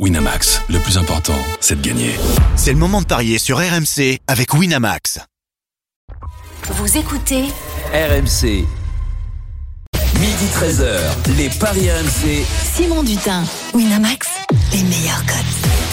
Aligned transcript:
Winamax, 0.00 0.60
le 0.70 0.80
plus 0.80 0.98
important, 0.98 1.38
c'est 1.60 1.80
de 1.80 1.86
gagner. 1.86 2.16
C'est 2.56 2.72
le 2.72 2.78
moment 2.78 3.00
de 3.00 3.06
parier 3.06 3.38
sur 3.38 3.58
RMC 3.58 4.18
avec 4.26 4.52
Winamax. 4.52 5.20
Vous 6.68 6.98
écoutez 6.98 7.44
RMC. 7.92 8.66
Midi 10.18 10.46
13h, 10.52 10.98
les 11.36 11.48
Paris 11.48 11.88
RMC. 11.92 12.44
Simon 12.74 13.04
Dutin, 13.04 13.44
Winamax, 13.72 14.26
les 14.72 14.82
meilleurs 14.82 15.24
codes. 15.26 15.83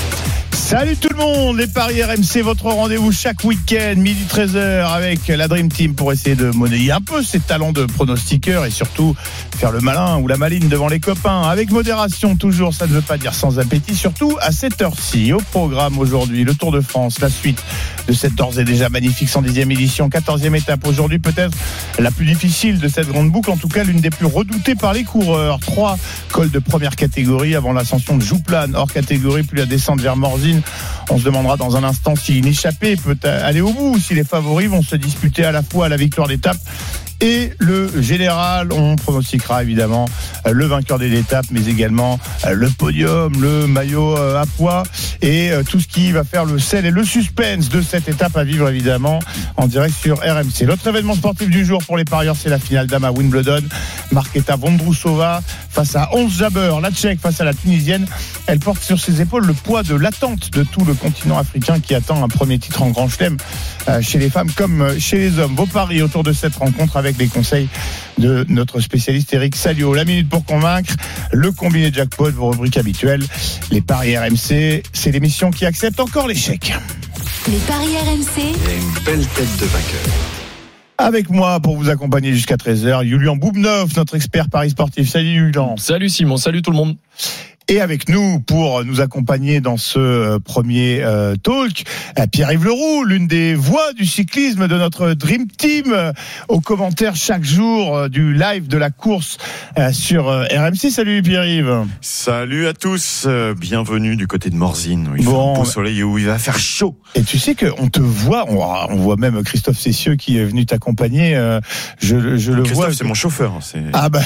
Salut 0.71 0.95
tout 0.95 1.09
le 1.11 1.17
monde, 1.17 1.57
les 1.57 1.67
Paris 1.67 2.01
RMC, 2.01 2.43
votre 2.43 2.63
rendez-vous 2.63 3.11
chaque 3.11 3.43
week-end, 3.43 3.95
midi 3.97 4.23
13h 4.29 4.89
avec 4.89 5.27
la 5.27 5.49
Dream 5.49 5.67
Team 5.67 5.95
pour 5.95 6.13
essayer 6.13 6.37
de 6.37 6.49
monnayer 6.51 6.93
un 6.93 7.01
peu 7.01 7.21
ses 7.21 7.41
talents 7.41 7.73
de 7.73 7.83
pronostiqueur 7.83 8.65
et 8.65 8.71
surtout 8.71 9.13
faire 9.57 9.73
le 9.73 9.81
malin 9.81 10.17
ou 10.19 10.29
la 10.29 10.37
maline 10.37 10.69
devant 10.69 10.87
les 10.87 11.01
copains. 11.01 11.41
Avec 11.41 11.71
modération 11.71 12.37
toujours, 12.37 12.73
ça 12.73 12.87
ne 12.87 12.93
veut 12.93 13.01
pas 13.01 13.17
dire 13.17 13.33
sans 13.33 13.59
appétit, 13.59 13.95
surtout 13.95 14.37
à 14.39 14.53
cette 14.53 14.81
heure-ci. 14.81 15.33
Au 15.33 15.39
programme 15.39 15.99
aujourd'hui, 15.99 16.45
le 16.45 16.55
Tour 16.55 16.71
de 16.71 16.79
France, 16.79 17.19
la 17.19 17.29
suite 17.29 17.61
de 18.07 18.13
cette 18.13 18.35
d'ores 18.35 18.57
et 18.57 18.63
déjà 18.63 18.87
magnifique 18.87 19.27
110e 19.27 19.73
édition, 19.73 20.07
14e 20.07 20.55
étape 20.55 20.87
aujourd'hui 20.87 21.19
peut-être 21.19 21.55
la 21.99 22.11
plus 22.11 22.25
difficile 22.25 22.79
de 22.79 22.87
cette 22.87 23.09
grande 23.09 23.29
boucle, 23.29 23.51
en 23.51 23.57
tout 23.57 23.67
cas 23.67 23.83
l'une 23.83 23.99
des 23.99 24.09
plus 24.09 24.25
redoutées 24.25 24.75
par 24.75 24.93
les 24.93 25.03
coureurs. 25.03 25.59
Trois 25.59 25.99
cols 26.31 26.49
de 26.49 26.59
première 26.59 26.95
catégorie 26.95 27.55
avant 27.55 27.73
l'ascension 27.73 28.15
de 28.15 28.23
Jouplane, 28.23 28.73
hors 28.73 28.91
catégorie, 28.91 29.43
puis 29.43 29.59
la 29.59 29.65
descente 29.65 29.99
vers 29.99 30.15
Morzine 30.15 30.60
on 31.09 31.17
se 31.17 31.23
demandera 31.23 31.57
dans 31.57 31.75
un 31.75 31.83
instant 31.83 32.15
si 32.15 32.39
une 32.39 32.47
échappée 32.47 32.95
peut 32.95 33.17
aller 33.23 33.61
au 33.61 33.71
bout, 33.71 33.99
si 33.99 34.13
les 34.13 34.23
favoris 34.23 34.69
vont 34.69 34.81
se 34.81 34.95
disputer 34.95 35.43
à 35.45 35.51
la 35.51 35.63
fois 35.63 35.89
la 35.89 35.97
victoire 35.97 36.27
d'étape 36.27 36.57
et 37.21 37.53
le 37.59 38.01
général. 38.01 38.73
On 38.73 38.95
pronostiquera 38.95 39.63
évidemment 39.63 40.05
euh, 40.47 40.51
le 40.51 40.65
vainqueur 40.65 40.99
des 40.99 41.17
étapes, 41.17 41.45
mais 41.51 41.65
également 41.67 42.19
euh, 42.45 42.53
le 42.53 42.69
podium, 42.69 43.31
le 43.39 43.67
maillot 43.67 44.17
euh, 44.17 44.41
à 44.41 44.45
poids 44.45 44.83
et 45.21 45.51
tout 45.69 45.79
ce 45.79 45.87
qui 45.87 46.11
va 46.11 46.23
faire 46.23 46.45
le 46.45 46.57
sel 46.57 46.85
et 46.85 46.89
le 46.89 47.03
suspense 47.03 47.69
de 47.69 47.81
cette 47.81 48.09
étape 48.09 48.35
à 48.35 48.43
vivre 48.43 48.67
évidemment 48.67 49.19
en 49.55 49.67
direct 49.67 49.93
sur 49.95 50.17
RMC. 50.17 50.65
L'autre 50.65 50.87
événement 50.87 51.13
sportif 51.13 51.47
du 51.47 51.63
jour 51.63 51.83
pour 51.83 51.95
les 51.95 52.05
parieurs, 52.05 52.35
c'est 52.35 52.49
la 52.49 52.57
finale 52.57 52.87
d'Ama 52.87 53.11
Wimbledon. 53.11 53.61
Marketa 54.11 54.55
Vondrousova 54.55 55.41
face 55.69 55.95
à 55.95 56.09
11 56.13 56.37
Jabber, 56.37 56.73
la 56.81 56.91
Tchèque 56.91 57.19
face 57.19 57.39
à 57.39 57.43
la 57.43 57.53
Tunisienne. 57.53 58.05
Elle 58.47 58.59
porte 58.59 58.81
sur 58.81 58.99
ses 58.99 59.21
épaules 59.21 59.45
le 59.45 59.53
poids 59.53 59.83
de 59.83 59.95
l'attente 59.95 60.51
de 60.51 60.63
tout 60.63 60.83
le 60.85 60.95
continent 60.95 61.37
africain 61.37 61.79
qui 61.79 61.93
attend 61.93 62.23
un 62.23 62.27
premier 62.27 62.57
titre 62.57 62.81
en 62.81 62.89
Grand 62.89 63.07
Chelem 63.07 63.37
chez 64.01 64.17
les 64.17 64.29
femmes 64.29 64.51
comme 64.51 64.99
chez 64.99 65.17
les 65.17 65.39
hommes. 65.39 65.55
Vos 65.55 65.67
paris 65.67 66.01
autour 66.01 66.23
de 66.23 66.33
cette 66.33 66.55
rencontre 66.55 66.97
avec 66.97 67.10
les 67.17 67.27
conseils 67.27 67.67
de 68.17 68.45
notre 68.49 68.79
spécialiste 68.79 69.33
Eric 69.33 69.55
Salio. 69.55 69.93
La 69.93 70.05
minute 70.05 70.29
pour 70.29 70.45
convaincre, 70.45 70.93
le 71.31 71.51
combiné 71.51 71.91
jackpot, 71.91 72.31
vos 72.31 72.51
rubriques 72.51 72.77
habituelles, 72.77 73.23
les 73.71 73.81
paris 73.81 74.17
RMC, 74.17 74.83
c'est 74.93 75.11
l'émission 75.11 75.51
qui 75.51 75.65
accepte 75.65 75.99
encore 75.99 76.27
l'échec. 76.27 76.73
Les 77.47 77.57
paris 77.67 77.97
RMC. 77.97 78.37
Il 78.37 78.69
a 78.69 78.73
une 78.73 79.03
belle 79.03 79.27
tête 79.27 79.57
de 79.59 79.65
vainqueur. 79.65 80.13
Avec 80.97 81.31
moi 81.31 81.59
pour 81.59 81.77
vous 81.77 81.89
accompagner 81.89 82.31
jusqu'à 82.31 82.57
13h, 82.57 83.07
Julian 83.07 83.35
Boubneuf, 83.35 83.95
notre 83.97 84.15
expert 84.15 84.49
paris 84.49 84.69
sportif. 84.69 85.09
Salut 85.09 85.33
Julian. 85.33 85.75
Salut 85.77 86.09
Simon, 86.09 86.37
salut 86.37 86.61
tout 86.61 86.69
le 86.69 86.77
monde. 86.77 86.95
Et 87.71 87.79
avec 87.79 88.09
nous 88.09 88.41
pour 88.41 88.83
nous 88.83 88.99
accompagner 88.99 89.61
dans 89.61 89.77
ce 89.77 89.97
euh, 89.97 90.39
premier 90.39 91.01
euh, 91.03 91.37
talk, 91.37 91.85
euh, 92.19 92.27
Pierre-Yves 92.29 92.65
Leroux, 92.65 93.05
l'une 93.05 93.27
des 93.27 93.55
voix 93.55 93.93
du 93.93 94.05
cyclisme 94.05 94.67
de 94.67 94.75
notre 94.75 95.13
Dream 95.13 95.47
Team, 95.47 95.95
aux 96.49 96.59
commentaires 96.59 97.15
chaque 97.15 97.45
jour 97.45 98.09
du 98.09 98.33
live 98.33 98.67
de 98.67 98.77
la 98.77 98.89
course 98.89 99.37
sur 99.93 100.25
RMC. 100.25 100.89
Salut 100.91 101.21
Pierre-Yves. 101.21 101.85
Salut 102.01 102.67
à 102.67 102.73
tous, 102.73 103.25
bienvenue 103.57 104.17
du 104.17 104.27
côté 104.27 104.49
de 104.49 104.55
Morzine, 104.55 105.07
où 105.07 105.15
il 105.15 105.23
bon. 105.23 105.31
fait 105.31 105.59
un 105.59 105.63
beau 105.63 105.65
soleil 105.65 105.99
et 105.99 106.03
où 106.03 106.17
il 106.17 106.25
va 106.25 106.37
faire 106.37 106.59
chaud. 106.59 106.97
Et 107.15 107.23
tu 107.23 107.39
sais 107.39 107.55
qu'on 107.55 107.87
te 107.87 108.01
voit, 108.01 108.47
on, 108.49 108.97
voit 108.97 109.15
même 109.15 109.43
Christophe 109.43 109.79
Cessieux 109.79 110.17
qui 110.17 110.37
est 110.37 110.43
venu 110.43 110.65
t'accompagner. 110.65 111.35
je, 111.99 112.35
je 112.35 112.51
le 112.51 112.63
vois. 112.63 112.65
Christophe, 112.65 112.95
c'est 112.95 113.05
mon 113.05 113.13
chauffeur. 113.13 113.53
Ah 113.93 114.09
ben, 114.09 114.23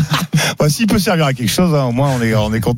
bah, 0.58 0.70
s'il 0.70 0.86
peut 0.86 0.98
servir 0.98 1.26
à 1.26 1.34
quelque 1.34 1.52
chose, 1.52 1.74
hein, 1.74 1.84
au 1.84 1.92
moins 1.92 2.12
on 2.18 2.22
est, 2.22 2.34
on 2.34 2.54
est 2.54 2.60
content 2.60 2.77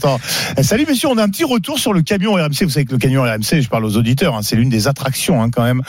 eh, 0.57 0.63
salut 0.63 0.87
messieurs, 0.87 1.09
on 1.11 1.19
a 1.19 1.23
un 1.23 1.29
petit 1.29 1.45
retour 1.45 1.79
sur 1.79 1.93
le 1.93 2.03
camion 2.03 2.35
RMC. 2.35 2.63
Vous 2.63 2.71
savez 2.71 2.85
que 2.85 2.93
le 2.93 2.99
camion 2.99 3.23
RMC, 3.23 3.61
je 3.61 3.69
parle 3.69 3.85
aux 3.85 3.97
auditeurs, 3.97 4.35
hein, 4.35 4.41
c'est 4.43 4.57
l'une 4.57 4.69
des 4.69 4.89
attractions 4.89 5.43
hein, 5.43 5.51
quand 5.51 5.63
même 5.63 5.83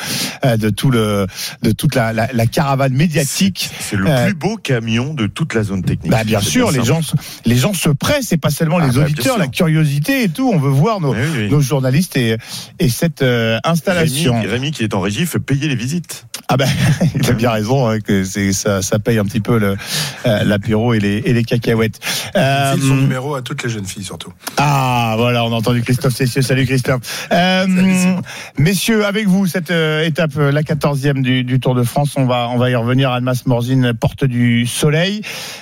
euh, 0.46 0.58
de 0.58 0.70
tout 0.70 0.92
le 0.92 1.28
de 1.62 1.72
toute 1.72 1.96
la, 1.96 2.14
la, 2.14 2.46
caravane 2.48 2.94
médiatique. 2.94 3.70
C'est 3.80 3.96
le 3.96 4.08
euh, 4.08 4.26
plus 4.26 4.34
beau 4.34 4.58
camion 4.58 5.14
de 5.14 5.28
toute 5.28 5.54
la 5.54 5.64
zone 5.64 5.84
technique. 5.84 6.12
Bah, 6.12 6.24
bien 6.24 6.42
sûr, 6.42 6.72
les 6.72 6.84
gens 6.84 7.02
les 7.46 7.58
gens 7.58 7.74
se 7.74 7.90
pressent, 7.90 8.28
c'est 8.28 8.38
pas 8.38 8.50
seulement 8.50 8.80
les 8.80 8.90
ah, 8.90 9.00
bah, 9.00 9.06
auditeurs, 9.06 9.38
la 9.38 9.48
curiosité 9.48 10.24
et 10.24 10.30
tout. 10.30 10.52
On 10.54 10.60
veut 10.60 10.70
voir 10.70 11.00
nos, 11.00 11.16
nos 11.16 11.62
journalistes 11.62 12.18
et, 12.18 12.38
et 12.80 12.90
cette 12.90 13.22
euh, 13.22 13.60
installation. 13.64 14.34
Rémi, 14.34 14.48
Rémi, 14.48 14.72
qui 14.72 14.84
est 14.84 14.94
en 14.94 15.02
régie 15.02 15.26
fait 15.26 15.40
payer 15.40 15.68
les 15.68 15.76
visites. 15.76 16.26
Ah 16.48 16.58
ben, 16.58 16.68
il 17.16 17.30
a 17.30 17.34
bien 17.34 17.52
raison 17.52 17.88
hein, 17.88 18.00
que 18.00 18.24
c'est 18.24 18.52
ça, 18.52 18.82
ça 18.82 19.00
paye 19.00 19.18
un 19.18 19.26
petit 19.26 19.40
peu 19.40 19.60
l'apéro 20.26 20.94
et 20.94 21.00
les 21.00 21.22
et 21.26 21.34
les 21.34 21.44
cacahuètes. 21.44 22.00
Euh, 22.36 22.76
son 22.78 22.96
numéro 22.96 23.36
à 23.36 23.42
toutes 23.42 23.64
les 23.64 23.70
jeunes 23.70 23.86
filles 23.86 23.91
surtout. 24.00 24.32
Ah 24.58 25.16
voilà, 25.18 25.44
on 25.44 25.52
a 25.52 25.56
entendu 25.56 25.82
Christophe 25.82 26.14
Cessieux. 26.14 26.42
Salut 26.42 26.66
Christophe. 26.66 27.28
Euh, 27.32 27.68
messieurs, 28.58 29.06
avec 29.06 29.28
vous 29.28 29.46
cette 29.46 29.72
euh, 29.72 30.06
étape, 30.06 30.32
euh, 30.38 30.52
la 30.52 30.64
14e 30.64 31.22
du, 31.22 31.44
du, 31.44 31.60
Tour 31.60 31.76
de 31.76 31.84
France, 31.84 32.14
on 32.16 32.26
va 32.26 32.50
on 32.50 32.58
va 32.58 32.70
y 32.70 32.76
revenir. 32.76 33.12
Almas 33.12 33.44
Morzine, 33.46 33.94
porte 33.94 34.24
du 34.24 34.66
soleil. 34.66 35.22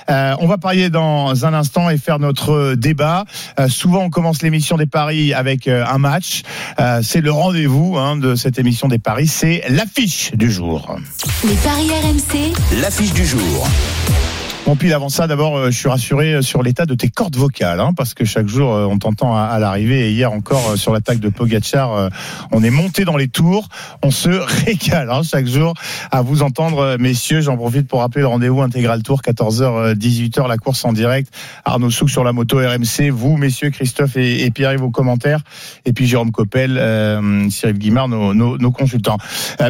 Euh, 0.10 0.36
on 0.40 0.48
va 0.48 0.58
parier 0.58 0.90
dans 0.90 1.46
un 1.46 1.54
instant 1.54 1.90
et 1.90 1.98
faire 1.98 2.20
notre 2.20 2.76
débat. 2.76 3.26
souvent, 3.68 4.04
on 4.04 4.10
commence 4.10 4.42
l'émission 4.42 4.78
des 4.78 4.86
paris 4.86 5.34
avec 5.34 5.68
un 5.68 5.98
match. 5.98 6.44
c'est 7.02 7.22
le 7.22 7.32
rendez-vous 7.32 7.98
hein, 7.98 8.18
de 8.18 8.36
cette 8.36 8.60
émission 8.60 8.88
des 8.88 9.00
paris. 9.00 9.28
C'est 9.28 9.64
l'affiche 9.70 10.32
du 10.34 10.52
jour. 10.52 10.96
Les 11.44 11.56
paris 11.56 11.90
RMC. 11.90 12.54
L'affiche 12.82 13.14
du 13.14 13.26
jour. 13.26 13.68
Bon, 14.70 14.76
puis 14.76 14.94
avant 14.94 15.10
ça, 15.10 15.26
d'abord, 15.26 15.58
euh, 15.58 15.72
je 15.72 15.80
suis 15.80 15.90
rassuré 15.90 16.32
euh, 16.32 16.42
sur 16.44 16.62
l'état 16.62 16.86
de 16.86 16.94
tes 16.94 17.10
cordes 17.10 17.36
vocales, 17.36 17.80
hein, 17.80 17.92
parce 17.98 18.14
que 18.14 18.24
chaque 18.24 18.48
jour, 18.48 18.72
euh, 18.72 18.86
on 18.86 19.00
t'entend 19.00 19.36
à, 19.36 19.58
l'arrivée. 19.58 20.08
Et 20.08 20.12
hier 20.12 20.32
encore, 20.32 20.78
sur 20.78 20.94
l'attaque 20.94 21.20
de 21.20 21.30
Pogachar, 21.30 22.12
on 22.52 22.62
est 22.62 22.70
monté 22.70 23.04
dans 23.04 23.18
les 23.18 23.30
tours. 23.30 23.68
On 24.04 24.12
se 24.12 24.30
régale 24.66 25.10
hein, 25.10 25.22
chaque 25.24 25.48
jour 25.48 25.74
à 26.12 26.22
vous 26.22 26.44
entendre, 26.44 26.98
messieurs. 27.00 27.42
J'en 27.42 27.58
profite 27.58 27.88
pour 27.88 28.02
rappeler 28.02 28.22
le 28.22 28.28
rendez-vous 28.28 28.62
intégral 28.62 29.02
tour, 29.02 29.24
14h, 29.24 29.96
18h, 29.96 30.48
la 30.48 30.58
course 30.58 30.86
en 30.86 30.94
direct. 30.94 31.34
Arnaud 31.66 31.90
Souk 31.90 32.12
sur 32.12 32.24
la 32.24 32.32
moto 32.32 32.58
RMC. 32.58 33.10
Vous, 33.10 33.38
messieurs, 33.38 33.72
Christophe 33.72 34.18
et, 34.18 34.52
Pierre, 34.52 34.78
vos 34.78 34.92
commentaires. 34.92 35.42
Et 35.86 35.94
puis 35.94 36.06
Jérôme 36.06 36.32
Coppel, 36.32 36.74
Cyril 37.50 37.80
Guimard, 37.80 38.08
nos, 38.08 38.36
nos 38.36 38.72
consultants. 38.72 39.18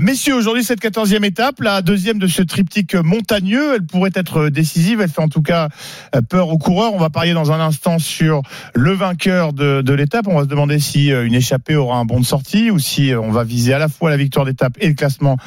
messieurs, 0.02 0.36
aujourd'hui, 0.36 0.66
cette 0.66 0.82
14e 0.82 1.24
étape, 1.24 1.62
la 1.62 1.82
deuxième 1.82 2.20
de 2.20 2.28
ce 2.28 2.42
triptyque 2.42 2.96
montagneux, 2.96 3.76
elle 3.76 3.86
pourrait 3.86 4.12
être 4.14 4.50
décisive 4.50 4.89
elle 5.02 5.10
fait 5.10 5.22
en 5.22 5.28
tout 5.28 5.42
cas 5.42 5.70
euh, 6.16 6.22
peur 6.22 6.50
aux 6.50 6.58
coureurs. 6.58 6.94
On 6.94 7.00
va 7.00 7.10
parier 7.10 7.34
dans 7.34 7.52
un 7.52 7.60
instant 7.60 8.00
sur 8.00 8.42
le 8.74 8.94
vainqueur 8.94 9.54
de, 9.54 9.94
l'étape. 9.94 10.28
On 10.28 10.36
va 10.36 10.44
se 10.44 10.48
demander 10.48 10.80
si 10.80 11.12
euh, 11.12 11.26
une 11.26 11.34
échappée 11.34 11.76
aura 11.76 11.98
un 11.98 12.06
bon 12.06 12.20
de 12.20 12.26
sortie 12.26 12.72
ou 12.72 12.80
si 12.80 13.12
euh, 13.12 13.20
on 13.20 13.32
va 13.32 13.44
viser 13.44 13.74
à 13.74 13.80
la 13.80 13.90
fois 13.90 14.10
la 14.10 14.18
victoire 14.18 14.46
d'étape 14.46 14.74
et 14.80 14.88
le 14.88 14.94
classement 14.94 15.38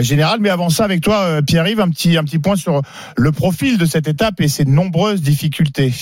général. 0.00 0.40
Mais 0.40 0.50
avant 0.50 0.70
ça, 0.70 0.84
avec 0.84 1.00
toi, 1.00 1.42
Pierre-Yves, 1.42 1.80
un 1.80 1.88
petit, 1.88 2.16
un 2.16 2.24
petit 2.24 2.38
point 2.38 2.56
sur 2.56 2.82
le 3.16 3.32
profil 3.32 3.78
de 3.78 3.86
cette 3.86 4.08
étape 4.08 4.40
et 4.40 4.48
ses 4.48 4.64
nombreuses 4.64 5.22
difficultés. 5.22 5.92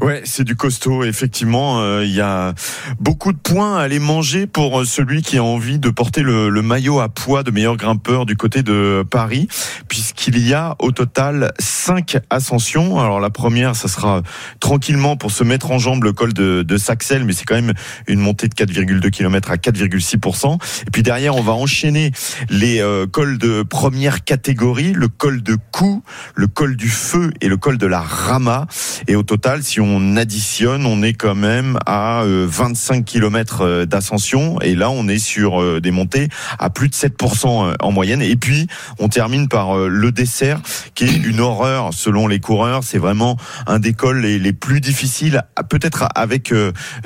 Ouais, 0.00 0.22
c'est 0.24 0.44
du 0.44 0.56
costaud. 0.56 1.04
Effectivement, 1.04 1.80
euh, 1.80 2.04
il 2.04 2.12
y 2.12 2.20
a 2.20 2.54
beaucoup 3.00 3.32
de 3.32 3.38
points 3.38 3.78
à 3.78 3.82
aller 3.82 3.98
manger 3.98 4.46
pour 4.46 4.80
euh, 4.80 4.84
celui 4.84 5.22
qui 5.22 5.38
a 5.38 5.44
envie 5.44 5.78
de 5.78 5.90
porter 5.90 6.22
le, 6.22 6.50
maillot 6.62 7.00
à 7.00 7.08
poids 7.08 7.42
de 7.42 7.50
meilleur 7.50 7.76
grimpeur 7.76 8.26
du 8.26 8.36
côté 8.36 8.62
de 8.62 9.04
Paris, 9.08 9.48
puisqu'il 9.88 10.38
y 10.38 10.54
a 10.54 10.76
au 10.80 10.90
total 10.90 11.52
cinq 11.58 12.18
ascensions. 12.30 12.98
Alors 12.98 13.20
la 13.20 13.30
première, 13.30 13.76
ça 13.76 13.88
sera 13.88 14.22
tranquillement 14.60 15.16
pour 15.16 15.30
se 15.30 15.44
mettre 15.44 15.70
en 15.70 15.78
jambe 15.78 16.04
le 16.04 16.12
col 16.12 16.32
de, 16.32 16.62
de 16.62 16.76
Saxel, 16.76 17.24
mais 17.24 17.32
c'est 17.32 17.44
quand 17.44 17.54
même 17.54 17.74
une 18.06 18.20
montée 18.20 18.48
de 18.48 18.54
4,2 18.54 19.10
km 19.10 19.50
à 19.50 19.56
4,6%. 19.56 20.58
Et 20.86 20.90
puis 20.90 21.02
derrière, 21.02 21.36
on 21.36 21.42
va 21.42 21.52
enchaîner 21.52 22.12
les 22.50 22.80
euh, 22.80 23.06
cols 23.06 23.38
de 23.38 23.62
première 23.62 24.24
catégorie, 24.24 24.92
le 24.92 25.08
col 25.08 25.42
de 25.42 25.56
Cou, 25.70 26.02
le 26.34 26.46
col 26.46 26.76
du 26.76 26.88
Feu 26.88 27.32
et 27.40 27.48
le 27.48 27.56
col 27.56 27.78
de 27.78 27.86
la 27.86 28.00
Rama. 28.00 28.66
Et 29.06 29.16
au 29.16 29.22
total, 29.22 29.57
si 29.62 29.80
on 29.80 30.16
additionne, 30.16 30.86
on 30.86 31.02
est 31.02 31.12
quand 31.12 31.34
même 31.34 31.78
à 31.86 32.22
25 32.24 32.98
euh, 32.98 33.02
km 33.02 33.60
euh, 33.60 33.86
d'ascension. 33.86 34.60
Et 34.60 34.74
là, 34.74 34.90
on 34.90 35.08
est 35.08 35.18
sur 35.18 35.60
euh, 35.60 35.80
des 35.80 35.90
montées 35.90 36.28
à 36.58 36.70
plus 36.70 36.88
de 36.88 36.94
7% 36.94 37.74
en 37.80 37.92
moyenne. 37.92 38.22
Et 38.22 38.36
puis, 38.36 38.66
on 38.98 39.08
termine 39.08 39.48
par 39.48 39.76
le 39.76 40.12
dessert, 40.12 40.60
qui 40.94 41.04
est 41.04 41.16
une 41.16 41.40
horreur 41.40 41.92
selon 41.92 42.26
les 42.26 42.40
coureurs. 42.40 42.84
C'est 42.84 42.98
vraiment 42.98 43.36
un 43.66 43.78
des 43.78 43.92
cols 43.92 44.20
les, 44.20 44.52
plus 44.52 44.80
difficiles, 44.80 45.42
peut-être 45.68 46.08
avec 46.14 46.52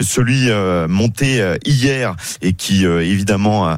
celui 0.01 0.49
monté 0.89 1.45
hier 1.65 2.15
et 2.41 2.53
qui, 2.53 2.85
évidemment, 2.85 3.77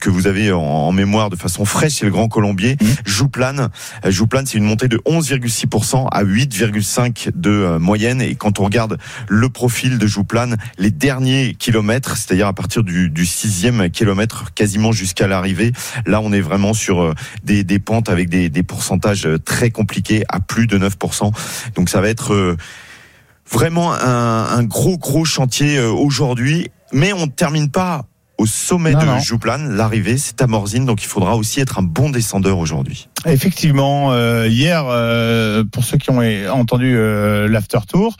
que 0.00 0.08
vous 0.08 0.26
avez 0.26 0.52
en 0.52 0.92
mémoire 0.92 1.30
de 1.30 1.36
façon 1.36 1.64
fraîche, 1.64 1.94
c'est 1.94 2.06
le 2.06 2.12
Grand 2.12 2.28
Colombier. 2.28 2.76
Mmh. 2.80 2.86
Jouplane, 3.04 3.68
Jouplane, 4.06 4.46
c'est 4.46 4.58
une 4.58 4.64
montée 4.64 4.88
de 4.88 4.98
11,6% 4.98 6.08
à 6.10 6.24
8,5 6.24 7.30
de 7.34 7.76
moyenne 7.78 7.91
Et 7.94 8.34
quand 8.36 8.58
on 8.58 8.64
regarde 8.64 8.98
le 9.28 9.48
profil 9.48 9.98
de 9.98 10.06
Jouplane, 10.06 10.56
les 10.78 10.90
derniers 10.90 11.54
kilomètres, 11.58 12.16
c'est-à-dire 12.16 12.46
à 12.46 12.52
partir 12.52 12.82
du, 12.82 13.10
du 13.10 13.26
sixième 13.26 13.90
kilomètre, 13.90 14.54
quasiment 14.54 14.92
jusqu'à 14.92 15.26
l'arrivée, 15.26 15.72
là 16.06 16.20
on 16.22 16.32
est 16.32 16.40
vraiment 16.40 16.72
sur 16.72 17.02
euh, 17.02 17.14
des, 17.44 17.64
des 17.64 17.78
pentes 17.78 18.08
avec 18.08 18.28
des, 18.28 18.48
des 18.48 18.62
pourcentages 18.62 19.26
euh, 19.26 19.38
très 19.38 19.70
compliqués, 19.70 20.24
à 20.28 20.40
plus 20.40 20.66
de 20.66 20.78
9%. 20.78 21.32
Donc 21.74 21.90
ça 21.90 22.00
va 22.00 22.08
être 22.08 22.32
euh, 22.32 22.56
vraiment 23.50 23.92
un, 23.92 24.46
un 24.58 24.62
gros 24.62 24.96
gros 24.96 25.24
chantier 25.24 25.78
aujourd'hui. 25.80 26.70
Mais 26.92 27.12
on 27.12 27.26
ne 27.26 27.30
termine 27.30 27.70
pas 27.70 28.06
au 28.38 28.46
sommet 28.46 28.92
Non, 28.92 29.00
de 29.00 29.04
non. 29.06 29.18
Jouplane. 29.20 29.76
L'arrivée, 29.76 30.18
c'est 30.18 30.40
à 30.42 30.46
Morzine, 30.46 30.84
donc 30.86 31.02
il 31.02 31.06
faudra 31.06 31.36
aussi 31.36 31.60
être 31.60 31.78
un 31.78 31.82
bon 31.82 32.10
descendeur 32.10 32.58
aujourd'hui. 32.58 33.08
Effectivement, 33.24 34.10
euh, 34.12 34.48
hier, 34.48 34.84
euh, 34.88 35.62
pour 35.70 35.84
ceux 35.84 35.96
qui 35.96 36.10
ont 36.10 36.20
entendu 36.50 36.96
euh, 36.96 37.46
l'after 37.48 37.78
tour, 37.88 38.16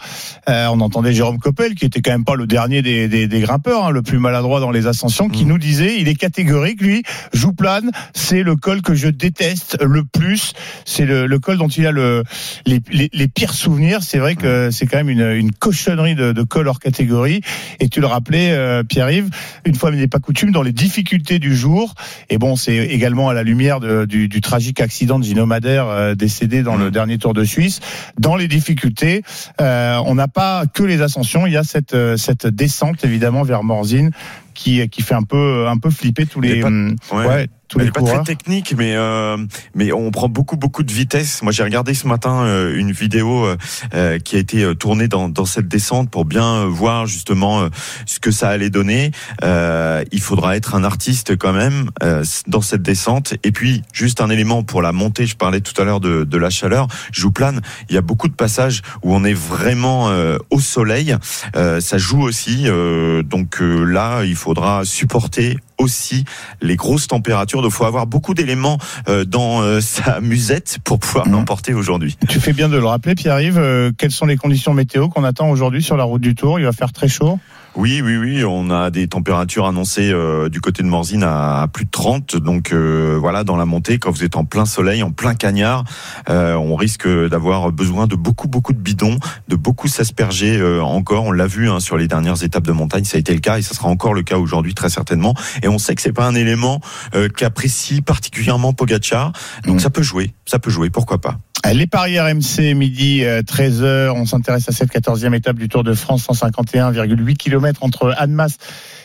euh, 0.48 0.66
on 0.70 0.80
entendait 0.80 1.12
Jérôme 1.12 1.38
Coppel, 1.38 1.74
qui 1.74 1.84
était 1.86 2.00
quand 2.02 2.12
même 2.12 2.24
pas 2.24 2.36
le 2.36 2.46
dernier 2.46 2.82
des, 2.82 3.08
des, 3.08 3.26
des 3.26 3.40
grimpeurs, 3.40 3.86
hein, 3.86 3.90
le 3.90 4.02
plus 4.02 4.18
maladroit 4.18 4.60
dans 4.60 4.70
les 4.70 4.86
ascensions, 4.86 5.28
qui 5.28 5.44
Mm. 5.44 5.48
nous 5.48 5.58
disait, 5.58 6.00
il 6.00 6.06
est 6.08 6.14
catégorique, 6.14 6.80
lui, 6.82 7.02
Jouplane, 7.32 7.90
c'est 8.14 8.42
le 8.44 8.54
col 8.54 8.80
que 8.82 8.94
je 8.94 9.08
déteste 9.08 9.76
le 9.82 10.04
plus, 10.04 10.52
c'est 10.84 11.04
le, 11.04 11.26
le 11.26 11.38
col 11.40 11.58
dont 11.58 11.68
il 11.68 11.86
a 11.86 11.90
le, 11.90 12.22
les, 12.66 12.80
les, 12.92 13.10
les 13.12 13.28
pires 13.28 13.54
souvenirs. 13.54 14.00
C'est 14.02 14.18
vrai 14.18 14.36
que 14.36 14.70
c'est 14.70 14.86
quand 14.86 14.98
même 14.98 15.08
une, 15.10 15.32
une 15.32 15.52
cochonnerie 15.52 16.14
de, 16.14 16.30
de 16.32 16.42
col 16.42 16.68
hors 16.68 16.78
catégorie. 16.78 17.40
Et 17.80 17.88
tu 17.88 18.00
le 18.00 18.06
rappelais, 18.06 18.52
euh, 18.52 18.84
Pierre-Yves, 18.84 19.30
une 19.64 19.74
fois 19.74 19.90
mais 19.90 19.96
n'est 19.96 20.06
pas 20.12 20.18
coutume, 20.20 20.52
dans 20.52 20.62
les 20.62 20.72
difficultés 20.72 21.38
du 21.38 21.56
jour, 21.56 21.94
et 22.30 22.38
bon, 22.38 22.54
c'est 22.54 22.76
également 22.76 23.28
à 23.30 23.34
la 23.34 23.42
lumière 23.42 23.80
de- 23.80 24.04
du, 24.04 24.28
du 24.28 24.40
tragique 24.40 24.80
accident 24.80 25.18
de 25.18 25.24
Gino 25.24 25.46
Madère 25.46 25.86
euh, 25.88 26.14
décédé 26.14 26.62
dans 26.62 26.76
le 26.76 26.90
dernier 26.90 27.18
Tour 27.18 27.34
de 27.34 27.44
Suisse. 27.44 27.80
Dans 28.18 28.36
les 28.36 28.46
difficultés, 28.46 29.22
euh, 29.60 29.96
on 30.06 30.14
n'a 30.14 30.28
pas 30.28 30.64
que 30.66 30.82
les 30.82 31.00
ascensions, 31.02 31.46
il 31.46 31.52
y 31.54 31.56
a 31.56 31.64
cette, 31.64 31.94
euh, 31.94 32.16
cette 32.16 32.46
descente 32.46 33.04
évidemment 33.04 33.42
vers 33.42 33.64
Morzine 33.64 34.10
qui, 34.54 34.86
qui 34.90 35.00
fait 35.02 35.14
un 35.14 35.22
peu, 35.22 35.66
un 35.66 35.78
peu 35.78 35.90
flipper 35.90 36.26
tous 36.26 36.40
les, 36.42 36.60
pas- 36.60 36.68
hum, 36.68 36.94
ouais. 37.12 37.26
ouais, 37.26 37.46
tous 37.72 37.78
Elle 37.78 37.84
les 37.84 37.88
est 37.88 37.92
pas 37.92 38.00
très 38.00 38.10
coureurs. 38.10 38.24
technique, 38.26 38.74
mais 38.76 38.94
euh, 38.96 39.36
mais 39.74 39.92
on 39.92 40.10
prend 40.10 40.28
beaucoup 40.28 40.56
beaucoup 40.56 40.82
de 40.82 40.92
vitesse. 40.92 41.42
Moi, 41.42 41.52
j'ai 41.52 41.62
regardé 41.62 41.94
ce 41.94 42.06
matin 42.06 42.42
euh, 42.44 42.76
une 42.76 42.92
vidéo 42.92 43.46
euh, 43.46 43.56
euh, 43.94 44.18
qui 44.18 44.36
a 44.36 44.38
été 44.38 44.62
euh, 44.62 44.74
tournée 44.74 45.08
dans 45.08 45.28
dans 45.28 45.46
cette 45.46 45.68
descente 45.68 46.10
pour 46.10 46.24
bien 46.24 46.46
euh, 46.46 46.66
voir 46.66 47.06
justement 47.06 47.68
ce 48.06 48.20
que 48.20 48.30
ça 48.30 48.48
allait 48.50 48.70
donner. 48.70 49.10
Euh, 49.42 50.04
il 50.12 50.20
faudra 50.20 50.56
être 50.56 50.74
un 50.74 50.84
artiste 50.84 51.36
quand 51.36 51.52
même 51.54 51.90
euh, 52.02 52.24
dans 52.46 52.60
cette 52.60 52.82
descente. 52.82 53.34
Et 53.42 53.52
puis 53.52 53.82
juste 53.92 54.20
un 54.20 54.28
élément 54.30 54.62
pour 54.62 54.82
la 54.82 54.92
montée. 54.92 55.26
Je 55.26 55.36
parlais 55.36 55.60
tout 55.60 55.80
à 55.80 55.84
l'heure 55.84 56.00
de 56.00 56.24
de 56.24 56.38
la 56.38 56.50
chaleur. 56.50 56.88
Jouplane, 57.12 57.60
il 57.88 57.94
y 57.94 57.98
a 57.98 58.02
beaucoup 58.02 58.28
de 58.28 58.34
passages 58.34 58.82
où 59.02 59.14
on 59.14 59.24
est 59.24 59.32
vraiment 59.34 60.10
euh, 60.10 60.36
au 60.50 60.60
soleil. 60.60 61.16
Euh, 61.56 61.80
ça 61.80 61.96
joue 61.98 62.22
aussi. 62.22 62.64
euh, 62.66 63.22
donc 63.22 63.60
euh, 63.62 63.84
là, 63.84 64.24
il 64.24 64.36
faudra 64.36 64.84
supporter 64.84 65.58
aussi 65.82 66.24
les 66.60 66.76
grosses 66.76 67.06
températures. 67.08 67.60
Donc, 67.62 67.72
faut 67.72 67.84
avoir 67.84 68.06
beaucoup 68.06 68.32
d'éléments 68.34 68.78
euh, 69.08 69.24
dans 69.24 69.60
euh, 69.62 69.80
sa 69.82 70.20
musette 70.20 70.78
pour 70.84 70.98
pouvoir 70.98 71.26
Mhm. 71.26 71.32
l'emporter 71.32 71.74
aujourd'hui. 71.74 72.16
Tu 72.28 72.40
fais 72.40 72.52
bien 72.52 72.68
de 72.68 72.76
le 72.78 72.86
rappeler, 72.86 73.14
Pierre-Yves. 73.14 73.58
euh, 73.58 73.90
quelles 73.98 74.10
sont 74.10 74.26
les 74.26 74.36
conditions 74.36 74.72
météo 74.74 75.08
qu'on 75.08 75.24
attend 75.24 75.50
aujourd'hui 75.50 75.82
sur 75.82 75.96
la 75.96 76.04
route 76.04 76.22
du 76.22 76.34
Tour? 76.34 76.58
Il 76.58 76.64
va 76.64 76.72
faire 76.72 76.92
très 76.92 77.08
chaud? 77.08 77.38
Oui, 77.74 78.02
oui, 78.04 78.18
oui. 78.18 78.44
On 78.44 78.70
a 78.70 78.90
des 78.90 79.08
températures 79.08 79.66
annoncées 79.66 80.10
euh, 80.12 80.50
du 80.50 80.60
côté 80.60 80.82
de 80.82 80.88
Morzine 80.88 81.22
à, 81.22 81.62
à 81.62 81.68
plus 81.68 81.86
de 81.86 81.90
30. 81.90 82.36
Donc 82.36 82.72
euh, 82.72 83.16
voilà, 83.18 83.44
dans 83.44 83.56
la 83.56 83.64
montée, 83.64 83.98
quand 83.98 84.10
vous 84.10 84.24
êtes 84.24 84.36
en 84.36 84.44
plein 84.44 84.66
soleil, 84.66 85.02
en 85.02 85.10
plein 85.10 85.34
cagnard, 85.34 85.84
euh, 86.28 86.54
on 86.54 86.76
risque 86.76 87.08
d'avoir 87.08 87.72
besoin 87.72 88.06
de 88.06 88.14
beaucoup, 88.14 88.46
beaucoup 88.46 88.74
de 88.74 88.78
bidons, 88.78 89.18
de 89.48 89.56
beaucoup 89.56 89.88
s'asperger 89.88 90.58
euh, 90.58 90.82
encore. 90.82 91.24
On 91.24 91.32
l'a 91.32 91.46
vu 91.46 91.70
hein, 91.70 91.80
sur 91.80 91.96
les 91.96 92.08
dernières 92.08 92.42
étapes 92.42 92.66
de 92.66 92.72
montagne, 92.72 93.04
ça 93.04 93.16
a 93.16 93.20
été 93.20 93.32
le 93.32 93.40
cas 93.40 93.58
et 93.58 93.62
ça 93.62 93.74
sera 93.74 93.88
encore 93.88 94.12
le 94.12 94.22
cas 94.22 94.36
aujourd'hui 94.36 94.74
très 94.74 94.90
certainement. 94.90 95.34
Et 95.62 95.68
on 95.68 95.78
sait 95.78 95.94
que 95.94 96.02
c'est 96.02 96.12
pas 96.12 96.26
un 96.26 96.34
élément 96.34 96.80
euh, 97.14 97.30
qu'apprécie 97.30 98.02
particulièrement 98.02 98.74
Pogacar. 98.74 99.32
Donc 99.64 99.80
ça 99.80 99.88
peut 99.88 100.02
jouer, 100.02 100.34
ça 100.44 100.58
peut 100.58 100.70
jouer, 100.70 100.90
pourquoi 100.90 101.22
pas? 101.22 101.38
Les 101.70 101.86
paris 101.86 102.18
RMC, 102.18 102.74
midi 102.74 103.24
euh, 103.24 103.40
13h. 103.42 104.10
On 104.10 104.26
s'intéresse 104.26 104.68
à 104.68 104.72
cette 104.72 104.92
14e 104.92 105.34
étape 105.34 105.56
du 105.56 105.68
Tour 105.68 105.84
de 105.84 105.94
France, 105.94 106.26
151,8 106.26 107.36
km 107.36 107.82
entre 107.82 108.12
Annemasse 108.18 108.58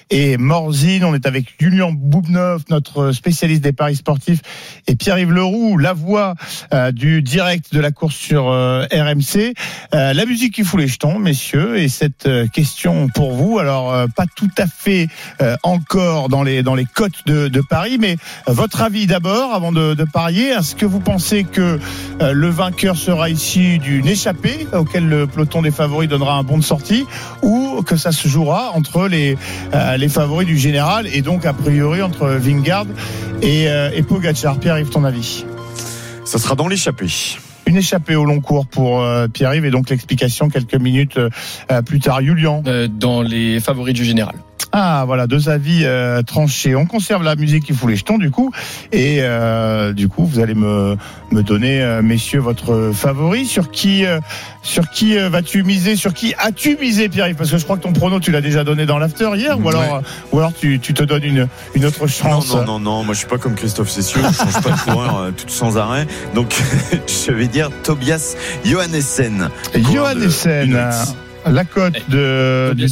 et 0.09 0.37
Morzine. 0.37 1.03
On 1.03 1.13
est 1.13 1.25
avec 1.25 1.45
Julien 1.59 1.91
Boubneuf, 1.91 2.63
notre 2.69 3.11
spécialiste 3.11 3.61
des 3.61 3.73
paris 3.73 3.95
sportifs, 3.95 4.41
et 4.87 4.95
Pierre-Yves 4.95 5.31
Leroux, 5.31 5.77
la 5.77 5.93
voix 5.93 6.35
euh, 6.73 6.91
du 6.91 7.21
direct 7.21 7.73
de 7.73 7.79
la 7.79 7.91
course 7.91 8.15
sur 8.15 8.49
euh, 8.49 8.85
RMC. 8.91 9.53
Euh, 9.93 10.13
la 10.13 10.25
musique 10.25 10.53
qui 10.55 10.63
fout 10.63 10.79
les 10.79 10.87
jetons, 10.87 11.19
messieurs, 11.19 11.77
et 11.77 11.89
cette 11.89 12.29
question 12.53 13.07
pour 13.09 13.33
vous. 13.33 13.59
Alors, 13.59 14.07
pas 14.15 14.25
tout 14.35 14.49
à 14.57 14.67
fait 14.67 15.07
encore 15.63 16.29
dans 16.29 16.43
les, 16.43 16.63
dans 16.63 16.75
les 16.75 16.85
cotes 16.85 17.25
de, 17.25 17.61
Paris, 17.69 17.97
mais 17.99 18.17
votre 18.47 18.81
avis 18.81 19.07
d'abord, 19.07 19.53
avant 19.53 19.71
de, 19.71 19.93
de 19.93 20.03
parier. 20.03 20.49
Est-ce 20.49 20.75
que 20.75 20.85
vous 20.85 20.99
pensez 20.99 21.43
que 21.43 21.79
le 22.21 22.49
vainqueur 22.49 22.95
sera 22.95 23.29
ici 23.29 23.79
d'une 23.79 24.07
échappée 24.07 24.67
auquel 24.73 25.07
le 25.07 25.27
peloton 25.27 25.61
des 25.61 25.71
favoris 25.71 26.07
donnera 26.07 26.35
un 26.35 26.43
bon 26.43 26.57
de 26.57 26.63
sortie 26.63 27.05
ou 27.41 27.66
que 27.83 27.97
ça 27.97 28.11
se 28.11 28.27
jouera 28.27 28.71
entre 28.73 29.07
les, 29.07 29.37
euh, 29.73 29.97
les 29.97 30.09
favoris 30.09 30.47
du 30.47 30.57
général 30.57 31.07
et 31.07 31.21
donc 31.21 31.45
a 31.45 31.53
priori 31.53 32.01
entre 32.01 32.27
Vingard 32.27 32.85
et, 33.41 33.67
euh, 33.67 33.89
et 33.93 34.03
Pogacar. 34.03 34.59
Pierre-Yves, 34.59 34.89
ton 34.89 35.03
avis? 35.03 35.45
Ça 36.25 36.39
sera 36.39 36.55
dans 36.55 36.67
l'échappée. 36.67 37.07
Une 37.65 37.77
échappée 37.77 38.15
au 38.15 38.25
long 38.25 38.39
cours 38.39 38.65
pour 38.65 39.01
euh, 39.01 39.27
Pierre-Yves 39.27 39.65
et 39.65 39.71
donc 39.71 39.89
l'explication 39.89 40.49
quelques 40.49 40.75
minutes 40.75 41.17
euh, 41.17 41.81
plus 41.81 41.99
tard. 41.99 42.21
Julian 42.21 42.63
Euh, 42.65 42.87
dans 42.87 43.21
les 43.21 43.59
favoris 43.59 43.93
du 43.93 44.05
général. 44.05 44.35
Ah 44.73 45.03
voilà, 45.07 45.27
deux 45.27 45.49
avis 45.49 45.81
euh, 45.85 46.21
tranchés. 46.23 46.75
On 46.75 46.85
conserve 46.85 47.23
la 47.23 47.35
musique 47.35 47.63
qui 47.65 47.73
fout 47.73 47.89
les 47.89 47.95
jetons 47.95 48.17
du 48.17 48.31
coup. 48.31 48.51
Et 48.91 49.19
euh, 49.21 49.93
du 49.93 50.09
coup, 50.09 50.25
vous 50.25 50.39
allez 50.39 50.55
me, 50.55 50.97
me 51.31 51.41
donner, 51.41 51.81
euh, 51.81 52.01
messieurs, 52.01 52.39
votre 52.41 52.91
favori. 52.93 53.45
Sur 53.45 53.71
qui, 53.71 54.05
euh, 54.05 54.19
sur 54.61 54.89
qui 54.89 55.17
euh, 55.17 55.29
vas-tu 55.29 55.63
miser? 55.63 55.95
Sur 55.95 56.13
qui 56.13 56.33
as-tu 56.37 56.77
misé, 56.79 57.07
Pierre-Yves? 57.07 57.37
Parce 57.37 57.49
que 57.49 57.57
je 57.57 57.63
crois 57.63 57.77
que 57.77 57.83
ton 57.83 57.93
prono, 57.93 58.19
tu 58.19 58.31
l'as 58.31 58.41
déjà 58.41 58.63
donné 58.63 58.85
dans 58.85 58.97
l'after 58.99 59.29
hier. 59.35 59.57
Ou 59.59 59.69
alors, 59.69 59.81
Ouais. 59.81 59.87
euh, 59.93 60.01
ou 60.33 60.39
alors 60.39 60.53
tu, 60.53 60.79
tu 60.79 60.93
te 60.93 61.03
donnes 61.03 61.23
une, 61.23 61.47
une 61.73 61.85
autre 61.85 62.01
Non, 62.01 62.07
chance? 62.07 62.53
non, 62.53 62.65
non, 62.65 62.79
non, 62.79 63.03
moi 63.03 63.13
je 63.13 63.19
suis 63.19 63.27
pas 63.27 63.37
comme 63.37 63.55
Christophe 63.55 63.89
Cessieux, 63.89 64.21
je 64.21 64.35
change 64.35 64.61
pas 64.61 64.71
de 64.71 64.91
coureur 64.91 65.17
euh, 65.17 65.31
tout 65.31 65.47
sans 65.47 65.77
arrêt. 65.77 66.05
Donc 66.35 66.53
je 67.27 67.31
vais 67.31 67.47
dire 67.47 67.69
Tobias 67.83 68.35
Johannessen. 68.65 69.49
coureur 69.85 70.15
Inuit. 71.49 71.55
la 71.55 71.65
cote 71.65 71.93
de, 72.09 72.69
Tobias 72.69 72.87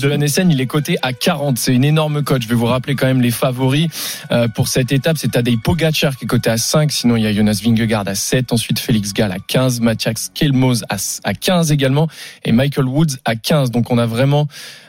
de- 0.46 0.52
il 0.52 0.62
est 0.62 0.66
coté 0.68 0.98
à 1.02 1.14
40. 1.14 1.58
C'est 1.58 1.74
une 1.74 1.84
énorme 1.84 2.24
cote. 2.24 2.42
Je 2.42 2.48
vais 2.48 2.56
vous 2.56 2.66
rappeler 2.66 2.96
quand 2.96 3.08
même 3.08 3.22
les 3.22 3.32
favoris 3.32 3.88
euh, 4.32 4.48
pour 4.48 4.68
cette 4.68 4.92
étape. 4.92 5.18
C'est 5.18 5.32
Tadej 5.32 5.58
Pogacar 5.64 6.16
qui 6.18 6.26
est 6.26 6.28
coté 6.28 6.50
à 6.50 6.58
5. 6.58 6.92
Sinon, 6.92 7.16
il 7.16 7.24
y 7.24 7.28
a 7.28 7.34
Jonas 7.34 7.62
Vingegaard 7.64 8.08
à 8.08 8.16
7. 8.16 8.52
Ensuite, 8.54 8.80
Félix 8.80 9.14
Gall 9.14 9.32
à 9.32 9.38
15. 9.40 9.80
Mathias 9.82 10.32
Kelmos 10.34 10.84
à, 10.90 10.98
à 11.24 11.34
15 11.34 11.72
également. 11.72 12.08
Et 12.44 12.52
Michael 12.52 12.86
Woods 12.88 13.18
à 13.26 13.36
15. 13.36 13.72
Donc, 13.72 13.92
on 13.92 13.98
a 13.98 14.06
vraiment 14.06 14.48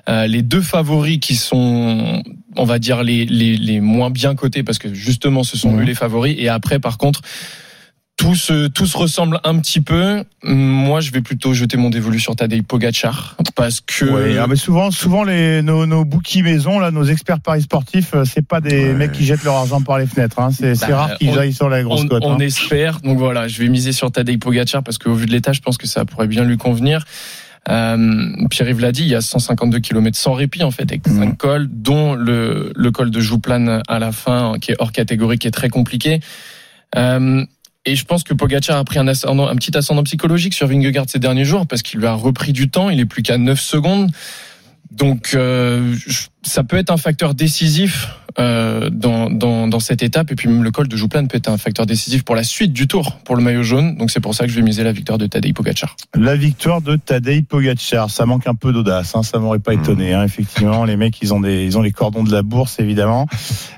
euh, 0.08 0.26
les 0.26 0.42
deux 0.42 0.61
favoris 0.62 1.18
qui 1.18 1.35
sont, 1.37 2.23
on 2.56 2.64
va 2.64 2.78
dire, 2.78 3.02
les, 3.02 3.25
les, 3.26 3.56
les 3.56 3.80
moins 3.80 4.11
bien 4.11 4.35
cotés 4.35 4.62
parce 4.62 4.78
que 4.78 4.94
justement, 4.94 5.42
ce 5.44 5.56
sont 5.56 5.76
eux 5.78 5.82
les 5.82 5.94
favoris. 5.94 6.37
Et 6.38 6.49
après, 6.49 6.78
par 6.78 6.96
contre, 6.99 7.20
tout 8.16 8.35
se, 8.35 8.68
tout 8.68 8.87
se 8.87 8.96
ressemble 8.96 9.38
un 9.44 9.58
petit 9.58 9.80
peu. 9.80 10.25
Moi, 10.42 11.00
je 11.00 11.11
vais 11.11 11.20
plutôt 11.20 11.52
jeter 11.52 11.76
mon 11.76 11.90
dévolu 11.90 12.18
sur 12.18 12.35
Tadej 12.35 12.62
Pogacar 12.62 13.37
parce 13.54 13.80
que 13.80 14.06
Ouais, 14.06 14.38
ah, 14.38 14.46
mais 14.49 14.56
souvent, 14.56 14.90
souvent 14.90 15.23
les, 15.23 15.61
nos, 15.62 15.85
nos 15.87 16.04
bookies 16.04 16.42
maison, 16.42 16.78
là, 16.78 16.90
nos 16.90 17.04
experts 17.04 17.40
paris 17.40 17.62
sportifs, 17.62 18.14
euh, 18.14 18.25
c'est 18.25 18.46
pas 18.46 18.61
des 18.62 18.87
Ouais. 18.88 18.94
mecs 18.94 19.12
qui 19.12 19.25
jettent 19.26 19.44
leur 19.44 19.56
argent 19.56 19.82
par 19.82 19.99
les 19.99 20.06
fenêtres. 20.06 20.38
Hein. 20.38 20.50
C'est 20.50 20.75
c'est 20.75 20.88
Bah, 20.88 20.96
rare 20.96 21.18
qu'ils 21.18 21.38
aillent 21.38 21.52
sur 21.52 21.68
la 21.68 21.82
grosse 21.82 22.02
on, 22.02 22.08
cote. 22.08 22.23
on 22.25 22.35
hein. 22.37 22.38
espère. 22.38 23.00
Donc 23.00 23.18
voilà, 23.18 23.49
je 23.49 23.61
vais 23.61 23.68
miser 23.68 23.92
sur 23.92 24.11
Tadej 24.11 24.38
Pogacar 24.38 24.82
parce 24.82 24.96
qu'au 24.99 25.14
vu 25.14 25.26
de 25.26 25.32
l'état, 25.32 25.52
je 25.52 25.61
pense 25.61 25.76
que 25.76 25.87
ça 25.87 26.04
pourrait 26.06 26.28
bien 26.28 26.44
lui 26.44 26.56
convenir. 26.56 27.04
Euh, 27.68 28.46
Pierre-Yves 28.49 28.80
l'a 28.80 28.92
dit, 28.92 29.02
il 29.02 29.08
y 29.08 29.14
a 29.14 29.20
152 29.20 29.80
km 29.80 30.16
sans 30.16 30.32
répit 30.32 30.62
en 30.62 30.70
fait, 30.70 30.85
avec 30.85 31.06
Mhm. 31.06 31.18
cinq 31.18 31.37
cols, 31.37 31.68
dont 31.70 32.14
le, 32.14 32.73
le 32.75 32.90
col 32.92 33.11
de 33.11 33.20
Jouplane 33.20 33.82
à 33.88 33.99
la 33.99 34.12
fin, 34.12 34.54
qui 34.61 34.70
est 34.73 34.76
hors 34.78 34.92
catégorie, 34.92 35.37
qui 35.38 35.49
est 35.49 35.52
très 35.52 35.68
compliqué. 35.68 36.20
Euh, 36.96 37.44
et 37.86 37.96
je 37.96 38.04
pense 38.04 38.22
que 38.24 38.34
Pogacar 38.34 38.76
a 38.76 38.84
pris 38.84 38.98
un, 38.98 39.06
ascendant, 39.08 39.46
un 39.48 39.54
petit 39.56 39.76
ascendant 39.76 40.02
psychologique 40.02 40.52
sur 40.54 40.66
Vingegaard 40.66 41.06
ces 41.08 41.18
derniers 41.18 41.44
jours 41.44 41.66
parce 41.66 41.82
qu'il 41.82 42.00
lui 42.00 42.06
a 42.06 42.12
repris 42.14 42.52
du 42.52 42.68
temps. 42.68 42.90
Il 42.90 43.00
est 43.00 43.06
plus 43.06 43.22
qu'à 43.22 43.38
9 43.38 43.58
secondes. 43.60 44.10
Donc 44.90 45.30
euh, 45.34 45.94
je- 46.06 46.26
ça 46.46 46.64
peut 46.64 46.76
être 46.76 46.90
un 46.90 46.96
facteur 46.96 47.34
décisif 47.34 48.08
euh, 48.38 48.90
dans, 48.90 49.30
dans, 49.30 49.66
dans 49.66 49.80
cette 49.80 50.02
étape. 50.02 50.30
Et 50.30 50.34
puis 50.34 50.48
même 50.48 50.62
le 50.62 50.70
col 50.70 50.88
de 50.88 50.96
Jouplan 50.96 51.26
peut 51.26 51.38
être 51.38 51.48
un 51.48 51.56
facteur 51.56 51.86
décisif 51.86 52.22
pour 52.22 52.34
la 52.34 52.44
suite 52.44 52.72
du 52.72 52.86
tour 52.86 53.18
pour 53.24 53.34
le 53.36 53.42
maillot 53.42 53.62
jaune. 53.62 53.96
Donc 53.96 54.10
c'est 54.10 54.20
pour 54.20 54.34
ça 54.34 54.44
que 54.44 54.50
je 54.50 54.56
vais 54.56 54.62
miser 54.62 54.84
la 54.84 54.92
victoire 54.92 55.18
de 55.18 55.26
Tadej 55.26 55.54
Pogacar. 55.54 55.96
La 56.14 56.36
victoire 56.36 56.82
de 56.82 56.96
Tadej 56.96 57.44
Pogacar, 57.46 58.10
ça 58.10 58.26
manque 58.26 58.46
un 58.46 58.54
peu 58.54 58.72
d'audace, 58.72 59.14
hein, 59.16 59.22
ça 59.22 59.38
m'aurait 59.38 59.58
pas 59.58 59.74
étonné. 59.74 60.12
Hein, 60.12 60.22
effectivement, 60.24 60.84
les 60.84 60.96
mecs, 60.96 61.20
ils 61.22 61.32
ont 61.32 61.40
des, 61.40 61.64
ils 61.64 61.78
ont 61.78 61.82
les 61.82 61.92
cordons 61.92 62.24
de 62.24 62.32
la 62.32 62.42
bourse, 62.42 62.78
évidemment. 62.78 63.26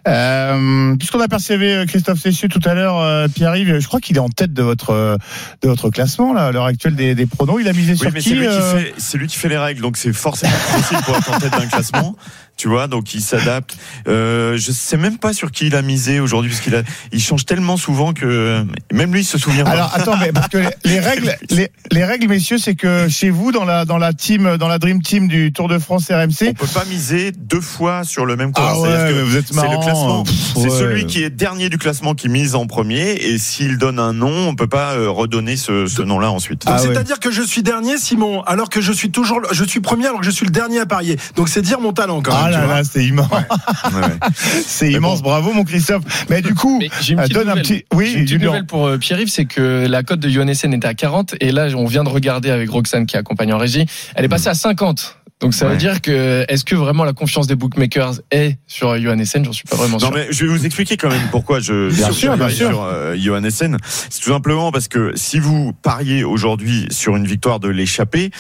Euh, 0.06 0.96
Puisqu'on 0.96 1.20
a 1.20 1.28
percevé 1.28 1.84
Christophe 1.86 2.18
Cessieux 2.18 2.48
tout 2.48 2.60
à 2.64 2.74
l'heure, 2.74 2.98
euh, 2.98 3.28
Pierre-Yves, 3.28 3.78
je 3.78 3.86
crois 3.86 4.00
qu'il 4.00 4.16
est 4.16 4.20
en 4.20 4.28
tête 4.28 4.52
de 4.52 4.62
votre, 4.62 4.90
euh, 4.90 5.16
de 5.62 5.68
votre 5.68 5.90
classement 5.90 6.32
là, 6.32 6.46
à 6.46 6.52
l'heure 6.52 6.64
actuelle 6.64 6.96
des, 6.96 7.14
des 7.14 7.26
pronos. 7.26 7.60
Il 7.60 7.68
a 7.68 7.72
misé 7.72 7.92
Oui, 7.92 7.98
sur 7.98 8.12
mais 8.12 8.20
qui 8.20 8.30
c'est 8.30 8.34
lui, 8.34 8.46
qui 8.46 8.52
euh, 8.52 8.78
fait, 8.78 8.94
c'est 8.98 9.18
lui 9.18 9.26
qui 9.28 9.36
fait 9.36 9.48
les 9.48 9.58
règles, 9.58 9.80
donc 9.82 9.96
c'est 9.96 10.12
forcément 10.12 10.52
difficile 10.76 10.98
pour 11.04 11.16
être 11.16 11.32
en 11.32 11.38
tête 11.38 11.52
d'un 11.52 11.66
classement. 11.66 12.16
Tu 12.58 12.66
vois, 12.68 12.88
donc 12.88 13.14
il 13.14 13.22
s'adapte. 13.22 13.76
Euh, 14.08 14.56
je 14.58 14.72
sais 14.72 14.96
même 14.96 15.16
pas 15.16 15.32
sur 15.32 15.52
qui 15.52 15.68
il 15.68 15.76
a 15.76 15.80
misé 15.82 16.18
aujourd'hui, 16.18 16.50
parce 16.50 16.60
qu'il 16.60 16.74
a, 16.74 16.82
il 17.12 17.22
change 17.22 17.46
tellement 17.46 17.76
souvent 17.76 18.12
que 18.12 18.64
même 18.92 19.12
lui 19.14 19.20
il 19.20 19.24
se 19.24 19.38
souvient 19.38 19.62
pas. 19.64 19.70
Alors 19.70 19.92
attends, 19.94 20.16
mais 20.16 20.32
parce 20.32 20.48
que 20.48 20.58
les, 20.58 20.68
les 20.84 20.98
règles, 20.98 21.36
les, 21.50 21.70
les 21.92 22.04
règles, 22.04 22.26
messieurs, 22.28 22.58
c'est 22.58 22.74
que 22.74 23.08
chez 23.08 23.30
vous, 23.30 23.52
dans 23.52 23.64
la 23.64 23.84
dans 23.84 23.96
la 23.96 24.12
team, 24.12 24.56
dans 24.56 24.66
la 24.66 24.78
dream 24.80 25.00
team 25.02 25.28
du 25.28 25.52
Tour 25.52 25.68
de 25.68 25.78
France 25.78 26.06
On 26.10 26.14
RMC, 26.20 26.54
peut 26.58 26.66
pas 26.66 26.84
miser 26.86 27.30
deux 27.30 27.60
fois 27.60 28.02
sur 28.02 28.26
le 28.26 28.34
même 28.34 28.52
coureur. 28.52 28.72
Ah 28.74 28.80
ouais, 28.80 28.88
C'est-à-dire 28.90 29.16
que 29.16 29.22
vous 29.22 29.36
êtes 29.36 29.46
c'est 29.46 29.54
le 29.54 29.60
marrant. 29.62 29.80
classement. 29.84 30.24
C'est 30.56 30.60
ouais. 30.62 30.70
celui 30.70 31.06
qui 31.06 31.22
est 31.22 31.30
dernier 31.30 31.68
du 31.68 31.78
classement 31.78 32.14
qui 32.16 32.28
mise 32.28 32.56
en 32.56 32.66
premier, 32.66 33.12
et 33.12 33.38
s'il 33.38 33.78
donne 33.78 34.00
un 34.00 34.12
nom, 34.12 34.48
on 34.48 34.56
peut 34.56 34.66
pas 34.66 34.94
euh, 34.94 35.08
redonner 35.08 35.56
ce, 35.56 35.86
ce 35.86 36.02
nom-là 36.02 36.32
ensuite. 36.32 36.64
Ah 36.66 36.72
ouais. 36.74 36.88
C'est-à-dire 36.88 37.20
que 37.20 37.30
je 37.30 37.42
suis 37.42 37.62
dernier, 37.62 37.98
Simon, 37.98 38.42
alors 38.42 38.68
que 38.68 38.80
je 38.80 38.90
suis 38.92 39.12
toujours, 39.12 39.38
le- 39.38 39.48
je 39.52 39.62
suis 39.62 39.78
premier 39.78 40.06
alors 40.06 40.18
que 40.18 40.26
je 40.26 40.32
suis 40.32 40.44
le 40.44 40.50
dernier 40.50 40.80
à 40.80 40.86
parier. 40.86 41.16
Donc 41.36 41.48
c'est 41.48 41.62
dire 41.62 41.80
mon 41.80 41.92
talent 41.92 42.20
quand 42.20 42.32
même. 42.32 42.40
ah 42.46 42.47
là 42.50 42.66
là, 42.66 42.82
c'est 42.84 43.04
immense, 43.04 43.28
Ouais, 43.30 44.00
ouais. 44.00 44.02
c'est 44.32 44.90
immense, 44.92 45.22
bravo 45.22 45.52
mon 45.52 45.64
Christophe. 45.64 46.02
Mais 46.30 46.42
du 46.42 46.54
coup, 46.54 46.78
Mais 46.80 46.88
j'ai 47.00 47.14
une 47.14 47.20
euh, 47.20 47.26
donne 47.28 47.48
un 47.48 47.50
nouvelle. 47.54 47.62
petit, 47.62 47.84
J'ai 47.92 47.96
oui, 47.96 48.12
une 48.14 48.24
petite 48.24 48.42
nouvelle 48.42 48.66
pour 48.66 48.86
euh, 48.86 48.98
Pierre-Yves, 48.98 49.28
c'est 49.30 49.44
que 49.44 49.86
la 49.88 50.02
cote 50.02 50.20
de 50.20 50.28
Johannessen 50.28 50.72
était 50.74 50.86
à 50.88 50.94
40 50.94 51.34
et 51.40 51.52
là 51.52 51.66
on 51.76 51.86
vient 51.86 52.04
de 52.04 52.08
regarder 52.08 52.50
avec 52.50 52.70
Roxane 52.70 53.06
qui 53.06 53.16
accompagne 53.16 53.52
en 53.52 53.58
régie, 53.58 53.86
elle 54.14 54.24
est 54.24 54.28
passée 54.28 54.48
à 54.48 54.54
50. 54.54 55.17
Donc 55.40 55.54
ça 55.54 55.68
veut 55.68 55.76
dire 55.76 56.00
que 56.00 56.44
est-ce 56.48 56.64
que 56.64 56.74
vraiment 56.74 57.04
la 57.04 57.12
confiance 57.12 57.46
des 57.46 57.54
bookmakers 57.54 58.14
est 58.32 58.58
sur 58.66 59.00
Johannessen 59.00 59.44
J'en 59.44 59.52
suis 59.52 59.64
pas 59.68 59.76
vraiment 59.76 59.98
Non 59.98 60.06
sûr. 60.08 60.12
mais 60.12 60.26
je 60.30 60.44
vais 60.44 60.50
vous 60.50 60.66
expliquer 60.66 60.96
quand 60.96 61.10
même 61.10 61.28
pourquoi 61.30 61.60
je 61.60 61.90
Bien 61.94 62.08
je 62.08 62.12
sûr, 62.12 62.30
bien 62.32 62.38
parie 62.38 62.54
sûr. 62.56 62.68
sur 62.70 62.82
euh, 62.82 63.14
Johannessen. 63.16 63.76
C'est 64.10 64.20
tout 64.20 64.32
simplement 64.32 64.72
parce 64.72 64.88
que 64.88 65.12
si 65.14 65.38
vous 65.38 65.72
pariez 65.72 66.24
aujourd'hui 66.24 66.88
sur 66.90 67.14
une 67.14 67.26
victoire 67.26 67.60
de 67.60 67.68
l'échappée, 67.68 68.30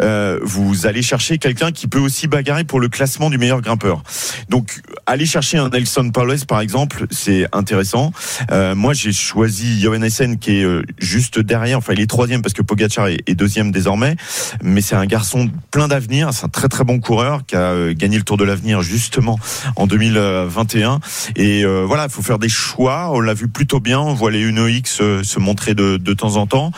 euh, 0.00 0.40
vous 0.42 0.86
allez 0.86 1.02
chercher 1.02 1.38
quelqu'un 1.38 1.70
qui 1.70 1.86
peut 1.86 2.00
aussi 2.00 2.26
bagarrer 2.26 2.64
pour 2.64 2.80
le 2.80 2.88
classement 2.88 3.30
du 3.30 3.38
meilleur 3.38 3.60
grimpeur. 3.60 4.02
Donc 4.48 4.80
aller 5.06 5.26
chercher 5.26 5.58
un 5.58 5.68
Nelson 5.68 6.10
Paulès 6.10 6.44
par 6.44 6.60
exemple, 6.60 7.06
c'est 7.12 7.46
intéressant. 7.52 8.12
Euh, 8.50 8.74
moi 8.74 8.94
j'ai 8.94 9.12
choisi 9.12 9.80
Johannessen 9.80 10.38
qui 10.38 10.58
est 10.58 10.64
euh, 10.64 10.82
juste 10.98 11.38
derrière, 11.38 11.78
enfin 11.78 11.92
il 11.92 12.00
est 12.00 12.06
troisième 12.08 12.42
parce 12.42 12.52
que 12.54 12.62
Pogacar 12.62 13.06
est, 13.06 13.20
est 13.28 13.34
deuxième 13.36 13.70
désormais, 13.70 14.16
mais 14.62 14.80
c'est 14.80 14.96
un 14.96 15.06
garçon 15.06 15.48
plein 15.70 15.86
d'avenir, 15.86 16.32
un 16.48 16.50
très 16.50 16.68
très 16.68 16.82
bon 16.84 16.98
coureur 16.98 17.44
qui 17.46 17.56
a 17.56 17.72
euh, 17.72 17.92
gagné 17.94 18.16
le 18.16 18.22
Tour 18.22 18.38
de 18.38 18.44
l'avenir 18.44 18.80
justement 18.80 19.38
en 19.76 19.86
2021 19.86 20.98
et 21.36 21.62
euh, 21.62 21.84
voilà, 21.86 22.04
il 22.04 22.10
faut 22.10 22.22
faire 22.22 22.38
des 22.38 22.48
choix. 22.48 23.10
On 23.12 23.20
l'a 23.20 23.34
vu 23.34 23.48
plutôt 23.48 23.80
bien. 23.80 24.00
On 24.00 24.14
voit 24.14 24.30
les 24.30 24.40
Uno 24.40 24.66
X 24.66 25.00
euh, 25.02 25.22
se 25.22 25.38
montrer 25.38 25.74
de, 25.74 25.98
de 25.98 26.14
temps 26.14 26.36
en 26.36 26.46
temps. 26.46 26.72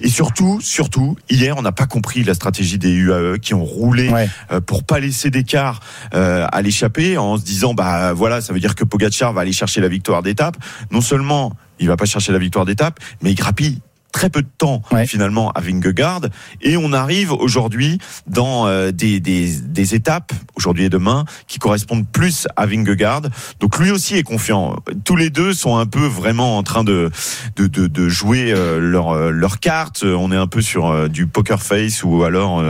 Et 0.00 0.08
surtout, 0.08 0.58
surtout, 0.62 1.16
hier, 1.28 1.58
on 1.58 1.62
n'a 1.62 1.72
pas 1.72 1.86
compris 1.86 2.24
la 2.24 2.32
stratégie 2.32 2.78
des 2.78 2.92
UAE 2.92 3.38
qui 3.38 3.52
ont 3.52 3.64
roulé 3.64 4.08
Ouais. 4.10 4.28
pour 4.66 4.84
pas 4.84 4.98
laisser 4.98 5.30
d'écart 5.30 5.80
à 6.12 6.62
l'échapper 6.62 7.18
en 7.18 7.36
se 7.36 7.44
disant 7.44 7.74
bah 7.74 8.12
voilà, 8.12 8.40
ça 8.40 8.52
veut 8.52 8.58
dire 8.60 8.74
que 8.74 8.84
Pogacar 8.84 9.32
va 9.32 9.42
aller 9.42 9.52
chercher 9.52 9.80
la 9.80 9.88
victoire 9.88 10.22
d'étape. 10.22 10.56
Non 10.90 11.00
seulement 11.00 11.52
il 11.78 11.86
va 11.86 11.96
pas 11.96 12.06
chercher 12.06 12.32
la 12.32 12.38
victoire 12.38 12.64
d'étape, 12.64 12.98
mais 13.22 13.30
il 13.30 13.34
grappille 13.34 13.80
très 14.12 14.30
peu 14.30 14.42
de 14.42 14.48
temps 14.58 14.82
Ouais. 14.92 15.06
finalement 15.06 15.50
à 15.52 15.60
Vingegaard 15.60 16.22
et 16.62 16.76
on 16.76 16.92
arrive 16.92 17.32
aujourd'hui 17.32 17.98
dans 18.26 18.66
euh, 18.66 18.90
des, 18.92 19.20
des, 19.20 19.50
des 19.60 19.94
étapes 19.94 20.32
aujourd'hui 20.56 20.84
et 20.84 20.88
demain 20.88 21.24
qui 21.46 21.58
correspondent 21.58 22.06
plus 22.08 22.46
à 22.56 22.66
Vingegaard 22.66 23.22
donc 23.60 23.78
lui 23.78 23.90
aussi 23.90 24.16
est 24.16 24.22
confiant 24.22 24.76
tous 25.04 25.16
les 25.16 25.30
deux 25.30 25.52
sont 25.54 25.76
un 25.76 25.86
peu 25.86 26.06
vraiment 26.06 26.58
en 26.58 26.62
train 26.62 26.84
de 26.84 27.10
de, 27.56 27.66
de, 27.66 27.86
de 27.86 28.08
jouer 28.08 28.52
euh, 28.52 28.78
leur 28.80 29.10
euh, 29.10 29.30
leur 29.30 29.60
carte 29.60 30.02
on 30.04 30.32
est 30.32 30.36
un 30.36 30.46
peu 30.46 30.62
sur 30.62 30.86
euh, 30.88 31.08
du 31.08 31.26
poker 31.26 31.62
face 31.62 32.02
ou 32.02 32.24
alors 32.24 32.62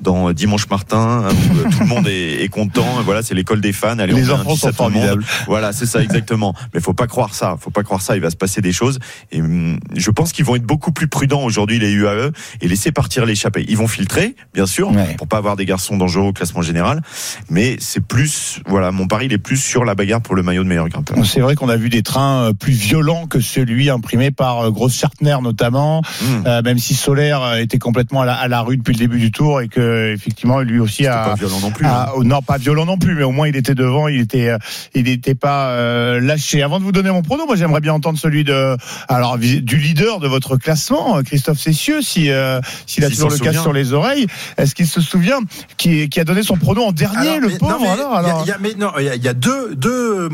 dans 0.00 0.32
Dimanche 0.32 0.68
Martin 0.68 1.24
hein, 1.26 1.28
où 1.30 1.70
tout 1.70 1.80
le 1.80 1.86
monde 1.86 2.08
est, 2.08 2.42
est 2.42 2.48
content 2.48 3.02
voilà 3.04 3.22
c'est 3.22 3.34
l'école 3.34 3.60
des 3.60 3.72
fans 3.72 3.98
Allez, 3.98 4.12
on 4.14 4.16
Les 4.16 4.30
enfants 4.30 4.52
10 4.54 4.58
sont 4.60 4.72
formidables. 4.72 5.24
Voilà, 5.46 5.72
c'est 5.72 5.86
ça 5.86 6.02
exactement. 6.02 6.54
Mais 6.74 6.80
faut 6.80 6.92
pas 6.94 7.06
croire 7.06 7.34
ça. 7.34 7.56
Faut 7.58 7.70
pas 7.70 7.82
croire 7.82 8.00
ça. 8.02 8.16
Il 8.16 8.22
va 8.22 8.30
se 8.30 8.36
passer 8.36 8.60
des 8.60 8.72
choses. 8.72 8.98
Et 9.32 9.40
hum, 9.40 9.78
je 9.94 10.10
pense 10.10 10.32
qu'ils 10.32 10.44
vont 10.44 10.56
être 10.56 10.64
beaucoup 10.66 10.87
plus 10.92 11.08
prudents 11.08 11.42
aujourd'hui 11.44 11.78
les 11.78 11.92
UAE 11.92 12.30
et 12.60 12.68
laisser 12.68 12.92
partir 12.92 13.26
l'échappée. 13.26 13.64
Ils 13.68 13.76
vont 13.76 13.88
filtrer, 13.88 14.34
bien 14.54 14.66
sûr, 14.66 14.90
Ouais. 14.90 15.14
pour 15.16 15.28
pas 15.28 15.36
avoir 15.38 15.56
des 15.56 15.64
garçons 15.66 15.96
dangereux 15.96 16.26
au 16.28 16.32
classement 16.32 16.62
général. 16.62 17.02
Mais 17.50 17.76
c'est 17.80 18.04
plus, 18.04 18.60
voilà, 18.66 18.90
mon 18.92 19.06
pari 19.06 19.26
il 19.26 19.32
est 19.32 19.38
plus 19.38 19.56
sur 19.56 19.84
la 19.84 19.94
bagarre 19.94 20.20
pour 20.20 20.34
le 20.34 20.42
maillot 20.42 20.62
de 20.64 20.68
meilleur 20.68 20.88
grimpeur. 20.88 21.16
C'est 21.26 21.40
vrai 21.40 21.54
qu'on 21.54 21.68
a 21.68 21.76
vu 21.76 21.88
des 21.88 22.02
trains 22.02 22.48
euh, 22.48 22.52
plus 22.52 22.72
violents 22.72 23.26
que 23.26 23.40
celui 23.40 23.90
imprimé 23.90 24.30
par 24.30 24.60
euh, 24.66 24.70
Grosse 24.70 24.94
Chartner 24.96 25.36
notamment, 25.42 26.02
Hum. 26.22 26.44
euh, 26.46 26.62
même 26.62 26.78
si 26.78 26.94
Solaire 26.94 27.56
était 27.56 27.78
complètement 27.78 28.22
à 28.22 28.26
la, 28.26 28.34
à 28.34 28.48
la 28.48 28.60
rue 28.62 28.76
depuis 28.76 28.92
le 28.94 28.98
début 28.98 29.18
du 29.18 29.30
tour 29.30 29.60
et 29.60 29.68
que 29.68 30.12
effectivement 30.14 30.60
lui 30.60 30.80
aussi 30.80 31.06
a, 31.06 31.24
pas 31.30 31.34
violent 31.34 31.60
non 31.60 31.70
plus. 31.70 31.86
hein. 31.86 32.06
Non, 32.24 32.42
pas 32.42 32.58
violent 32.58 32.84
non 32.86 32.98
plus, 32.98 33.14
mais 33.14 33.22
au 33.22 33.30
moins 33.32 33.48
il 33.48 33.56
était 33.56 33.74
devant, 33.74 34.08
il 34.08 34.20
était, 34.20 34.50
il 34.94 35.04
n'était 35.04 35.34
pas 35.34 35.70
euh, 35.70 36.20
lâché. 36.20 36.62
Avant 36.62 36.78
de 36.78 36.84
vous 36.84 36.92
donner 36.92 37.10
mon 37.10 37.22
prono, 37.22 37.46
moi 37.46 37.56
j'aimerais 37.56 37.80
bien 37.80 37.92
entendre 37.92 38.18
celui 38.18 38.44
de, 38.44 38.76
alors 39.08 39.38
du 39.38 39.76
leader 39.76 40.20
de 40.20 40.28
votre 40.28 40.56
classement, 40.78 41.18
euh, 41.18 41.22
Christophe 41.22 41.58
Cessieux, 41.58 42.02
si 42.02 42.30
euh, 42.30 42.60
s'il 42.86 43.04
a 43.04 43.08
toujours 43.10 43.30
le 43.30 43.38
casque 43.38 43.60
sur 43.60 43.72
les 43.72 43.92
oreilles. 43.92 44.26
Est-ce 44.56 44.74
qu'il 44.74 44.86
se 44.86 45.00
souvient 45.00 45.40
qui, 45.76 46.08
qui 46.08 46.20
a 46.20 46.24
donné 46.24 46.42
son 46.42 46.56
prono 46.56 46.82
en 46.84 46.92
dernier, 46.92 47.28
Alors, 47.30 47.40
le 47.40 47.48
mais- 47.48 47.58
pauvre 47.58 47.72
non, 47.72 47.80
mais 47.82 47.88
alors, 47.88 48.10
il 48.20 48.26
y 48.26 48.26
a- 48.26 48.28
alors 48.28 48.42
il 48.44 48.48
y 48.48 48.52
a- 48.52 48.58
mais 48.60 48.74
non, 48.74 48.92
il 48.98 49.04
y 49.04 49.08
a, 49.08 49.14
il 49.16 49.22
y 49.22 49.28
a 49.28 49.34
deux, 49.34 49.74
deux 49.74 50.28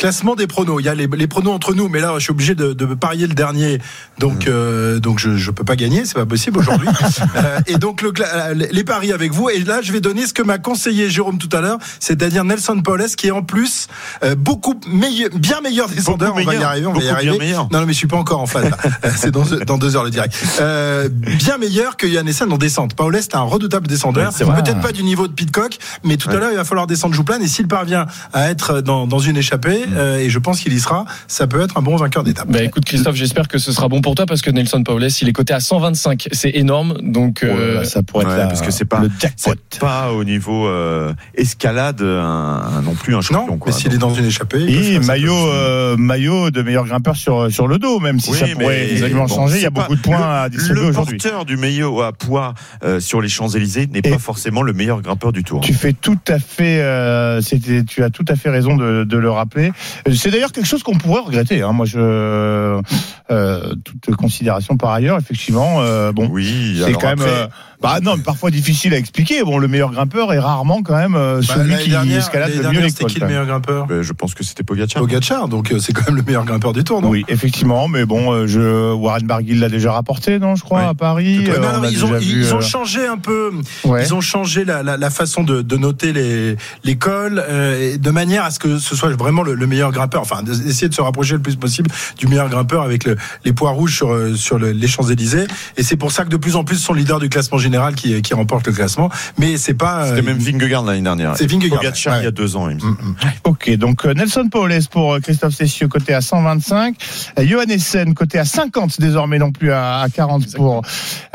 classements 0.00 0.34
des 0.34 0.46
pronos. 0.46 0.80
Il 0.80 0.86
y 0.86 0.88
a 0.88 0.94
les, 0.94 1.06
les 1.06 1.26
pronos 1.26 1.52
entre 1.52 1.74
nous, 1.74 1.88
mais 1.88 2.00
là, 2.00 2.14
je 2.14 2.20
suis 2.20 2.30
obligé 2.30 2.54
de, 2.54 2.72
de 2.72 2.86
parier 2.94 3.26
le 3.26 3.34
dernier, 3.34 3.78
donc 4.18 4.48
euh, 4.48 4.98
donc 4.98 5.18
je 5.18 5.36
je 5.36 5.50
peux 5.50 5.62
pas 5.62 5.76
gagner, 5.76 6.06
c'est 6.06 6.14
pas 6.14 6.26
possible 6.26 6.58
aujourd'hui. 6.58 6.88
Euh, 7.36 7.60
et 7.66 7.76
donc 7.76 8.02
le, 8.02 8.12
euh, 8.18 8.54
les 8.54 8.84
paris 8.84 9.12
avec 9.12 9.32
vous. 9.32 9.50
Et 9.50 9.60
là, 9.60 9.80
je 9.82 9.92
vais 9.92 10.00
donner 10.00 10.26
ce 10.26 10.32
que 10.32 10.42
m'a 10.42 10.58
conseillé 10.58 11.10
Jérôme 11.10 11.38
tout 11.38 11.54
à 11.54 11.60
l'heure, 11.60 11.78
c'est-à-dire 11.98 12.44
Nelson 12.44 12.80
Paulès, 12.82 13.14
qui 13.14 13.28
est 13.28 13.30
en 13.30 13.42
plus 13.42 13.88
euh, 14.24 14.34
beaucoup 14.34 14.74
meilleur, 14.88 15.30
bien 15.34 15.60
meilleur 15.60 15.88
descendeur. 15.88 16.32
On 16.34 16.42
va 16.42 16.54
y 16.54 16.62
arriver, 16.62 16.86
on 16.86 16.92
va 16.92 17.02
y 17.02 17.08
arriver. 17.08 17.52
Non, 17.52 17.68
non, 17.70 17.86
mais 17.86 17.92
je 17.92 17.98
suis 17.98 18.06
pas 18.06 18.16
encore 18.16 18.40
en 18.40 18.46
phase. 18.46 18.70
Euh, 19.04 19.10
c'est 19.16 19.30
dans, 19.30 19.44
dans 19.66 19.78
deux 19.78 19.96
heures 19.96 20.04
le 20.04 20.10
direct. 20.10 20.34
Euh, 20.60 21.08
bien 21.08 21.58
meilleur 21.58 21.96
que 21.96 22.06
Yann 22.06 22.26
Essen 22.28 22.52
en 22.52 22.58
descente. 22.58 22.94
Paulès, 22.94 23.22
c'est 23.22 23.36
un 23.36 23.42
redoutable 23.42 23.86
descendeur. 23.86 24.32
Ouais. 24.32 24.62
Peut-être 24.62 24.80
pas 24.80 24.92
du 24.92 25.02
niveau 25.02 25.26
de 25.28 25.32
Pitcock, 25.32 25.78
mais 26.04 26.16
tout 26.16 26.28
à 26.28 26.34
l'heure, 26.34 26.50
il 26.50 26.56
va 26.56 26.64
falloir 26.64 26.86
descendre 26.86 27.14
Jouplan. 27.14 27.40
Et 27.40 27.48
s'il 27.48 27.68
parvient 27.68 28.06
à 28.32 28.50
être 28.50 28.80
dans, 28.80 29.06
dans 29.06 29.20
une 29.20 29.36
échappée, 29.36 29.86
Mm. 29.89 29.89
Euh, 29.96 30.18
et 30.18 30.30
je 30.30 30.38
pense 30.38 30.60
qu'il 30.60 30.72
y 30.72 30.80
sera, 30.80 31.04
ça 31.28 31.46
peut 31.46 31.60
être 31.60 31.76
un 31.76 31.82
bon 31.82 31.96
vainqueur 31.96 32.22
d'étape. 32.24 32.48
Bah 32.48 32.62
écoute 32.62 32.84
Christophe, 32.84 33.16
j'espère 33.16 33.48
que 33.48 33.58
ce 33.58 33.72
sera 33.72 33.88
bon 33.88 34.00
pour 34.00 34.14
toi 34.14 34.26
parce 34.26 34.42
que 34.42 34.50
Nelson 34.50 34.82
Paulès, 34.82 35.20
il 35.22 35.28
est 35.28 35.32
coté 35.32 35.52
à 35.52 35.60
125, 35.60 36.28
c'est 36.32 36.50
énorme. 36.54 36.94
Donc 37.02 37.40
Oh 37.42 37.46
euh, 37.46 37.74
là, 37.76 37.84
ça 37.84 38.02
pourrait 38.02 38.24
être 38.24 38.30
ouais, 38.32 38.36
la- 38.38 38.46
parce 38.46 38.62
que 38.62 38.70
c'est 38.70 38.84
pas- 38.84 39.00
le 39.00 39.08
pas 39.78 40.12
au 40.12 40.24
niveau 40.24 40.66
euh, 40.66 41.12
escalade 41.34 42.02
un, 42.02 42.06
un- 42.78 42.82
non 42.82 42.94
plus 42.94 43.14
un 43.14 43.20
champion. 43.20 43.46
non, 43.46 43.58
quoi. 43.58 43.72
mais 43.72 43.78
s'il 43.78 43.92
est 43.92 43.98
dans 43.98 44.14
une 44.14 44.24
échappée. 44.26 44.62
Et 44.68 44.98
maillot, 45.00 45.34
euh, 45.34 45.96
maillot 45.96 46.50
de 46.50 46.62
meilleur 46.62 46.86
grimpeur 46.86 47.16
sur 47.16 47.50
sur 47.50 47.66
le 47.66 47.78
dos, 47.78 47.98
même 48.00 48.20
si 48.20 48.30
Oui, 48.30 48.38
ça 48.38 48.46
pourrait 48.58 48.90
exactement 48.92 49.24
bon, 49.26 49.34
changer. 49.34 49.56
Il 49.56 49.62
y 49.62 49.66
a 49.66 49.70
beaucoup 49.70 49.96
de 49.96 50.00
points 50.00 50.42
à 50.42 50.48
distribuer 50.48 50.82
Le 50.82 50.88
aujourd'hui. 50.90 51.18
porteur 51.18 51.44
du 51.44 51.56
maillot 51.56 52.02
à 52.02 52.12
poids 52.12 52.54
euh, 52.84 53.00
sur 53.00 53.20
les 53.20 53.28
Champs-Élysées 53.28 53.86
n'est 53.92 54.00
Et- 54.04 54.10
pas 54.10 54.18
forcément 54.18 54.62
le 54.62 54.72
meilleur 54.72 55.00
grimpeur 55.02 55.32
du 55.32 55.42
tour. 55.44 55.60
Tu 55.60 55.74
fais 55.74 55.92
tout 55.92 56.18
à 56.28 56.38
fait, 56.38 56.80
euh, 56.80 57.40
tu 57.88 58.02
as 58.02 58.10
tout 58.10 58.24
à 58.28 58.36
fait 58.36 58.50
raison 58.50 58.76
de, 58.76 59.04
de 59.04 59.16
le 59.16 59.30
rappeler. 59.30 59.72
C'est 60.14 60.30
d'ailleurs 60.30 60.52
quelque 60.52 60.66
chose 60.66 60.82
qu'on 60.82 60.96
pourrait 60.98 61.20
regretter. 61.22 61.62
Hein. 61.62 61.72
Moi, 61.72 61.86
je, 61.86 61.98
euh, 63.30 63.74
toute 64.02 64.16
considération 64.16 64.76
par 64.76 64.90
ailleurs, 64.90 65.18
effectivement. 65.18 65.80
euh, 65.82 66.12
bon, 66.12 66.28
Oui, 66.30 66.80
c'est 66.84 66.92
quand 66.92 67.08
même, 67.08 67.20
après- 67.20 67.30
euh, 67.30 67.46
bah 67.82 67.98
non, 68.02 68.16
mais 68.16 68.22
parfois 68.22 68.50
difficile 68.50 68.92
à 68.94 68.98
expliquer. 68.98 69.42
Bon, 69.42 69.58
le 69.58 69.66
meilleur 69.68 69.90
grimpeur 69.90 70.32
est 70.32 70.38
rarement 70.38 70.82
quand 70.82 70.96
même 70.96 71.14
euh, 71.14 71.40
Bah, 71.46 71.54
celui 71.54 71.76
qui 71.78 71.90
dernière- 71.90 72.18
escalade 72.18 72.50
le 72.54 72.68
mieux 72.70 72.82
côtes. 72.98 73.06
qui 73.08 73.20
le 73.20 73.26
meilleur 73.26 73.46
grimpeur 73.46 73.86
Ben, 73.86 74.02
je 74.02 74.12
pense 74.12 74.34
que 74.34 74.44
c'était 74.44 74.62
Pogacar. 74.62 75.00
Pogacar, 75.02 75.48
donc 75.48 75.72
euh, 75.72 75.78
c'est 75.78 75.92
quand 75.94 76.06
même 76.06 76.16
le 76.16 76.22
meilleur 76.22 76.44
grimpeur 76.44 76.72
du 76.74 76.84
tour, 76.84 77.00
non? 77.00 77.08
Oui, 77.08 77.24
effectivement, 77.28 77.88
mais 77.88 78.04
bon, 78.04 78.32
euh, 78.32 78.46
je, 78.46 78.92
Warren 78.92 79.26
Barguil 79.26 79.58
l'a 79.58 79.68
déjà 79.70 79.92
rapporté, 79.92 80.38
non, 80.38 80.56
je 80.56 80.62
crois, 80.62 80.80
Oui. 80.80 80.86
à 80.88 80.94
Paris. 80.94 81.46
Euh, 81.48 81.56
alors, 81.56 81.80
on 81.80 81.84
a 81.84 81.88
ils, 81.90 82.04
ont, 82.04 82.18
ils 82.20 82.54
ont 82.54 82.60
changé 82.60 83.06
un 83.06 83.16
peu. 83.16 83.50
ouais. 83.84 84.04
Ils 84.04 84.12
ont 84.14 84.20
changé 84.20 84.66
la, 84.66 84.82
la, 84.82 84.98
la 84.98 85.10
façon 85.10 85.42
de, 85.42 85.62
de 85.62 85.76
noter 85.78 86.12
les, 86.12 86.56
les 86.84 86.96
cols 86.96 87.42
euh, 87.48 87.94
et 87.94 87.98
de 87.98 88.10
manière 88.10 88.44
à 88.44 88.50
ce 88.50 88.58
que 88.58 88.78
ce 88.78 88.94
soit 88.94 89.08
vraiment 89.16 89.42
le, 89.42 89.54
le 89.54 89.66
meilleur 89.66 89.90
grimpeur. 89.90 90.20
Enfin, 90.20 90.42
d'essayer 90.42 90.88
de 90.90 90.94
se 90.94 91.00
rapprocher 91.00 91.32
le 91.34 91.40
plus 91.40 91.56
possible 91.56 91.90
du 92.18 92.26
meilleur 92.26 92.50
grimpeur 92.50 92.82
avec 92.82 93.04
le, 93.04 93.16
les 93.46 93.54
poids 93.54 93.70
rouges 93.70 93.96
sur, 93.96 94.14
sur 94.36 94.58
le- 94.58 94.72
les 94.72 94.86
Champs-Élysées. 94.86 95.46
Et 95.78 95.82
c'est 95.82 95.96
pour 95.96 96.12
ça 96.12 96.24
que 96.24 96.28
de 96.28 96.36
plus 96.36 96.56
en 96.56 96.64
plus, 96.64 96.76
son 96.76 96.92
leader 96.92 97.18
du 97.20 97.30
classement 97.30 97.56
général 97.56 97.69
général 97.70 97.94
qui, 97.94 98.20
qui 98.22 98.34
remporte 98.34 98.66
le 98.66 98.72
classement. 98.72 99.08
Mais 99.38 99.56
c'est 99.56 99.74
pas. 99.74 100.06
C'était 100.08 100.20
euh, 100.20 100.22
même 100.22 100.38
Vingegaard 100.38 100.84
l'année 100.84 101.02
dernière. 101.02 101.36
C'est 101.36 101.46
Vingegaard, 101.50 101.78
Pogacar 101.78 102.14
ouais. 102.14 102.20
il 102.20 102.24
y 102.24 102.28
a 102.28 102.30
deux 102.30 102.56
ans, 102.56 102.68
il 102.68 102.76
me 102.76 102.80
Mm, 102.80 102.96
semble. 102.96 103.02
mm. 103.02 103.14
Ok, 103.44 103.70
donc 103.76 104.04
euh, 104.06 104.14
Nelson 104.14 104.48
Paoles 104.50 104.80
pour 104.90 105.14
euh, 105.14 105.20
Christophe 105.20 105.54
Cessieux 105.54 105.88
côté 105.88 106.12
à 106.14 106.20
125, 106.20 106.94
euh, 107.38 107.46
Johan 107.46 107.62
Essen 107.68 108.14
côté 108.14 108.38
à 108.38 108.44
50 108.44 109.00
désormais 109.00 109.38
non 109.38 109.52
plus 109.52 109.70
à, 109.72 110.00
à 110.00 110.08
40 110.08 110.54
pour 110.56 110.82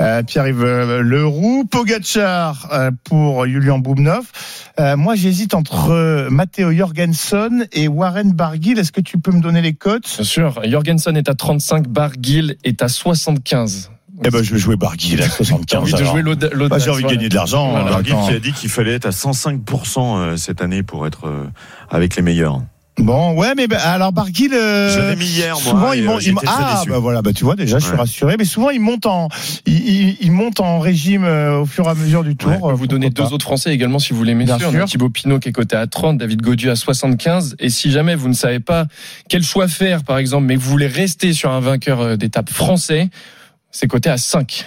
euh, 0.02 0.24
Pierre-Yves 0.24 0.64
Leroux, 1.02 1.66
Pogacar 1.70 2.68
euh, 2.72 2.92
pour 3.04 3.46
Julian 3.46 3.80
Boubnov. 3.80 4.26
Euh, 4.80 4.98
moi 4.98 5.16
j'hésite 5.16 5.54
entre 5.54 5.92
euh, 5.92 6.30
Matteo 6.30 6.72
Jorgensen 6.74 7.66
et 7.72 7.88
Warren 7.88 8.34
Barguil. 8.34 8.78
Est-ce 8.80 8.92
que 8.92 9.02
tu 9.02 9.18
peux 9.20 9.32
me 9.32 9.42
donner 9.42 9.62
les 9.62 9.74
cotes? 9.74 10.12
Bien 10.16 10.24
sûr, 10.26 10.62
Jorgensen 10.66 11.16
est 11.16 11.30
à 11.30 11.34
35, 11.36 11.88
Barguil 11.88 12.58
est 12.64 12.82
à 12.82 12.88
75. 12.88 13.92
Eh 14.24 14.30
ben 14.30 14.44
je 14.44 14.54
vais 14.54 14.60
jouer 14.60 14.76
Barguil 14.78 15.20
à 15.22 15.26
J'ai 15.26 15.30
75. 15.32 15.82
envie 15.82 15.92
de 15.92 15.98
alors. 15.98 16.12
jouer 16.12 16.22
l'auda- 16.22 16.50
Bah, 16.70 16.78
j'ai 16.80 16.90
envie 16.90 16.98
de 16.98 17.08
voilà. 17.08 17.16
gagner 17.18 17.30
de 17.30 17.36
l'argent. 17.36 17.72
Voilà. 17.72 17.86
euh, 17.88 17.90
Barguil 17.90 18.14
attends. 18.14 18.28
qui 18.28 18.34
a 18.34 18.40
dit 18.40 18.54
qu'il 18.54 18.70
fallait 18.70 18.94
être 18.94 19.06
à 19.06 19.12
105% 19.12 20.18
euh, 20.18 20.38
cette 20.38 20.62
année 20.62 20.84
pour 20.84 21.06
être 21.06 21.28
euh, 21.28 21.46
avec 21.90 22.16
les 22.16 22.22
meilleurs. 22.22 22.62
Bon, 22.98 23.34
ouais, 23.34 23.56
mais 23.58 23.68
bah, 23.68 23.78
alors 23.84 24.14
Barguil. 24.14 24.54
euh, 24.54 24.90
Je 24.90 25.00
l'avais 25.00 25.18
mis 25.18 25.26
hier, 25.26 25.54
moi. 25.56 25.62
Souvent, 25.74 25.92
et, 25.92 25.98
il 25.98 26.04
euh, 26.04 26.08
monte. 26.08 26.22
il 26.22 26.24
j'étais 26.28 26.34
monte- 26.36 26.46
très 26.46 26.54
ah, 26.66 26.76
déçu. 26.80 26.90
bah 26.92 27.00
voilà, 27.00 27.22
bah 27.22 27.34
tu 27.34 27.44
vois 27.44 27.58
déjà, 27.58 27.78
je 27.78 27.84
suis 27.84 27.92
Ouais. 27.92 27.98
rassuré. 28.00 28.36
Mais 28.40 28.46
souvent, 28.46 28.70
il 28.70 28.80
monte 28.80 29.06
en, 29.06 29.28
il, 29.66 29.74
il, 29.90 30.18
il 30.22 30.32
monte 30.32 30.62
en 30.62 30.80
régime 30.80 31.26
euh, 31.26 31.60
au 31.60 31.66
fur 31.66 31.86
et 31.88 31.90
à 31.90 31.94
mesure 31.94 32.24
du 32.24 32.38
tour. 32.38 32.52
Ouais. 32.52 32.72
Euh, 32.72 32.74
vous 32.74 32.88
donner 32.88 33.10
deux 33.10 33.24
pas. 33.24 33.34
autres 33.34 33.44
Français 33.44 33.74
également 33.74 34.00
si 34.00 34.14
vous 34.14 34.24
Bien 34.24 34.34
messieurs. 34.36 34.70
Sûr. 34.72 34.86
Thibaut 34.86 35.10
Pinot 35.10 35.40
qui 35.40 35.50
est 35.50 35.52
coté 35.52 35.76
à 35.76 35.88
30, 35.88 36.18
David 36.20 36.42
Gaudu 36.42 36.70
à 36.70 36.78
75. 36.78 37.58
Et 37.60 37.70
si 37.70 37.92
jamais 37.92 38.16
vous 38.16 38.30
ne 38.30 38.34
savez 38.34 38.62
pas 38.62 38.86
quel 39.28 39.44
choix 39.44 39.68
faire, 39.68 40.04
par 40.04 40.18
exemple, 40.18 40.46
mais 40.46 40.56
que 40.56 40.62
vous 40.62 40.72
voulez 40.72 40.88
rester 40.88 41.34
sur 41.34 41.52
un 41.52 41.60
vainqueur 41.60 42.00
euh, 42.00 42.16
d'étape 42.16 42.50
français, 42.50 43.10
c'est 43.76 43.88
coté 43.88 44.10
à 44.10 44.18
5. 44.18 44.66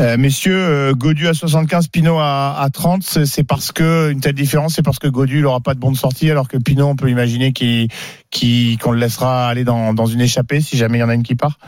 Euh, 0.00 0.16
messieurs, 0.16 0.56
euh, 0.58 0.94
Godu 0.94 1.28
à 1.28 1.34
75, 1.34 1.88
Pinot 1.88 2.16
à, 2.18 2.58
à 2.58 2.70
30, 2.70 3.02
c'est 3.02 3.26
c'est 3.26 3.44
parce 3.44 3.70
que 3.70 4.10
une 4.10 4.20
telle 4.20 4.34
différence, 4.34 4.74
c'est 4.74 4.82
parce 4.82 4.98
que 4.98 5.08
Godu 5.08 5.40
il 5.40 5.46
aura 5.46 5.60
pas 5.60 5.74
de 5.74 5.78
bon 5.80 5.90
de 5.92 5.96
sortie, 5.96 6.30
alors 6.30 6.48
que 6.48 6.56
Pinot, 6.56 6.86
on 6.86 6.96
peut 6.96 7.10
imaginer 7.10 7.52
qu'il 7.52 7.88
qu'il- 8.30 8.78
qu'on 8.78 8.92
le 8.92 8.98
laissera 8.98 9.48
aller 9.48 9.64
dans, 9.64 9.92
dans 9.92 10.06
une 10.06 10.22
échappée 10.22 10.60
si 10.62 10.78
jamais 10.78 10.96
il 10.98 11.00
y 11.02 11.04
en 11.04 11.10
a 11.10 11.14
une 11.14 11.22
qui 11.22 11.34
part? 11.34 11.58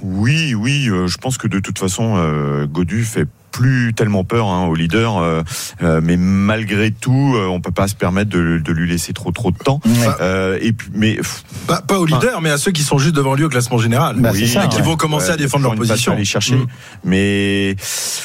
Oui, 0.00 0.54
oui, 0.54 0.88
euh, 0.88 1.06
je 1.06 1.18
pense 1.18 1.36
que 1.36 1.46
de 1.48 1.60
toute 1.60 1.78
façon, 1.78 2.14
euh, 2.16 2.66
Godu 2.66 3.04
fait 3.04 3.28
plus 3.52 3.92
tellement 3.94 4.24
peur 4.24 4.48
hein, 4.48 4.66
au 4.66 4.74
leader, 4.74 5.18
euh, 5.18 5.42
euh, 5.82 6.00
mais 6.02 6.16
malgré 6.16 6.90
tout, 6.90 7.34
euh, 7.36 7.46
on 7.46 7.60
peut 7.60 7.70
pas 7.70 7.86
se 7.86 7.94
permettre 7.94 8.30
de, 8.30 8.58
de 8.58 8.72
lui 8.72 8.88
laisser 8.88 9.12
trop 9.12 9.30
trop 9.30 9.50
de 9.50 9.58
temps. 9.58 9.80
Euh, 10.20 10.58
et 10.60 10.72
puis, 10.72 10.88
mais 10.94 11.20
Pas, 11.66 11.82
au 11.98 12.06
leader, 12.06 12.40
mais 12.40 12.50
à 12.50 12.58
ceux 12.58 12.72
qui 12.72 12.82
sont 12.82 12.98
juste 12.98 13.14
devant 13.14 13.34
lui 13.34 13.44
au 13.44 13.48
classement 13.48 13.78
général. 13.78 14.16
Bah, 14.18 14.32
ça, 14.32 14.64
et 14.64 14.68
qui 14.68 14.76
ouais. 14.76 14.82
vont 14.82 14.96
commencer 14.96 15.28
ouais, 15.28 15.34
à 15.34 15.36
défendre 15.36 15.64
leur 15.64 15.74
position. 15.74 16.12
à 16.12 16.14
aller 16.16 16.24
chercher. 16.24 16.56
Mm. 16.56 16.66
Mais 17.04 17.76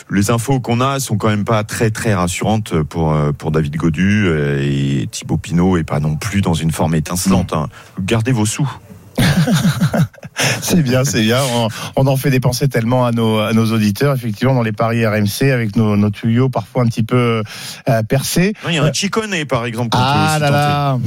les 0.10 0.32
infos 0.32 0.60
qu'on 0.60 0.82
a 0.82 1.00
sont 1.00 1.18
quand 1.18 1.30
même 1.30 1.46
pas 1.46 1.64
très 1.64 1.92
très 1.92 2.14
rassurantes 2.16 2.82
pour 2.84 3.14
euh, 3.14 3.32
pour 3.34 3.52
David 3.52 3.76
Godu 3.76 4.26
euh, 4.28 4.62
et 4.62 5.08
Thibaut 5.12 5.38
Pinot 5.38 5.78
est 5.78 5.84
pas 5.84 6.00
non 6.00 6.16
plus 6.16 6.42
dans 6.42 6.54
une 6.54 6.72
forme 6.72 6.96
étincelante. 6.96 7.54
hein. 7.54 7.68
Gardez 8.02 8.32
vos 8.32 8.46
sous. 8.46 8.70
C'est 10.62 10.82
bien, 10.82 11.04
c'est 11.04 11.22
bien. 11.22 11.40
On, 11.56 11.68
on 11.96 12.08
en 12.08 12.16
fait 12.16 12.30
dépenser 12.30 12.68
tellement 12.68 13.06
à 13.06 13.12
nos, 13.12 13.40
à 13.40 13.54
nos 13.54 13.72
auditeurs, 13.74 14.16
effectivement, 14.16 14.54
dans 14.54 14.62
les 14.62 14.72
paris 14.72 15.06
RMC, 15.06 15.52
avec 15.52 15.76
nos, 15.76 15.98
nos 15.98 16.10
tuyaux 16.10 16.50
parfois 16.50 16.84
un 16.84 16.88
petit 16.88 17.04
peu 17.04 17.42
euh, 17.90 18.04
percés. 18.04 18.54
Non, 18.64 18.70
Il 18.70 18.76
y 18.76 18.78
a 18.78 18.84
un 18.84 18.94
Chicone 18.94 19.46
par 19.50 19.66
exemple. 19.66 19.90
Ah 19.94 20.38
là 20.40 20.52
là, 20.52 21.00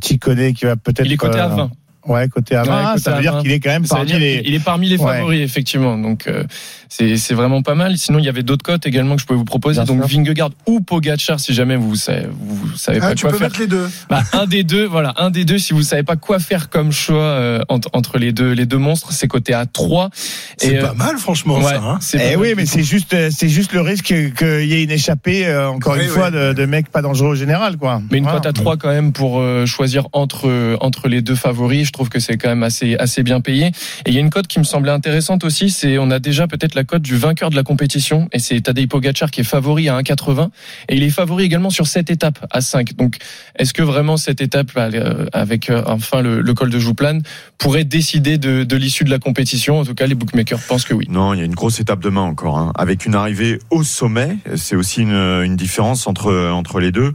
Ticone 0.00 0.52
qui 0.52 0.64
va 0.64 0.76
peut-être. 0.76 1.06
Il 1.06 1.12
est 1.12 1.16
coté 1.16 1.38
à 1.38 1.46
euh, 1.46 1.56
20. 1.56 1.70
Ouais, 2.06 2.28
côté 2.28 2.56
à 2.56 2.62
20. 2.62 2.70
Ouais, 2.72 2.82
Ah, 2.82 2.90
côté 2.92 3.02
ça 3.02 3.10
veut 3.16 3.20
dire 3.22 3.32
20. 3.34 3.42
qu'il 3.42 3.52
est 3.52 3.60
quand 3.60 3.70
même 3.70 3.86
parmi 3.86 4.12
les. 4.12 4.42
qu'il 4.42 4.54
est 4.54 4.64
parmi 4.64 4.88
les 4.88 4.96
Ouais. 4.98 5.16
favoris, 5.16 5.40
effectivement. 5.42 5.98
Donc, 5.98 6.26
euh, 6.28 6.44
c'est 6.88 7.16
c'est 7.16 7.34
vraiment 7.34 7.62
pas 7.62 7.74
mal. 7.74 7.98
Sinon, 7.98 8.18
il 8.18 8.24
y 8.24 8.28
avait 8.28 8.42
d'autres 8.42 8.62
cotes 8.64 8.86
également 8.86 9.16
que 9.16 9.20
je 9.22 9.26
pouvais 9.26 9.38
vous 9.38 9.44
proposer. 9.44 9.82
Bien 9.82 9.94
Donc, 9.94 10.08
sûr. 10.08 10.18
Vingegaard 10.18 10.50
ou 10.66 10.80
Pogacar, 10.80 11.38
si 11.38 11.52
jamais 11.54 11.76
vous 11.76 11.96
savez, 11.96 12.26
vous 12.40 12.76
savez 12.76 12.98
Ah, 13.02 13.08
pas 13.10 13.14
tu 13.14 13.22
quoi 13.22 13.32
peux 13.32 13.38
faire. 13.38 13.48
mettre 13.48 13.60
les 13.60 13.66
deux. 13.66 13.88
Bah, 14.08 14.22
un 14.32 14.46
des 14.46 14.64
deux, 14.64 14.86
voilà, 14.86 15.12
un 15.18 15.30
des 15.30 15.44
deux. 15.44 15.58
Si 15.58 15.72
vous 15.74 15.82
savez 15.82 16.02
pas 16.02 16.16
quoi 16.16 16.38
faire 16.38 16.70
comme 16.70 16.90
choix 16.90 17.22
euh, 17.22 17.60
entre, 17.68 17.88
entre 17.92 18.18
les 18.18 18.32
deux, 18.32 18.52
les 18.52 18.66
deux 18.66 18.78
monstres, 18.78 19.12
c'est 19.12 19.28
coté 19.28 19.52
à 19.52 19.66
3 19.66 20.08
C'est 20.56 20.78
euh, 20.78 20.86
pas 20.86 20.94
mal, 20.94 21.18
franchement, 21.18 21.58
ouais, 21.58 21.64
ça. 21.64 21.82
hein. 21.82 21.98
Eh 22.14 22.36
oui, 22.36 22.54
mais 22.56 22.64
c'est 22.66 22.82
juste, 22.82 23.12
euh, 23.14 23.28
c'est 23.30 23.48
juste 23.50 23.72
le 23.74 23.82
risque 23.82 24.06
qu'il 24.06 24.64
y 24.66 24.72
ait 24.74 24.82
une 24.84 24.90
échappée, 24.90 25.46
euh, 25.46 25.68
encore 25.68 25.92
Oui, 25.94 26.00
une 26.00 26.06
oui. 26.06 26.10
fois, 26.14 26.30
de, 26.30 26.54
de 26.54 26.64
mecs 26.66 26.88
pas 26.90 27.02
dangereux 27.02 27.30
au 27.30 27.34
général, 27.34 27.76
quoi. 27.76 28.00
Mais 28.10 28.18
une 28.18 28.26
cote 28.26 28.46
à 28.46 28.52
3 28.54 28.78
quand 28.78 28.88
même 28.88 29.12
pour 29.12 29.42
choisir 29.66 30.06
entre 30.12 30.76
entre 30.80 31.08
les 31.08 31.20
deux 31.22 31.34
favoris, 31.34 31.89
je 31.90 31.92
trouve 31.92 32.08
que 32.08 32.20
c'est 32.20 32.36
quand 32.36 32.48
même 32.48 32.62
assez 32.62 33.22
bien 33.24 33.40
payé. 33.40 33.66
Et 33.66 34.10
il 34.10 34.14
y 34.14 34.18
a 34.18 34.20
une 34.20 34.30
cote 34.30 34.46
qui 34.46 34.60
me 34.60 34.64
semblait 34.64 34.92
intéressante 34.92 35.42
aussi, 35.42 35.70
c'est 35.70 35.98
on 35.98 36.12
a 36.12 36.20
déjà 36.20 36.46
peut-être 36.46 36.76
la 36.76 36.84
cote 36.84 37.02
du 37.02 37.16
vainqueur 37.16 37.50
de 37.50 37.56
la 37.56 37.64
compétition 37.64 38.28
et 38.32 38.38
c'est 38.38 38.60
Tadej 38.60 38.86
Pogacar 38.86 39.30
qui 39.32 39.40
est 39.40 39.44
favori 39.44 39.88
à 39.88 39.98
1,80 40.00 40.50
et 40.88 40.96
il 40.96 41.02
est 41.02 41.10
favori 41.10 41.44
également 41.44 41.70
sur 41.70 41.88
cette 41.88 42.10
étape 42.10 42.46
à 42.50 42.60
5. 42.60 42.94
Donc 42.94 43.16
est-ce 43.56 43.74
que 43.74 43.82
vraiment 43.82 44.16
cette 44.16 44.40
étape 44.40 44.70
euh, 44.76 45.26
avec 45.32 45.68
euh, 45.68 45.82
enfin 45.86 46.22
le, 46.22 46.54
col 46.54 46.70
de 46.70 46.78
Jouplane 46.78 47.22
pourrait 47.58 47.84
décider 47.84 48.38
de, 48.38 48.76
l'issue 48.76 49.02
de 49.02 49.10
la 49.10 49.18
compétition? 49.18 49.80
En 49.80 49.84
tout 49.84 49.94
cas, 49.94 50.06
les 50.06 50.14
bookmakers 50.14 50.60
pensent 50.60 50.84
que 50.84 50.94
oui. 50.94 51.06
Non, 51.08 51.34
il 51.34 51.40
y 51.40 51.42
a 51.42 51.44
une 51.44 51.56
grosse 51.56 51.80
étape 51.80 52.00
demain 52.00 52.22
encore, 52.22 52.56
hein, 52.58 52.72
avec 52.76 53.04
une 53.04 53.16
arrivée 53.16 53.58
au 53.70 53.82
sommet. 53.82 54.36
C'est 54.54 54.76
aussi 54.76 55.02
une, 55.02 55.56
différence 55.56 56.06
entre 56.06 56.80
les 56.80 56.92
deux. 56.92 57.12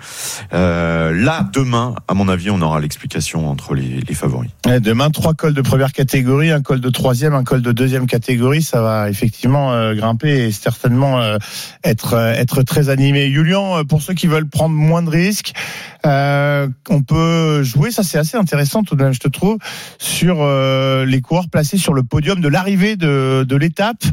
Euh, 0.54 1.14
là, 1.14 1.50
demain, 1.54 1.96
à 2.08 2.14
mon 2.14 2.28
avis, 2.28 2.50
on 2.50 2.62
aura 2.62 2.82
l'explication 2.82 3.50
entre 3.50 3.74
les 3.74 4.04
favoris. 4.14 4.52
Demain, 4.66 5.12
trois 5.12 5.36
cols 5.36 5.54
de 5.54 5.62
première 5.62 5.92
catégorie, 5.94 6.50
un 6.50 6.62
col 6.62 6.82
de 6.82 6.90
troisième, 6.90 7.36
un 7.36 7.44
col 7.44 7.62
de 7.62 7.72
deuxième 7.72 8.08
catégorie, 8.08 8.64
ça 8.64 8.82
va 8.82 9.12
effectivement 9.12 9.72
euh, 9.74 9.94
grimper 9.94 10.46
et 10.46 10.52
certainement 10.52 11.22
euh, 11.22 11.38
être 11.84 12.16
euh, 12.16 12.34
être 12.34 12.64
très 12.64 12.90
animé. 12.90 13.30
Julian, 13.30 13.78
euh, 13.78 13.84
pour 13.84 14.02
ceux 14.02 14.16
qui 14.16 14.26
veulent 14.26 14.50
prendre 14.50 14.74
moins 14.74 15.04
de 15.04 15.10
risques, 15.12 15.54
euh, 16.08 16.68
on 16.90 17.04
peut 17.04 17.62
jouer, 17.62 17.92
ça 17.92 18.02
c'est 18.02 18.18
assez 18.18 18.38
intéressant 18.38 18.82
tout 18.82 18.96
de 18.96 19.04
même, 19.04 19.14
je 19.14 19.20
te 19.20 19.28
trouve, 19.28 19.60
sur 20.00 20.44
les 21.06 21.22
coureurs 21.22 21.50
placés 21.50 21.78
sur 21.78 21.94
le 21.94 22.02
podium 22.02 22.42
de 22.42 22.48
l'arrivée 22.48 22.96
de, 22.96 23.46
de 23.48 23.56
l'étape. 23.56 24.04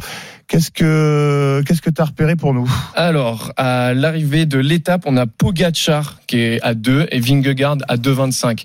Qu'est-ce 0.48 0.70
que 0.70 1.62
qu'est-ce 1.66 1.80
que 1.80 1.88
t'as 1.88 2.04
repéré 2.04 2.36
pour 2.36 2.52
nous? 2.52 2.70
Alors, 2.94 3.52
à 3.56 3.94
l'arrivée 3.94 4.44
de 4.44 4.58
l'étape, 4.58 5.04
on 5.06 5.16
a 5.16 5.26
Pogacar 5.26 6.20
qui 6.26 6.40
est 6.40 6.60
à 6.60 6.74
2 6.74 7.06
et 7.10 7.20
Vingegaard 7.20 7.78
à 7.88 7.96
2,25. 7.96 8.64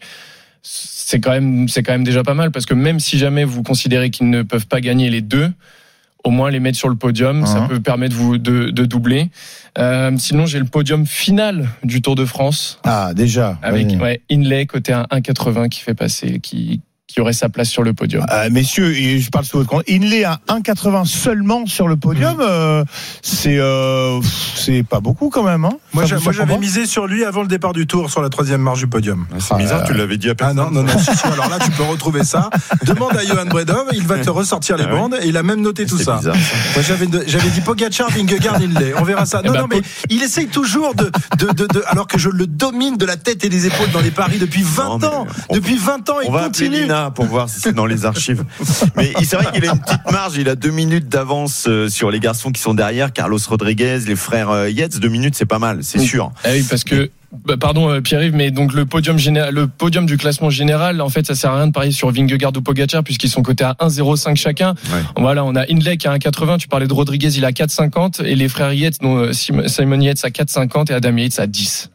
C'est 0.61 1.19
quand 1.19 1.31
même, 1.31 1.67
c'est 1.69 1.83
quand 1.83 1.93
même 1.93 2.03
déjà 2.03 2.23
pas 2.23 2.33
mal 2.33 2.51
parce 2.51 2.65
que 2.65 2.73
même 2.73 2.99
si 2.99 3.17
jamais 3.17 3.43
vous 3.45 3.63
considérez 3.63 4.09
qu'ils 4.09 4.29
ne 4.29 4.41
peuvent 4.43 4.67
pas 4.67 4.81
gagner 4.81 5.09
les 5.09 5.21
deux, 5.21 5.49
au 6.23 6.29
moins 6.29 6.49
les 6.51 6.59
mettre 6.59 6.77
sur 6.77 6.89
le 6.89 6.95
podium, 6.95 7.45
ça 7.45 7.61
Mhm. 7.61 7.67
peut 7.69 7.79
permettre 7.79 8.15
vous 8.15 8.37
de, 8.37 8.69
de 8.69 8.85
doubler. 8.85 9.29
Euh, 9.77 10.11
sinon, 10.17 10.45
j'ai 10.45 10.59
le 10.59 10.65
podium 10.65 11.05
final 11.05 11.69
du 11.83 12.01
Tour 12.01 12.15
de 12.15 12.25
France 12.25 12.79
Ah 12.83 13.13
déjà. 13.15 13.57
avec 13.61 13.87
ouais, 14.01 14.21
Inlay 14.29 14.65
côté 14.65 14.91
à 14.91 15.07
1,80 15.11 15.69
qui 15.69 15.79
fait 15.79 15.93
passer, 15.93 16.39
qui 16.41 16.81
qui 17.07 17.21
aurait 17.21 17.31
sa 17.33 17.47
place 17.47 17.69
sur 17.69 17.83
le 17.83 17.93
podium. 17.93 18.25
Euh, 18.31 18.49
messieurs, 18.51 18.93
je 18.93 19.29
parle 19.29 19.45
sous 19.45 19.57
votre 19.57 19.69
compte. 19.69 19.83
Inlay 19.89 20.25
à 20.25 20.39
1,80 20.49 21.05
seulement 21.05 21.65
sur 21.65 21.87
le 21.87 21.95
podium, 21.95 22.37
euh, 22.41 22.83
c'est 23.21 23.57
euh, 23.57 24.19
c'est 24.55 24.83
pas 24.83 24.99
beaucoup 24.99 25.29
quand 25.29 25.43
même. 25.43 25.63
Hein 25.63 25.71
Moi, 25.93 26.03
j'avais 26.05 26.57
misé 26.57 26.85
sur 26.85 27.07
lui 27.07 27.23
avant 27.23 27.41
le 27.43 27.47
départ 27.47 27.71
du 27.71 27.87
tour, 27.87 28.09
sur 28.11 28.21
la 28.21 28.27
troisième 28.29 28.61
marche 28.61 28.79
du 28.79 28.87
podium. 28.87 29.25
C'est 29.39 29.53
Ah, 29.53 29.57
bizarre, 29.57 29.81
euh, 29.83 29.87
tu 29.87 29.93
l'avais 29.93 30.17
dit 30.17 30.27
à 30.27 30.31
Ah 30.31 30.35
personne. 30.35 30.57
non, 30.57 30.69
non, 30.71 30.83
non, 30.83 30.97
si, 30.99 31.15
si, 31.15 31.25
alors 31.27 31.47
là, 31.49 31.59
tu 31.63 31.71
peux 31.71 31.83
retrouver 31.83 32.25
ça. 32.25 32.49
Demande 32.85 33.15
à 33.15 33.25
Johan 33.25 33.45
Bredov, 33.45 33.87
il 33.93 34.03
va 34.05 34.17
te 34.17 34.29
ressortir 34.29 34.75
les 34.75 34.83
Ah 34.83 34.89
oui. 34.91 34.99
bandes 34.99 35.17
et 35.21 35.27
il 35.27 35.37
a 35.37 35.43
même 35.43 35.61
noté 35.61 35.85
tout 35.85 35.97
C'est 35.97 36.03
ça. 36.03 36.17
bizarre, 36.17 36.35
ça. 36.35 36.41
Moi, 36.75 36.83
j'avais, 36.85 37.07
j'avais 37.27 37.49
dit 37.49 37.61
Pogacar, 37.61 38.09
Vingegaard, 38.11 38.61
il 38.61 38.73
l'est. 38.73 38.93
On 38.99 39.03
verra 39.03 39.25
ça. 39.25 39.37
Non, 39.41 39.51
Eh 39.51 39.53
ben, 39.53 39.61
non, 39.61 39.67
mais 39.69 39.81
il 40.09 40.21
essaye 40.23 40.47
toujours 40.47 40.93
de, 40.93 41.09
de, 41.39 41.45
de, 41.53 41.65
de- 41.67 41.83
alors 41.87 42.05
que 42.07 42.17
je 42.17 42.27
le 42.29 42.47
domine 42.47 42.97
de 42.97 43.05
la 43.05 43.15
tête 43.15 43.45
et 43.45 43.49
des 43.49 43.65
épaules 43.65 43.91
dans 43.91 44.01
les 44.01 44.11
paris 44.11 44.39
depuis 44.39 44.63
20 44.63 44.83
Non, 44.83 44.97
mais 44.99 45.05
ans. 45.07 45.27
on- 45.49 45.55
depuis 45.55 45.77
20 45.77 46.09
ans, 46.09 46.17
il 46.21 46.29
continue. 46.29 46.85
Pour 47.15 47.25
voir 47.25 47.49
si 47.49 47.59
c'est 47.59 47.73
dans 47.73 47.85
les 47.85 48.05
archives. 48.05 48.43
Mais 48.95 49.13
c'est 49.23 49.35
vrai 49.37 49.51
qu'il 49.53 49.67
a 49.67 49.73
une 49.73 49.79
petite 49.79 50.11
marge. 50.11 50.35
Il 50.37 50.49
a 50.49 50.55
deux 50.55 50.71
minutes 50.71 51.07
d'avance 51.09 51.65
euh, 51.67 51.89
sur 51.89 52.11
les 52.11 52.19
garçons 52.19 52.51
qui 52.51 52.61
sont 52.61 52.73
derrière. 52.73 53.13
Carlos 53.13 53.39
Rodriguez, 53.47 53.99
les 54.07 54.15
frères 54.15 54.49
euh, 54.49 54.69
Yates. 54.69 54.99
Deux 54.99 55.09
minutes, 55.09 55.35
c'est 55.35 55.45
pas 55.45 55.59
mal, 55.59 55.79
c'est 55.83 55.99
sûr. 55.99 56.31
Ah 56.43 56.49
oui, 56.51 56.65
parce 56.69 56.83
que 56.83 57.09
bah, 57.45 57.55
pardon 57.59 57.89
euh, 57.89 58.01
Pierre-Yves, 58.01 58.33
mais 58.35 58.51
donc 58.51 58.73
le 58.73 58.85
podium 58.85 59.17
général, 59.17 59.53
le 59.53 59.67
podium 59.67 60.05
du 60.05 60.17
classement 60.17 60.49
général, 60.49 61.01
en 61.01 61.09
fait, 61.09 61.25
ça 61.27 61.35
sert 61.35 61.51
à 61.51 61.57
rien 61.57 61.67
de 61.67 61.73
parier 61.73 61.91
sur 61.91 62.09
Vingegaard 62.11 62.51
ou 62.55 62.61
Pogacar 62.61 63.03
puisqu'ils 63.03 63.29
sont 63.29 63.41
cotés 63.43 63.63
à 63.65 63.73
1,05 63.81 64.35
chacun. 64.35 64.75
Ouais. 64.91 65.01
Voilà, 65.17 65.43
on 65.43 65.55
a 65.55 65.63
Hindley 65.69 65.97
qui 65.97 66.07
a 66.07 66.15
1,80. 66.17 66.57
Tu 66.57 66.67
parlais 66.67 66.87
de 66.87 66.93
Rodriguez, 66.93 67.29
il 67.35 67.43
a 67.45 67.51
4,50 67.51 68.23
et 68.23 68.35
les 68.35 68.47
frères 68.49 68.71
Yates, 68.73 68.99
dont 69.01 69.31
Sim- 69.33 69.67
Simon 69.67 69.99
Yates 69.99 70.23
à 70.23 70.29
4,50 70.29 70.91
et 70.91 70.95
Adam 70.95 71.15
Yates 71.17 71.39
à 71.39 71.47
10. 71.47 71.91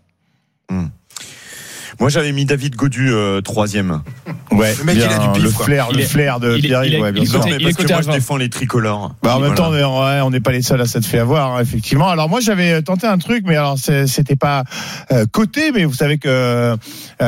Moi, 2.02 2.08
j'avais 2.08 2.32
mis 2.32 2.44
David 2.44 2.74
Godu 2.74 3.12
euh, 3.12 3.40
troisième. 3.42 4.02
Ouais, 4.50 4.58
Ouais, 4.58 4.74
Le 4.76 4.84
mec, 4.84 4.96
il 4.96 5.02
a 5.04 5.18
du 5.18 5.28
pif, 5.34 5.42
le 5.44 5.50
quoi. 5.50 5.64
flair, 5.66 5.86
Il 5.92 5.96
le 5.98 6.02
est- 6.02 6.06
flair 6.06 6.40
de 6.40 6.56
il 6.58 6.64
est- 6.64 6.68
Pierre, 6.68 6.84
il 6.84 6.94
est- 6.94 7.00
ouais, 7.00 7.12
bien 7.12 7.22
il 7.22 7.26
est 7.28 7.30
sûr. 7.30 7.38
côté- 7.40 7.52
mais 7.56 7.62
parce 7.62 7.76
que 7.76 7.92
moi, 7.92 8.00
je 8.02 8.06
20. 8.08 8.12
défends 8.14 8.36
les 8.36 8.48
tricolores. 8.50 9.14
Bah, 9.22 9.36
en 9.36 9.40
même 9.40 9.54
voilà. 9.54 9.56
temps, 9.56 9.70
on 9.70 9.74
est- 9.76 10.16
ouais, 10.16 10.20
on 10.22 10.30
n'est 10.30 10.40
pas 10.40 10.50
les 10.50 10.62
seuls 10.62 10.80
à 10.80 10.86
s'être 10.86 11.06
fait 11.06 11.20
avoir, 11.20 11.54
hein, 11.56 11.60
effectivement. 11.62 12.08
Alors 12.08 12.28
moi, 12.28 12.40
j'avais 12.40 12.82
tenté 12.82 13.06
un 13.06 13.18
truc, 13.18 13.44
mais 13.46 13.54
alors 13.56 13.78
c'est- 13.78 14.08
c'était 14.08 14.34
pas 14.36 14.64
euh, 15.12 15.26
coté, 15.30 15.70
mais 15.72 15.84
vous 15.84 15.94
savez 15.94 16.18
que 16.18 16.28
euh, 16.28 16.76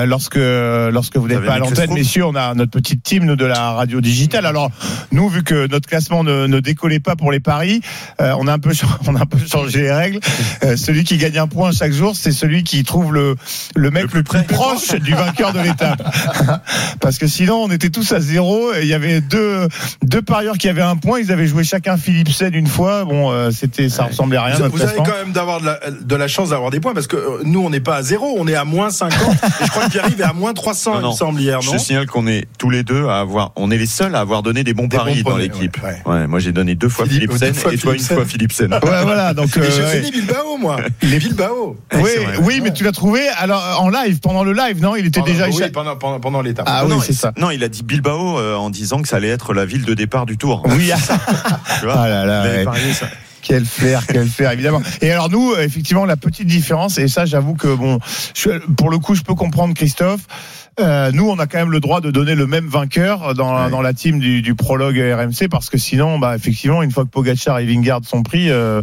lorsque 0.06 0.36
lorsque 0.36 1.16
vous 1.16 1.28
n'êtes 1.28 1.44
pas 1.44 1.54
à 1.54 1.58
l'antenne, 1.60 1.92
messieurs, 1.94 2.26
on 2.26 2.34
a 2.34 2.52
notre 2.54 2.72
petite 2.72 3.02
team 3.04 3.24
nous 3.24 3.36
de 3.36 3.44
la 3.46 3.72
radio 3.72 4.00
digitale. 4.00 4.44
Alors 4.44 4.70
nous, 5.12 5.28
vu 5.28 5.44
que 5.44 5.66
notre 5.68 5.88
classement 5.88 6.24
ne, 6.24 6.46
ne 6.48 6.58
décollait 6.60 7.00
pas 7.00 7.14
pour 7.16 7.30
les 7.32 7.40
paris, 7.40 7.80
euh, 8.20 8.34
on 8.38 8.48
a 8.48 8.52
un 8.52 8.58
peu 8.58 8.72
on 9.06 9.14
a 9.14 9.20
un 9.22 9.26
peu 9.26 9.38
changé 9.38 9.82
les 9.82 9.92
règles. 9.92 10.18
Euh, 10.64 10.76
celui 10.76 11.04
qui 11.04 11.16
gagne 11.16 11.38
un 11.38 11.46
point 11.46 11.70
chaque 11.72 11.92
jour, 11.92 12.14
c'est 12.16 12.32
celui 12.32 12.64
qui 12.64 12.82
trouve 12.82 13.14
le 13.14 13.36
le 13.76 13.90
mec 13.90 14.12
le 14.12 14.22
plus, 14.24 14.42
proche 14.68 15.00
du 15.00 15.14
vainqueur 15.14 15.52
de 15.52 15.60
l'étape. 15.60 16.02
Parce 17.00 17.18
que 17.18 17.26
sinon, 17.26 17.62
on 17.64 17.70
était 17.70 17.90
tous 17.90 18.12
à 18.12 18.20
zéro. 18.20 18.72
Et 18.74 18.82
il 18.82 18.88
y 18.88 18.94
avait 18.94 19.20
deux 19.20 19.68
deux 20.02 20.22
parieurs 20.22 20.58
qui 20.58 20.68
avaient 20.68 20.82
un 20.82 20.96
point. 20.96 21.20
Ils 21.20 21.32
avaient 21.32 21.46
joué 21.46 21.64
chacun 21.64 21.96
Philipsen 21.96 22.54
une 22.54 22.66
fois. 22.66 23.04
Bon, 23.04 23.30
euh, 23.32 23.50
c'était 23.50 23.88
ça 23.88 24.04
ressemblait 24.04 24.36
à 24.38 24.44
rien. 24.44 24.56
Vous, 24.56 24.70
vous 24.76 24.82
avez 24.82 24.96
quand 24.98 25.16
même 25.24 25.32
d'avoir 25.32 25.60
de 25.60 25.66
la, 25.66 25.78
de 25.90 26.16
la 26.16 26.28
chance 26.28 26.50
d'avoir 26.50 26.70
des 26.70 26.80
points 26.80 26.94
parce 26.94 27.06
que 27.06 27.16
euh, 27.16 27.42
nous 27.44 27.60
on 27.64 27.70
n'est 27.70 27.80
pas 27.80 27.96
à 27.96 28.02
zéro, 28.02 28.34
on 28.38 28.46
est 28.48 28.54
à 28.54 28.64
moins 28.64 28.90
50 28.90 29.12
et 29.60 29.64
je 29.64 29.70
crois 29.70 29.84
que 29.86 29.90
Pierre-Yves 29.90 30.20
est 30.20 30.24
à 30.24 30.32
moins 30.32 30.52
300 30.54 31.00
Non, 31.00 31.08
il 31.08 31.12
me 31.12 31.16
semble 31.16 31.40
hier, 31.40 31.60
Je 31.60 31.70
non 31.70 31.76
te 31.76 31.82
signale 31.82 32.06
qu'on 32.06 32.26
est 32.26 32.46
tous 32.58 32.70
les 32.70 32.82
deux 32.82 33.06
à 33.08 33.20
avoir, 33.20 33.52
on 33.56 33.70
est 33.70 33.78
les 33.78 33.86
seuls 33.86 34.14
à 34.14 34.20
avoir 34.20 34.42
donné 34.42 34.64
des 34.64 34.74
bons 34.74 34.86
Des 34.86 34.96
paris 34.96 35.22
bons 35.22 35.30
dans 35.30 35.36
premiers, 35.36 35.48
l'équipe. 35.48 35.78
ouais, 35.82 36.02
Ouais, 36.06 36.26
moi 36.26 36.38
j'ai 36.40 36.52
donné 36.52 36.74
deux 36.74 36.88
fois 36.88 37.06
Philippe- 37.06 37.30
deux 37.30 37.52
fois 37.52 37.72
et 37.72 37.78
toi 37.78 37.94
une 37.94 38.00
fois 38.00 38.24
Philipsen. 38.24 38.72
Ouais, 38.84 39.02
voilà. 39.02 39.34
Donc, 39.34 39.56
Et 39.56 39.60
euh, 39.60 39.62
ouais. 39.64 40.02
fait 40.02 40.10
Bilbao 40.10 40.56
moi. 40.58 40.76
Bilbao. 41.00 41.76
oui, 41.94 42.10
oui, 42.42 42.60
mais 42.62 42.72
tu 42.72 42.84
l'as 42.84 42.92
trouvé. 42.92 43.20
Alors 43.38 43.62
en 43.80 43.88
live, 43.88 44.20
pendant 44.20 44.43
le 44.44 44.52
live, 44.52 44.80
non? 44.80 44.94
Il 44.96 45.06
était 45.06 45.20
Pendant- 45.20 45.32
déjà 45.32 45.46
oui, 45.48 45.54
échappé. 45.56 45.70
pendant, 45.72 45.96
pendant, 45.96 46.20
pendant 46.20 46.42
l'étape. 46.42 46.66
Ah 46.68 46.84
non, 46.88 46.96
oui, 46.96 47.02
c'est 47.06 47.12
ça. 47.12 47.32
Non, 47.38 47.50
il 47.50 47.62
a 47.64 47.68
dit 47.68 47.82
Bilbao 47.82 48.38
euh, 48.38 48.54
en 48.56 48.70
disant 48.70 49.02
que 49.02 49.08
ça 49.08 49.16
allait 49.16 49.28
être 49.28 49.54
la 49.54 49.64
ville 49.66 49.84
de 49.84 49.94
départ 49.94 50.26
du 50.26 50.36
Tour. 50.36 50.62
Oui. 50.66 50.90
Tu 51.80 51.84
vois 51.86 51.94
Ah 51.96 52.08
là 52.08 52.24
là. 52.24 52.42
Il 52.44 52.48
avait 52.48 52.58
ouais. 52.58 52.64
parié 52.64 52.92
ça. 52.92 53.06
Quel 53.42 53.66
flair, 53.66 54.02
quel 54.06 54.26
flair, 54.26 54.52
évidemment. 54.52 54.80
Et 55.02 55.10
alors 55.10 55.28
nous, 55.28 55.52
euh, 55.52 55.62
effectivement, 55.62 56.06
la 56.06 56.16
petite 56.16 56.46
différence, 56.46 56.96
et 56.96 57.08
ça, 57.08 57.26
j'avoue 57.26 57.54
que 57.54 57.74
bon, 57.74 57.98
je- 58.34 58.58
pour 58.74 58.88
le 58.90 58.98
coup, 58.98 59.14
je 59.14 59.22
peux 59.22 59.34
comprendre 59.34 59.74
Christophe. 59.74 60.22
Euh, 60.80 61.12
nous, 61.12 61.28
on 61.28 61.38
a 61.38 61.46
quand 61.46 61.58
même 61.58 61.70
le 61.70 61.78
droit 61.78 62.00
de 62.00 62.10
donner 62.10 62.34
le 62.34 62.46
même 62.46 62.66
vainqueur 62.66 63.34
dans, 63.34 63.64
Ouais. 63.64 63.70
dans 63.70 63.82
la 63.82 63.92
team 63.92 64.18
du, 64.18 64.40
du 64.42 64.54
prologue 64.54 64.96
RMC, 64.98 65.48
parce 65.50 65.68
que 65.70 65.76
sinon, 65.78 66.18
bah, 66.18 66.34
effectivement, 66.34 66.82
une 66.82 66.90
fois 66.90 67.04
que 67.04 67.10
Pogacar 67.10 67.58
et 67.58 67.66
Vingard 67.66 68.00
sont 68.04 68.22
pris, 68.22 68.50
euh, 68.50 68.80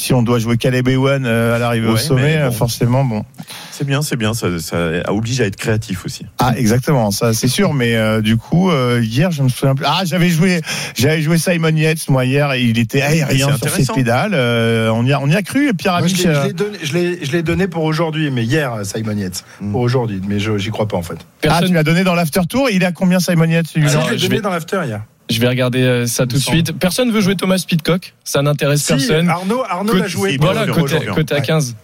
si 0.00 0.14
on 0.14 0.22
doit 0.22 0.38
jouer 0.38 0.56
Caleb 0.56 0.86
Ewan 0.86 1.26
euh, 1.26 1.56
à 1.56 1.58
l'arrivée 1.58 1.88
au 1.88 1.96
sommet, 1.96 2.38
bon. 2.38 2.44
euh, 2.44 2.50
forcément, 2.52 3.04
bon. 3.04 3.24
C'est 3.72 3.84
bien, 3.84 4.00
c'est 4.00 4.14
bien, 4.16 4.32
ça, 4.32 4.46
ça 4.60 4.76
oblige 5.08 5.40
à 5.40 5.44
être 5.46 5.56
créatif 5.56 6.04
aussi. 6.04 6.24
Ah, 6.38 6.52
exactement, 6.56 7.10
ça 7.10 7.32
c'est 7.32 7.48
sûr. 7.48 7.74
Mais 7.74 7.96
euh, 7.96 8.20
du 8.20 8.36
coup, 8.36 8.70
euh, 8.70 9.00
hier, 9.02 9.32
je 9.32 9.42
me 9.42 9.48
souviens 9.48 9.74
plus. 9.74 9.86
Ah, 9.88 10.02
j'avais 10.04 10.28
joué, 10.28 10.60
j'avais 10.96 11.20
joué 11.20 11.36
Simon 11.38 11.74
Yates 11.74 12.08
moi 12.08 12.24
hier, 12.24 12.52
et 12.52 12.62
il 12.62 12.78
était 12.78 13.02
aérien 13.02 13.56
sur 13.56 13.68
ses 13.70 13.92
pédales. 13.92 14.34
Euh, 14.34 14.90
on 14.94 15.04
y 15.04 15.12
a, 15.12 15.20
on 15.20 15.28
y 15.28 15.34
a 15.34 15.42
cru. 15.42 15.68
Et 15.68 15.72
Pierre 15.72 15.98
Moi, 15.98 16.06
je 16.06 16.28
Amiche. 16.28 16.92
l'ai- 16.92 17.24
je 17.24 17.32
l'ai 17.32 17.42
donné, 17.42 17.66
pour 17.66 17.82
aujourd'hui, 17.84 18.30
mais 18.30 18.44
hier, 18.44 18.72
Simon 18.84 19.16
Yates. 19.16 19.44
Mm. 19.60 19.72
Pour 19.72 19.80
aujourd'hui, 19.80 20.20
mais 20.28 20.38
je 20.38 20.58
j'y 20.58 20.70
crois 20.70 20.86
pas 20.86 20.96
en 20.96 21.02
fait. 21.02 21.14
Ah, 21.18 21.24
Personne- 21.40 21.68
tu 21.68 21.74
l'as 21.74 21.82
donné 21.82 22.04
dans 22.04 22.14
l'after 22.14 22.42
tour. 22.48 22.68
Il 22.70 22.82
est 22.82 22.86
à 22.86 22.92
combien 22.92 23.18
Simon 23.18 23.44
Yates 23.46 23.66
celui-là 23.66 23.90
Alors, 23.92 24.06
je 24.06 24.12
l'ai 24.12 24.18
je 24.18 24.22
donné 24.26 24.36
vais- 24.36 24.42
dans 24.42 24.50
l'after 24.50 24.80
hier. 24.86 25.02
Je 25.30 25.40
vais 25.40 25.48
regarder 25.48 25.82
euh, 25.82 26.06
ça 26.06 26.26
tout 26.26 26.36
de 26.36 26.42
suite. 26.42 26.72
Personne 26.78 27.10
veut 27.12 27.20
jouer 27.20 27.36
Thomas 27.36 27.62
Pitcock? 27.66 28.14
Ça 28.24 28.40
n'intéresse 28.42 28.80
Si, 28.82 28.88
personne. 28.88 29.28
Arnaud, 29.28 29.62
Arnaud 29.68 29.90
Côté- 29.92 30.02
l'a 30.02 30.08
joué. 30.08 30.36
Voilà, 30.40 30.66
côté, 30.66 30.96
à 30.96 31.36
Ouais. 31.38 31.42
15. 31.42 31.76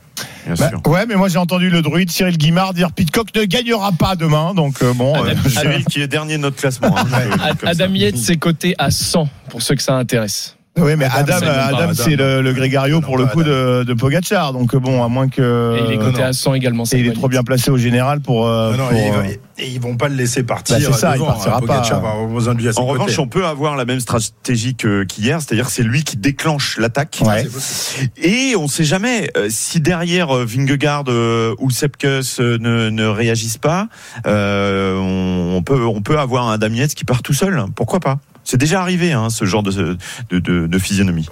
Bien 0.46 0.54
Bah, 0.58 0.68
sûr. 0.70 0.80
ouais, 0.92 1.06
mais 1.06 1.16
moi 1.16 1.28
j'ai 1.28 1.38
entendu 1.38 1.70
le 1.70 1.82
druide 1.82 2.08
Cyril 2.10 2.36
Guimard 2.38 2.72
dire 2.72 2.92
Pitcock 2.92 3.34
ne 3.34 3.44
gagnera 3.44 3.90
pas 3.92 4.14
demain. 4.14 4.54
Donc 4.54 4.82
euh, 4.82 4.92
bon. 4.92 5.14
Adam- 5.14 5.30
euh, 5.44 5.48
Cyril 5.48 5.84
qui 5.86 6.00
est 6.02 6.06
dernier 6.06 6.36
de 6.36 6.42
notre 6.42 6.56
classement. 6.56 6.94
hein, 6.96 7.04
Adam. 7.64 7.92
Yates, 7.94 8.16
c'est 8.16 8.36
coté 8.36 8.74
à 8.78 8.90
100 8.90 9.28
pour 9.50 9.60
ceux 9.62 9.74
que 9.74 9.82
ça 9.82 9.94
intéresse. 9.96 10.53
Oui, 10.76 10.96
mais 10.96 11.04
Adam, 11.04 11.36
Adam, 11.36 11.38
il 11.42 11.48
euh, 11.48 11.62
Adam, 11.66 11.76
Adam. 11.78 11.92
c'est 11.94 12.16
le, 12.16 12.42
le 12.42 12.52
Grégario 12.52 13.00
pour 13.00 13.16
le 13.16 13.26
coup 13.26 13.40
Adam. 13.40 13.50
de, 13.50 13.84
de 13.84 13.94
Pogacar. 13.94 14.52
Donc 14.52 14.74
bon, 14.76 15.04
à 15.04 15.08
moins 15.08 15.28
que. 15.28 15.76
Et 15.78 15.84
il 15.86 15.92
est 15.92 15.98
coté 15.98 16.18
non. 16.20 16.24
à 16.26 16.32
100 16.32 16.54
également. 16.54 16.84
et 16.84 16.98
il 16.98 17.06
est 17.06 17.12
trop 17.12 17.28
bien 17.28 17.42
placé 17.44 17.70
au 17.70 17.76
général 17.78 18.20
pour. 18.20 18.46
euh, 18.48 18.72
Non, 18.72 18.78
non, 18.78 18.88
pour, 18.88 18.96
et, 18.98 19.10
euh, 19.10 19.22
et- 19.58 19.68
ils 19.70 19.80
vont 19.80 19.96
pas 19.96 20.08
le 20.08 20.16
laisser 20.16 20.42
partir. 20.42 20.76
Bah, 20.76 20.82
c'est 20.84 20.92
ça, 20.98 21.12
il 21.14 21.20
devant, 21.20 21.26
partira 21.26 21.56
hein, 21.56 21.60
Pogacar 21.60 21.88
pas. 21.90 22.08
va 22.08 22.10
avoir 22.14 22.26
besoin 22.28 22.54
de 22.54 22.58
lui 22.58 22.68
à 22.68 22.72
ses 22.72 22.80
En 22.80 22.86
revanche, 22.86 23.16
on 23.20 23.28
peut 23.28 23.46
avoir 23.46 23.76
la 23.76 23.84
même 23.84 24.00
stratégie 24.00 24.74
que- 24.74 25.04
qu'hier, 25.04 25.40
c'est-à-dire 25.40 25.68
c'est 25.70 25.84
lui 25.84 26.02
qui 26.02 26.16
déclenche 26.16 26.76
l'attaque. 26.78 27.18
Ouais. 27.24 27.46
C'est. 27.58 28.10
Et 28.18 28.56
on 28.56 28.66
sait 28.66 28.82
jamais 28.84 29.30
euh, 29.36 29.46
si 29.50 29.80
derrière 29.80 30.34
euh, 30.36 30.44
Vingegaard 30.44 31.04
euh, 31.06 31.54
ou 31.60 31.70
Sepkus 31.70 32.40
euh, 32.40 32.58
ne, 32.58 32.90
ne 32.90 33.06
réagissent 33.06 33.58
pas, 33.58 33.86
euh, 34.26 34.96
on, 34.98 35.56
on 35.58 35.62
peut 35.62 35.84
on 35.86 36.02
peut 36.02 36.18
avoir 36.18 36.48
un 36.48 36.58
Damietz 36.58 36.94
qui 36.94 37.04
part 37.04 37.22
tout 37.22 37.32
seul. 37.34 37.62
Pourquoi 37.76 38.00
pas? 38.00 38.18
C'est 38.44 38.56
déjà 38.58 38.80
arrivé 38.80 39.12
hein, 39.12 39.30
ce 39.30 39.44
genre 39.44 39.62
de 39.62 39.96
de, 40.30 40.38
de, 40.38 40.66
de 40.66 40.78
physionomie. 40.78 41.26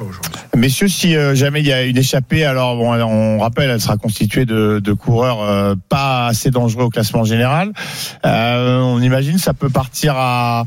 Messieurs, 0.57 0.89
si 0.89 1.15
euh, 1.17 1.35
jamais 1.35 1.61
il 1.61 1.67
y 1.67 1.73
a 1.73 1.85
une 1.85 1.97
échappée, 1.99 2.45
alors 2.45 2.77
bon, 2.77 2.93
on 2.95 3.39
rappelle, 3.39 3.71
elle 3.71 3.81
sera 3.81 3.97
constituée 3.97 4.45
de, 4.47 4.81
de 4.83 4.93
coureurs 4.93 5.43
euh, 5.43 5.75
pas 5.89 6.27
assez 6.27 6.51
dangereux 6.51 6.85
au 6.85 6.91
classement 6.91 7.25
général. 7.25 7.73
Euh, 8.25 8.81
on 8.81 9.01
imagine 9.01 9.39
ça 9.39 9.55
peut 9.55 9.69
partir 9.69 10.15
à, 10.17 10.65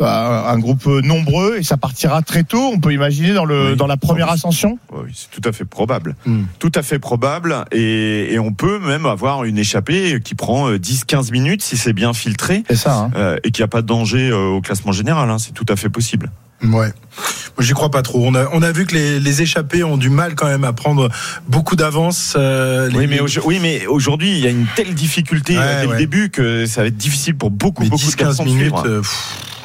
à 0.00 0.50
un 0.52 0.58
groupe 0.58 0.86
nombreux 0.86 1.56
et 1.58 1.62
ça 1.62 1.76
partira 1.76 2.22
très 2.22 2.44
tôt. 2.44 2.70
On 2.72 2.78
peut 2.80 2.92
imaginer 2.92 3.32
dans 3.32 3.44
le 3.44 3.70
Oui. 3.70 3.76
dans 3.76 3.86
la 3.86 3.96
première 3.96 4.30
ascension? 4.30 4.78
Oui, 4.92 5.10
c'est 5.14 5.30
tout 5.30 5.46
à 5.48 5.52
fait 5.52 5.64
probable. 5.64 6.14
Hmm. 6.26 6.42
Tout 6.58 6.72
à 6.74 6.82
fait 6.82 6.98
probable. 6.98 7.64
Et, 7.72 8.32
et 8.32 8.38
on 8.38 8.52
peut 8.52 8.78
même 8.78 9.06
avoir 9.06 9.44
une 9.44 9.58
échappée 9.58 10.20
qui 10.24 10.34
prend 10.34 10.68
euh, 10.70 10.78
10-15 10.78 11.32
minutes 11.32 11.62
si 11.62 11.76
c'est 11.76 11.92
bien 11.92 12.12
filtré. 12.12 12.62
C'est 12.68 12.76
ça. 12.76 12.94
Hein. 12.94 13.10
euh, 13.16 13.36
et 13.44 13.50
qu'il 13.50 13.62
n'y 13.62 13.64
a 13.64 13.68
pas 13.68 13.82
de 13.82 13.86
danger 13.86 14.30
euh, 14.30 14.46
au 14.48 14.60
classement 14.60 14.92
général. 14.92 15.28
hein. 15.30 15.38
C'est 15.38 15.52
tout 15.52 15.66
à 15.68 15.76
fait 15.76 15.79
possible. 15.88 16.30
Ouais. 16.62 16.68
Moi, 16.68 16.92
j'y 17.60 17.72
crois 17.72 17.90
pas 17.90 18.02
trop. 18.02 18.22
On 18.26 18.34
a, 18.34 18.46
on 18.52 18.60
a 18.60 18.70
vu 18.70 18.84
que 18.84 18.94
les, 18.94 19.18
les 19.18 19.40
échappés 19.42 19.82
ont 19.82 19.96
du 19.96 20.10
mal 20.10 20.34
quand 20.34 20.46
même 20.46 20.64
à 20.64 20.74
prendre 20.74 21.08
beaucoup 21.48 21.74
d'avance. 21.74 22.34
euh, 22.36 22.90
Oui, 22.94 23.06
mais, 23.06 23.18
oui, 23.44 23.58
mais 23.62 23.86
aujourd'hui, 23.86 24.32
il 24.32 24.44
y 24.44 24.46
a 24.46 24.50
une 24.50 24.66
telle 24.76 24.94
difficulté 24.94 25.56
Ouais, 25.56 25.62
euh, 25.64 25.80
dès 25.82 25.86
ouais. 25.86 25.92
le 25.94 25.98
début 25.98 26.28
que 26.30 26.66
ça 26.66 26.82
va 26.82 26.88
être 26.88 26.96
difficile 26.98 27.34
pour 27.34 27.50
beaucoup, 27.50 27.82
mais 27.84 27.88
beaucoup 27.88 28.04
de 28.04 28.10
10-15 28.10 28.16
personnes 28.16 28.46
de 28.46 28.50
minutes, 28.50 28.64
suivre. 28.76 28.86
euh, 28.86 29.02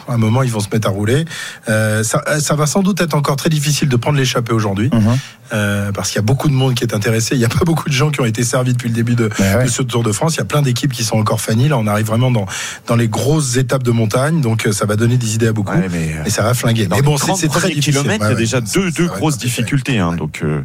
à 0.08 0.14
un 0.14 0.18
moment, 0.18 0.44
ils 0.44 0.52
vont 0.52 0.60
se 0.60 0.68
mettre 0.72 0.88
à 0.88 0.92
rouler. 0.92 1.26
Euh, 1.70 2.04
ça, 2.04 2.22
ça 2.40 2.56
va 2.56 2.66
sans 2.66 2.82
doute 2.84 3.02
être 3.02 3.14
encore 3.16 3.36
très 3.36 3.50
difficile 3.50 3.90
de 3.90 3.96
prendre 3.96 4.18
l'échappée 4.18 4.54
aujourd'hui, 4.54 4.90
Mhm. 4.94 5.18
euh, 5.54 5.92
parce 5.92 6.10
qu'il 6.10 6.18
y 6.18 6.20
a 6.20 6.24
beaucoup 6.24 6.48
de 6.50 6.54
monde 6.54 6.74
qui 6.76 6.84
est 6.84 6.94
intéressé. 6.94 7.36
Il 7.36 7.40
n'y 7.40 7.46
a 7.46 7.50
pas 7.50 7.60
beaucoup 7.66 7.90
de 7.90 7.94
gens 7.94 8.12
qui 8.12 8.22
ont 8.22 8.26
été 8.26 8.44
servis 8.44 8.74
depuis 8.74 8.90
le 8.90 8.96
début 8.96 9.16
de, 9.16 9.30
Ouais, 9.40 9.56
ouais. 9.56 9.64
de 9.66 9.70
ce 9.70 9.82
Tour 9.82 10.04
de 10.04 10.12
France. 10.12 10.36
Il 10.36 10.38
y 10.40 10.42
a 10.42 10.46
plein 10.46 10.62
d'équipes 10.62 10.92
qui 10.92 11.04
sont 11.04 11.18
encore 11.18 11.42
fanny. 11.42 11.68
Là, 11.70 11.78
on 11.78 11.88
arrive 11.88 12.06
vraiment 12.06 12.32
dans, 12.32 12.46
dans 12.88 12.96
les 12.96 13.08
grosses 13.08 13.58
étapes 13.58 13.84
de 13.84 13.92
montagne, 13.92 14.42
donc 14.42 14.68
euh, 14.68 14.72
ça 14.72 14.86
va 14.86 14.96
donner 14.96 15.18
des 15.18 15.36
idées 15.36 15.48
à 15.48 15.54
beaucoup. 15.54 15.74
Ouais, 15.74 15.88
mais, 15.92 16.16
euh, 16.18 16.24
Et 16.26 16.30
ça 16.30 16.44
va 16.44 16.54
flinguer. 16.54 16.88
dans 16.88 16.96
Mais 16.96 17.02
bon, 17.02 17.18
c'est 17.18 17.26
30 17.28 17.38
c'est 17.40 17.48
très 17.48 17.70
difficile. 17.70 17.98
Ouais, 18.08 18.18
il 18.20 18.24
y 18.24 18.26
a 18.26 18.36
déjà 18.36 18.62
deux, 18.62 18.92
deux 18.92 19.08
grosses 19.08 19.38
difficultés. 19.38 20.00
hein. 20.00 20.14
Donc, 20.14 20.42
euh, 20.44 20.62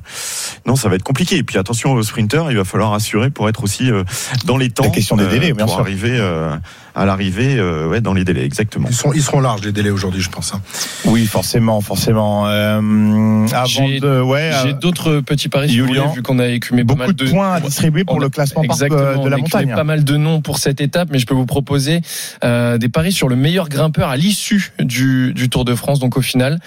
non, 0.67 0.77
ça 0.77 0.89
va 0.89 0.97
être 0.97 1.03
compliqué. 1.03 1.37
Et 1.37 1.43
puis 1.43 1.59
attention 1.59 1.93
aux 1.93 2.03
sprinters, 2.03 2.51
il 2.51 2.57
va 2.57 2.65
falloir 2.65 2.93
assurer 2.93 3.31
pour 3.31 3.49
être 3.49 3.63
aussi 3.65 3.91
euh, 3.91 4.05
dans 4.45 4.57
les 4.57 4.71
temps. 4.71 4.91
question 4.91 5.17
des 5.17 5.27
délais, 5.27 5.53
bien 5.53 5.65
pour 5.65 5.75
sûr. 5.75 5.81
arriver 5.83 6.17
euh, 6.19 6.55
à 7.01 7.07
l'arrivée, 7.07 7.57
euh, 7.57 7.89
ouais, 7.89 8.03
dans 8.03 8.13
les 8.13 8.25
délais, 8.25 8.45
exactement. 8.45 8.87
Ils 8.91 8.95
seront, 8.95 9.13
ils 9.15 9.23
seront 9.23 9.41
larges 9.41 9.63
les 9.65 9.73
délais 9.73 9.89
aujourd'hui, 9.89 10.21
je 10.21 10.29
pense. 10.29 10.53
hein. 10.55 10.61
Oui, 11.07 11.25
forcément, 11.25 11.81
forcément. 11.81 12.47
Euh, 12.47 13.47
avant 13.53 13.65
J'ai- 13.67 14.01
de, 14.01 14.21
ouais, 14.21 14.51
J'ai 14.63 14.71
euh, 14.71 14.73
d'autres 14.75 15.21
petits 15.21 15.49
paris 15.49 15.71
Julien, 15.71 15.87
voulez, 15.87 16.15
vu 16.17 16.23
qu'on 16.23 16.39
a 16.39 16.49
écumé 16.49 16.83
pas 16.85 16.89
beaucoup 16.89 16.99
mal 16.99 17.15
de 17.15 17.25
points 17.31 17.55
à 17.55 17.61
distribuer 17.61 18.05
pour 18.05 18.17
on 18.17 18.21
a- 18.21 18.25
le 18.25 18.29
classement 18.29 18.63
par, 18.63 18.77
Exactement, 18.77 19.01
euh, 19.01 19.15
de 19.15 19.19
on 19.19 19.27
la 19.29 19.37
a 19.37 19.39
écumé 19.39 19.63
montagne. 19.63 19.75
pas 19.75 19.85
mal 19.85 20.05
de 20.05 20.17
noms 20.19 20.43
pour 20.43 20.59
cette 20.59 20.81
étape, 20.83 21.09
mais 21.11 21.19
je 21.19 21.25
peux 21.27 21.35
vous 21.35 21.47
proposer 21.47 22.03
euh, 22.45 22.77
des 22.77 22.91
paris 22.91 23.13
sur 23.13 23.29
le 23.29 23.37
meilleur 23.37 23.71
grimpeur 23.71 24.11
à 24.11 24.19
l'issue 24.19 24.73
du, 24.79 25.33
du 25.33 25.49
Tour 25.49 25.65
de 25.65 25.75
France. 25.75 26.01
Donc 26.01 26.19
au 26.19 26.23
final, 26.23 26.59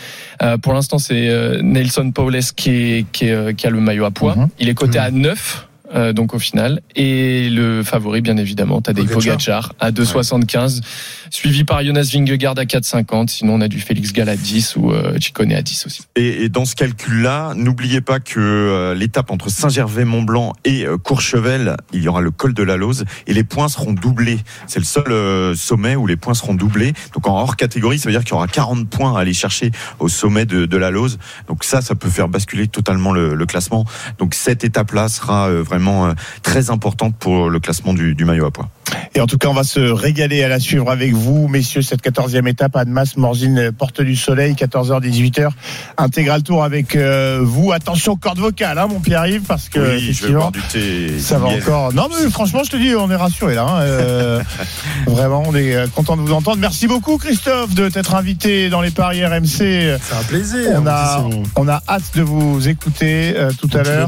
euh, 0.42 0.58
pour 0.58 0.74
l'instant, 0.74 0.98
c'est 0.98 1.30
euh, 1.30 1.62
Nelson 1.62 2.12
Paules 2.12 2.40
qui, 2.56 2.70
est, 2.72 3.06
qui, 3.12 3.28
est, 3.28 3.32
euh, 3.32 3.54
qui 3.54 3.68
a 3.68 3.70
le 3.70 3.80
maillot 3.80 4.06
à 4.06 4.12
poids. 4.12 4.36
Mhm. 4.36 4.48
Il 4.60 4.68
est 4.70 4.74
coté 4.74 4.98
à 4.98 5.12
9. 5.12 5.68
Euh, 5.94 6.14
donc 6.14 6.34
au 6.34 6.40
final 6.40 6.82
et 6.96 7.50
le 7.50 7.84
favori 7.84 8.22
bien 8.22 8.38
évidemment 8.38 8.82
Tadej 8.82 9.08
Pogacar. 9.08 9.74
À 9.80 9.92
2,75 9.92 10.82
suivi 11.30 11.64
par 11.64 11.84
Jonas 11.84 12.10
Vingegaard 12.14 12.58
à 12.58 12.64
4,50 12.64 13.30
sinon 13.30 13.56
on 13.56 13.62
a 13.62 13.68
du 13.68 13.80
Félix 13.80 14.14
Gall 14.14 14.30
à 14.30 14.36
10 14.36 14.76
ou 14.78 14.92
euh, 14.92 15.14
à 15.16 15.62
10 15.62 15.86
aussi 15.86 16.04
Et, 16.16 16.44
et 16.44 16.50
dans 16.50 16.66
ce 16.66 16.76
calcul-là, 16.76 17.54
n'oubliez 17.56 18.02
pas 18.02 18.20
que 18.20 18.40
euh, 18.40 18.96
l'étape 18.96 19.32
entre 19.32 19.50
Saint-Gervais-Mont-Blanc 19.50 20.54
et 20.64 20.86
euh, 20.86 20.98
Courchevel, 20.98 21.76
il 21.92 22.02
y 22.02 22.08
aura 22.08 22.22
le 22.22 22.32
col 22.32 22.54
de 22.54 22.64
la 22.64 22.78
Lose 22.78 23.04
et 23.28 23.34
les 23.34 23.44
points 23.44 23.68
seront 23.68 23.94
doublés. 23.94 24.40
C'est 24.68 24.80
le 24.80 24.86
seul 24.86 25.56
sommet 25.56 25.96
où 25.96 26.08
les 26.08 26.16
points 26.16 26.34
seront 26.34 26.54
doublés. 26.54 26.94
Donc 27.14 27.28
en 27.28 27.36
hors 27.40 27.56
catégorie, 27.56 28.00
ça 28.00 28.10
veut 28.10 28.14
dire 28.14 28.24
qu'il 28.24 28.32
y 28.32 28.36
aura 28.36 28.48
40 28.48 28.88
points 28.90 29.18
à 29.18 29.22
aller 29.22 29.34
chercher 29.34 29.72
au 30.00 30.08
sommet 30.08 30.46
de, 30.46 30.66
de 30.66 30.78
la 30.78 30.92
Lose. 30.92 31.20
Donc 31.48 31.64
ça, 31.64 31.82
ça 31.82 31.96
peut 31.96 32.10
faire 32.10 32.30
basculer 32.30 32.68
totalement 32.68 33.12
le, 33.12 33.36
le 33.36 33.46
classement. 33.46 33.86
Donc 34.18 34.34
cette 34.34 34.64
étape-là 34.64 35.10
sera 35.10 35.52
vraiment 35.52 35.83
vraiment 35.84 36.08
euh, 36.08 36.14
très 36.42 36.70
importante 36.70 37.16
pour 37.20 37.50
le 37.50 37.60
classement 37.60 37.94
du, 37.94 38.16
du 38.16 38.26
maillot 38.26 38.46
à 38.46 38.52
poids. 38.52 38.70
Et 39.16 39.22
en 39.22 39.28
tout 39.28 39.38
cas, 39.38 39.48
on 39.48 39.54
va 39.54 39.64
se 39.64 39.80
régaler 39.80 40.44
à 40.44 40.48
la 40.48 40.60
suivre 40.60 40.90
avec 40.90 41.14
vous, 41.14 41.48
messieurs, 41.48 41.82
cette 41.82 42.02
14e 42.04 42.48
étape. 42.48 42.76
Annemasse, 42.76 43.16
Morzine, 43.18 43.72
Porte 43.72 44.02
du 44.02 44.16
Soleil, 44.16 44.54
14h, 44.54 45.02
18h. 45.02 45.50
Intégral 45.98 46.42
tour 46.44 46.64
avec 46.64 46.96
euh, 46.96 47.40
vous. 47.44 47.72
Attention, 47.72 48.16
corde 48.16 48.40
vocale, 48.40 48.78
hein, 48.80 48.88
mon 48.88 49.00
Pierre-Yves, 49.00 49.44
parce 49.48 49.70
que 49.70 49.80
oui, 49.80 49.86
je 49.86 49.92
vais 49.92 50.10
effectivement, 50.10 50.40
boire 50.40 50.52
du 50.52 50.62
thé. 50.62 51.20
ça 51.20 51.38
va 51.38 51.48
encore. 51.48 51.94
Non, 51.94 52.08
mais 52.10 52.30
franchement, 52.30 52.62
je 52.64 52.72
te 52.72 52.78
dis, 52.78 52.96
on 52.96 53.10
est 53.12 53.16
rassurés 53.16 53.56
là. 53.56 53.66
hein. 53.68 53.82
Euh, 53.82 54.42
vraiment, 55.08 55.44
on 55.48 55.56
est 55.56 55.90
content 55.94 56.16
de 56.16 56.22
vous 56.22 56.34
entendre. 56.34 56.58
Merci 56.58 56.88
beaucoup, 56.88 57.18
Christophe, 57.18 57.74
de 57.76 57.90
t'être 57.90 58.16
invité 58.16 58.70
dans 58.70 58.82
les 58.82 58.92
paris 58.92 59.26
RMC. 59.26 59.48
C'est 59.48 59.94
un 60.20 60.24
plaisir. 60.28 60.82
On 60.82 60.88
a, 60.88 61.24
on 61.56 61.68
a 61.68 61.82
hâte 61.88 62.16
de 62.16 62.22
vous 62.22 62.68
écouter 62.68 63.34
euh, 63.36 63.52
tout 63.60 63.70
à 63.78 63.84
l'heure. 63.84 64.08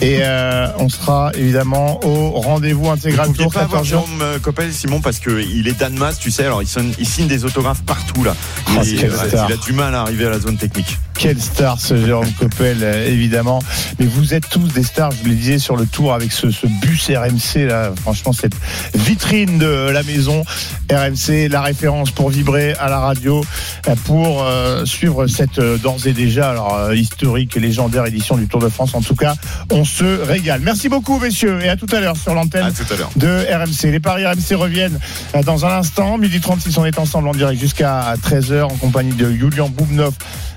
Et 0.00 0.20
euh, 0.22 0.68
on 0.78 0.88
sera 0.88 1.32
évidemment 1.34 1.98
au 2.04 2.30
rendez-vous 2.40 2.88
intégral 2.88 3.32
tour 3.32 3.52
pas 3.52 3.62
avoir 3.62 3.82
14h. 3.82 3.86
Jérôme 3.86 4.22
euh, 4.22 4.38
Coppel, 4.38 4.72
Simon, 4.72 5.00
parce 5.00 5.18
que 5.18 5.40
il 5.42 5.66
est 5.66 5.78
Danmas, 5.78 6.16
tu 6.20 6.30
sais, 6.30 6.44
alors 6.44 6.62
il, 6.62 6.68
sonne- 6.68 6.92
il 6.98 7.06
signe 7.06 7.26
des 7.26 7.44
autographes 7.44 7.82
partout 7.82 8.22
là. 8.22 8.34
Oh, 8.70 8.80
il, 8.84 9.00
ouais, 9.00 9.08
star. 9.28 9.48
il 9.50 9.54
a 9.54 9.56
du 9.56 9.72
mal 9.72 9.94
à 9.94 10.02
arriver 10.02 10.26
à 10.26 10.30
la 10.30 10.38
zone 10.38 10.56
technique. 10.56 10.96
Quelle 11.18 11.40
star 11.40 11.80
ce 11.80 11.96
Jérôme 12.06 12.30
Coppel, 12.38 12.78
euh, 12.82 13.08
évidemment. 13.08 13.58
Mais 13.98 14.06
vous 14.06 14.34
êtes 14.34 14.48
tous 14.48 14.68
des 14.72 14.84
stars, 14.84 15.10
je 15.10 15.16
vous 15.24 15.30
le 15.30 15.34
disais, 15.34 15.58
sur 15.58 15.74
le 15.76 15.84
tour 15.84 16.14
avec 16.14 16.30
ce, 16.30 16.52
ce 16.52 16.68
bus 16.80 17.10
RMC, 17.10 17.66
là. 17.66 17.90
Franchement, 18.00 18.32
cette 18.32 18.54
vitrine 18.94 19.58
de 19.58 19.90
la 19.90 20.04
maison 20.04 20.44
RMC, 20.92 21.48
la 21.50 21.60
référence 21.62 22.12
pour 22.12 22.30
vibrer 22.30 22.72
à 22.74 22.88
la 22.88 23.00
radio, 23.00 23.44
euh, 23.88 23.94
pour 24.04 24.44
euh, 24.44 24.84
suivre 24.84 25.26
cette 25.26 25.58
euh, 25.58 25.76
d'ores 25.76 26.06
et 26.06 26.12
déjà 26.12 26.50
alors, 26.50 26.76
euh, 26.76 26.94
historique 26.94 27.56
et 27.56 27.60
légendaire 27.60 28.06
édition 28.06 28.36
du 28.36 28.46
Tour 28.46 28.60
de 28.60 28.68
France. 28.68 28.94
En 28.94 29.02
tout 29.02 29.16
cas, 29.16 29.34
on 29.72 29.84
se 29.88 30.22
régale. 30.22 30.60
Merci 30.62 30.88
beaucoup, 30.88 31.18
messieurs, 31.18 31.60
et 31.62 31.68
à 31.68 31.76
tout 31.76 31.86
à 31.92 32.00
l'heure 32.00 32.16
sur 32.16 32.34
l'antenne 32.34 32.72
de 33.16 33.46
RMC. 33.50 33.90
Les 33.90 34.00
paris 34.00 34.26
RMC 34.26 34.54
reviennent 34.54 34.98
euh, 35.34 35.42
dans 35.42 35.64
un 35.64 35.78
instant. 35.78 36.18
Midi 36.18 36.40
36, 36.40 36.76
on 36.78 36.84
est 36.84 36.98
ensemble 36.98 37.28
en 37.28 37.32
direct 37.32 37.60
jusqu'à 37.60 38.14
13h 38.22 38.64
en 38.64 38.76
compagnie 38.76 39.12
de 39.12 39.30
Julian 39.30 39.68
Boubnov, 39.68 40.12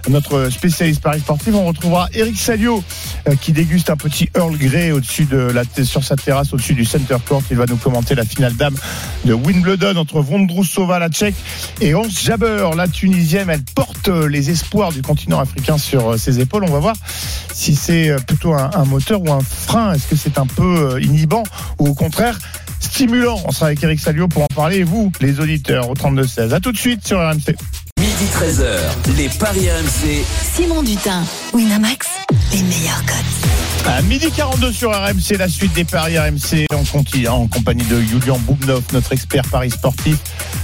notre 0.09 0.49
spécialiste 0.49 1.01
paris 1.01 1.21
sportif. 1.21 1.53
On 1.53 1.65
retrouvera 1.65 2.09
Eric 2.13 2.37
Salio 2.37 2.83
euh, 3.27 3.35
qui 3.35 3.53
déguste 3.53 3.89
un 3.89 3.95
petit 3.95 4.29
Earl 4.35 4.57
Grey 4.57 4.91
au-dessus 4.91 5.25
de 5.25 5.37
la, 5.37 5.63
sur 5.83 6.03
sa 6.03 6.15
terrasse 6.15 6.53
au-dessus 6.53 6.73
du 6.73 6.85
center 6.85 7.17
court. 7.27 7.41
Il 7.51 7.57
va 7.57 7.65
nous 7.65 7.77
commenter 7.77 8.15
la 8.15 8.25
finale 8.25 8.55
dame 8.55 8.75
de 9.25 9.33
Wimbledon 9.33 9.95
entre 9.95 10.21
Vondrousova, 10.21 10.99
la 10.99 11.09
tchèque, 11.09 11.35
et 11.79 11.95
Ons 11.95 12.09
Jabber, 12.09 12.69
la 12.75 12.87
tunisienne. 12.87 13.49
Elle 13.49 13.63
porte 13.75 14.09
euh, 14.09 14.27
les 14.27 14.49
espoirs 14.49 14.91
du 14.91 15.01
continent 15.01 15.39
africain 15.39 15.77
sur 15.77 16.19
ses 16.19 16.39
épaules. 16.39 16.65
On 16.67 16.71
va 16.71 16.79
voir 16.79 16.95
si 17.53 17.75
c'est 17.75 18.15
plutôt 18.25 18.53
un, 18.53 18.71
un 18.73 18.85
moteur 18.85 19.20
ou 19.21 19.31
un 19.31 19.41
frein. 19.41 19.93
Est-ce 19.93 20.07
que 20.07 20.15
c'est 20.15 20.37
un 20.37 20.47
peu 20.47 20.93
euh, 20.93 21.01
inhibant 21.01 21.43
ou 21.79 21.89
au 21.89 21.93
contraire 21.93 22.37
stimulant? 22.79 23.39
On 23.45 23.51
sera 23.51 23.67
avec 23.67 23.83
Eric 23.83 23.99
Salio 23.99 24.27
pour 24.27 24.43
en 24.43 24.47
parler. 24.47 24.77
Et 24.77 24.83
vous, 24.83 25.11
les 25.21 25.39
auditeurs, 25.39 25.89
au 25.89 25.93
32-16. 25.93 26.53
À 26.53 26.59
tout 26.59 26.71
de 26.71 26.77
suite 26.77 27.07
sur 27.07 27.17
RMC. 27.19 27.55
Midi 27.99 28.25
13h, 28.33 29.15
les 29.17 29.29
Paris 29.29 29.69
RMC. 29.69 30.23
Simon 30.55 30.83
Dutin, 30.83 31.23
Winamax, 31.53 32.07
les 32.51 32.63
meilleurs 32.63 33.05
cotes. 33.05 33.60
À 33.87 34.01
midi 34.03 34.31
42 34.31 34.71
sur 34.71 34.91
RMC, 34.91 35.37
la 35.37 35.47
suite 35.47 35.73
des 35.73 35.83
paris 35.83 36.17
RMC 36.17 36.65
en, 37.27 37.47
compagnie 37.47 37.83
de 37.85 38.01
Julian 38.01 38.37
Boubnov, 38.39 38.83
notre 38.93 39.11
expert 39.13 39.43
paris 39.49 39.71
sportif. 39.71 40.17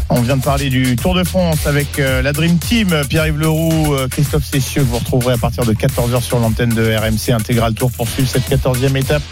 On 0.09 0.21
vient 0.21 0.37
de 0.37 0.41
parler 0.43 0.69
du 0.69 0.95
Tour 0.95 1.13
de 1.15 1.23
France 1.23 1.65
avec 1.65 1.99
euh, 1.99 2.21
la 2.21 2.33
Dream 2.33 2.57
Team, 2.57 2.89
Pierre-Yves 3.09 3.39
Leroux, 3.39 3.93
euh, 3.93 4.07
Christophe 4.07 4.45
Cessieux, 4.45 4.81
que 4.81 4.87
vous 4.87 4.99
retrouverez 4.99 5.33
à 5.33 5.37
partir 5.37 5.65
de 5.65 5.73
14h 5.73 6.21
sur 6.21 6.39
l'antenne 6.39 6.69
de 6.69 6.95
RMC 6.95 7.33
Intégral 7.33 7.73
Tour 7.73 7.91
pour 7.91 8.07
suivre 8.07 8.29
cette 8.29 8.49
14e 8.49 8.95
étape. 8.95 9.23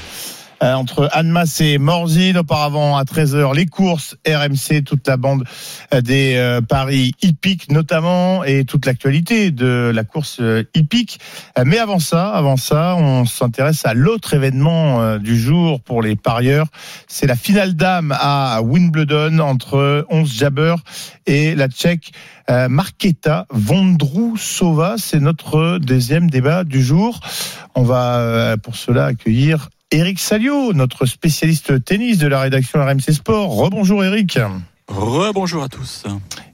Euh, 0.64 0.74
entre 0.74 1.10
Annemasse 1.12 1.62
et 1.62 1.78
Morzine. 1.78 2.38
Auparavant, 2.38 2.98
à 2.98 3.04
13h, 3.04 3.56
les 3.56 3.66
courses 3.66 4.16
RMC, 4.28 4.84
toute 4.84 5.08
la 5.08 5.18
bande 5.18 5.44
euh, 5.94 6.02
des 6.02 6.36
euh, 6.36 6.62
paris 6.62 7.14
hippiques 7.22 7.72
notamment, 7.72 8.44
et 8.44 8.66
toute 8.66 8.86
l'actualité 8.86 9.52
de 9.52 9.92
la 9.94 10.04
course 10.04 10.38
euh, 10.40 10.64
hippique. 10.74 11.20
Euh, 11.58 11.64
Mais 11.66 11.78
avant 11.78 12.00
ça, 12.00 12.30
avant 12.30 12.58
ça, 12.58 12.96
on 12.98 13.26
s'intéresse 13.26 13.86
à 13.86 13.94
l'autre 13.94 14.34
événement 14.34 15.18
du 15.18 15.38
jour 15.38 15.82
pour 15.82 16.02
les 16.02 16.16
parieurs. 16.16 16.68
C'est 17.08 17.28
la 17.28 17.36
finale 17.36 17.76
dame 17.76 18.16
à 18.18 18.62
Wimbledon 18.62 19.40
entre 19.40 20.06
11 20.10 20.32
Jabber 20.32 20.76
et 21.26 21.56
la 21.56 21.68
Tchèque 21.68 22.12
Marketa 22.48 23.46
Vondrousova. 23.50 24.96
C'est 24.98 25.20
notre 25.20 25.80
deuxième 25.80 26.30
débat 26.30 26.64
du 26.64 26.84
jour. 26.84 27.20
On 27.76 27.84
va 27.84 28.56
pour 28.62 28.76
cela 28.76 29.06
accueillir 29.06 29.70
Eric 29.96 30.20
Salio, 30.20 30.74
notre 30.74 31.06
spécialiste 31.06 31.86
tennis 31.86 32.18
de 32.18 32.28
la 32.28 32.42
rédaction 32.42 32.84
RMC 32.84 33.14
Sport. 33.14 33.50
Rebonjour 33.50 34.04
Eric. 34.04 34.38
Rebonjour 34.90 35.64
à 35.64 35.70
tous. 35.70 36.04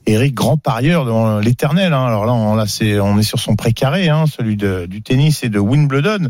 Eric, 0.05 0.35
grand 0.35 0.57
parieur 0.57 1.05
dans 1.05 1.39
l'éternel. 1.39 1.91
hein. 1.91 2.05
Alors 2.05 2.27
là, 2.27 2.33
on, 2.33 2.53
là, 2.53 2.67
c'est, 2.67 2.99
on 2.99 3.17
est 3.17 3.23
sur 3.23 3.39
son 3.39 3.55
précaré, 3.55 4.09
hein, 4.09 4.25
celui 4.27 4.57
de, 4.57 4.85
du 4.85 5.01
tennis 5.01 5.43
et 5.43 5.49
de 5.49 5.57
Wimbledon. 5.57 6.27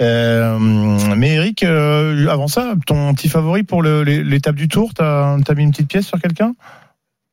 Euh, 0.00 0.58
mais 1.16 1.30
Eric, 1.30 1.64
euh, 1.64 2.28
avant 2.28 2.46
ça, 2.46 2.74
ton 2.86 3.12
petit 3.14 3.28
favori 3.28 3.64
pour 3.64 3.82
l'étape 3.82 4.54
du 4.54 4.68
Tour, 4.68 4.94
t'as 4.94 5.34
as 5.34 5.54
mis 5.56 5.64
une 5.64 5.72
petite 5.72 5.88
pièce 5.88 6.06
sur 6.06 6.20
quelqu'un? 6.20 6.54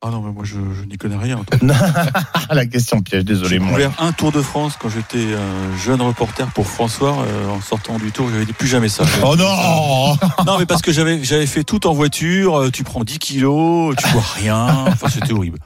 Ah 0.04 0.10
non, 0.10 0.20
mais 0.20 0.32
moi 0.32 0.42
je, 0.44 0.54
je 0.56 0.84
n'y 0.88 0.98
connais 0.98 1.16
rien. 1.16 1.40
La 2.50 2.66
question 2.66 3.00
piège, 3.02 3.24
désolé. 3.24 3.50
J'ai 3.50 3.58
couvert 3.64 3.92
un 4.00 4.10
Tour 4.10 4.32
de 4.32 4.42
France 4.42 4.74
quand 4.76 4.88
j'étais 4.88 5.32
un 5.34 5.78
jeune 5.78 6.02
reporter 6.02 6.48
pour 6.48 6.66
François. 6.66 7.18
euh, 7.24 7.48
en 7.50 7.60
sortant 7.60 7.98
du 7.98 8.10
Tour, 8.10 8.28
j'avais 8.32 8.44
dit 8.44 8.52
plus 8.52 8.66
jamais 8.66 8.88
ça. 8.88 9.04
Oh 9.24 9.36
non 9.36 10.16
Non, 10.46 10.58
mais 10.58 10.66
parce 10.66 10.82
que 10.82 10.90
j'avais 10.92 11.22
j'avais 11.22 11.46
fait 11.46 11.62
tout 11.62 11.86
en 11.86 11.92
voiture. 11.92 12.58
euh, 12.58 12.70
Tu 12.70 12.82
prends 12.82 13.04
10 13.04 13.20
kilos, 13.20 13.94
tu 13.96 14.08
vois 14.08 14.24
rien. 14.34 14.86
Enfin, 14.88 15.06
c'était 15.08 15.32
horrible. 15.32 15.58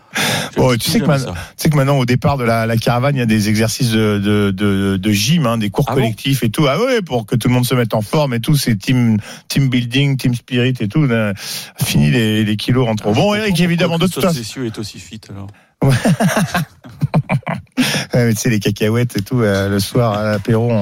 Tu 0.79 0.91
sais 0.91 1.01
que. 1.01 1.05
Tu 1.07 1.33
sais 1.57 1.69
maintenant, 1.71 1.99
au 1.99 2.05
départ 2.07 2.39
de 2.39 2.45
la, 2.45 2.67
la 2.67 2.77
caravane, 2.77 3.17
il 3.17 3.19
y 3.19 3.23
a 3.23 3.27
des 3.27 3.49
exercices 3.49 3.91
de, 3.91 4.19
de, 4.19 4.51
de, 4.51 4.97
de 4.97 5.13
gym, 5.13 5.47
hein, 5.47 5.59
des 5.59 5.71
cours 5.71 5.87
Ah 5.89 5.95
bon 5.95 6.01
collectifs 6.01 6.43
et 6.43 6.51
tout. 6.51 6.67
Ah 6.69 6.81
ouais, 6.81 7.03
pour 7.03 7.27
que 7.27 7.37
tout 7.37 7.49
le 7.49 7.55
monde 7.55 7.67
se 7.67 7.75
mette 7.75 7.95
en 7.95 8.03
forme 8.03 8.35
et 8.35 8.41
tout. 8.41 8.57
C'est 8.57 8.77
team, 8.77 9.19
team 9.49 9.69
building, 9.69 10.17
team 10.17 10.35
spirit 10.35 10.75
et 10.81 10.89
tout. 10.89 11.05
Euh, 11.05 11.33
Fini 11.83 12.11
les, 12.11 12.45
les 12.45 12.57
kilos 12.57 12.89
en 12.89 12.95
trop. 12.95 13.13
Bon, 13.13 13.35
Je 13.35 13.41
Eric, 13.41 13.61
évidemment, 13.61 13.99
de 13.99 14.07
toute 14.07 14.23
façon. 14.23 14.63
Est 14.65 14.79
aussi 14.79 14.99
fit 14.99 15.21
alors. 15.31 15.49
Ouais, 18.15 18.25
mais 18.25 18.35
tu 18.35 18.41
sais, 18.41 18.51
les 18.51 18.61
cacahuètes 18.61 19.17
et 19.19 19.23
tout, 19.23 19.43
euh, 19.43 19.69
le 19.69 19.79
soir 19.79 20.15
à 20.15 20.31
l'apéro 20.31 20.73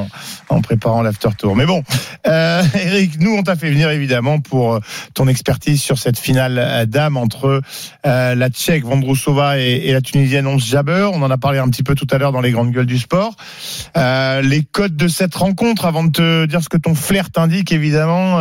en, 0.49 0.61
préparant 0.61 1.03
l'after 1.03 1.31
tour. 1.37 1.57
Mais 1.57 1.67
bon, 1.67 1.83
euh, 2.27 2.63
Eric, 2.75 3.19
nous, 3.21 3.35
on 3.35 3.43
t'a 3.43 3.57
fait 3.57 3.71
venir 3.71 3.91
évidemment 3.91 4.39
pour 4.41 4.75
euh, 4.75 4.81
ton 5.15 5.27
expertise 5.27 5.83
sur 5.83 5.99
cette 5.99 6.19
finale 6.19 6.87
dame 6.89 7.17
entre 7.17 7.61
la 8.05 8.49
Tchèque 8.51 8.85
Vondrousova 8.85 9.59
et, 9.59 9.93
la 9.93 10.01
Tunisienne 10.01 10.47
Ons 10.47 10.59
Jabber. 10.59 11.09
On 11.13 11.23
en 11.23 11.31
a 11.31 11.39
parlé 11.39 11.59
un 11.59 11.69
petit 11.69 11.83
peu 11.83 11.95
tout 11.95 12.07
à 12.11 12.19
l'heure 12.19 12.33
dans 12.33 12.41
les 12.41 12.53
grandes 12.53 12.71
gueules 12.71 12.87
du 12.87 12.99
sport. 12.99 13.35
Les 13.97 14.63
codes 14.71 14.97
de 14.97 15.09
cette 15.09 15.35
rencontre, 15.35 15.87
avant 15.87 16.05
de 16.05 16.11
te 16.11 16.47
dire 16.47 16.63
ce 16.63 16.69
que 16.69 16.77
ton 16.77 16.95
flair 16.95 17.31
t'indique, 17.31 17.73
évidemment, 17.73 18.39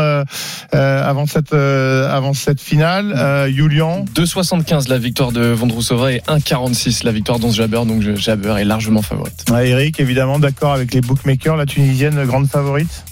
avant 0.71 1.25
cette 1.25 1.53
avant 1.53 2.33
cette 2.33 2.61
finale, 2.61 3.49
Julian? 3.51 4.05
2,75 4.15 4.89
la 4.89 4.97
victoire 4.97 5.31
de 5.31 5.45
Vondrousova 5.47 6.11
et 6.11 6.21
1,46 6.43 7.03
la 7.05 7.11
victoire 7.11 7.39
d'Once 7.39 7.55
Jabber. 7.55 7.81
Donc 7.85 8.01
Jabber 8.17 8.55
est 8.59 8.65
largement 8.65 9.01
favorite. 9.01 9.45
Ouais, 9.51 9.69
Eric, 9.69 9.99
évidemment, 9.99 10.39
d'accord 10.39 10.73
avec 10.73 10.93
les 10.93 11.01
bookmakers, 11.01 11.55
la 11.55 11.65
Tunisienne 11.65 12.23
grande 12.25 12.47
favorite? 12.47 13.03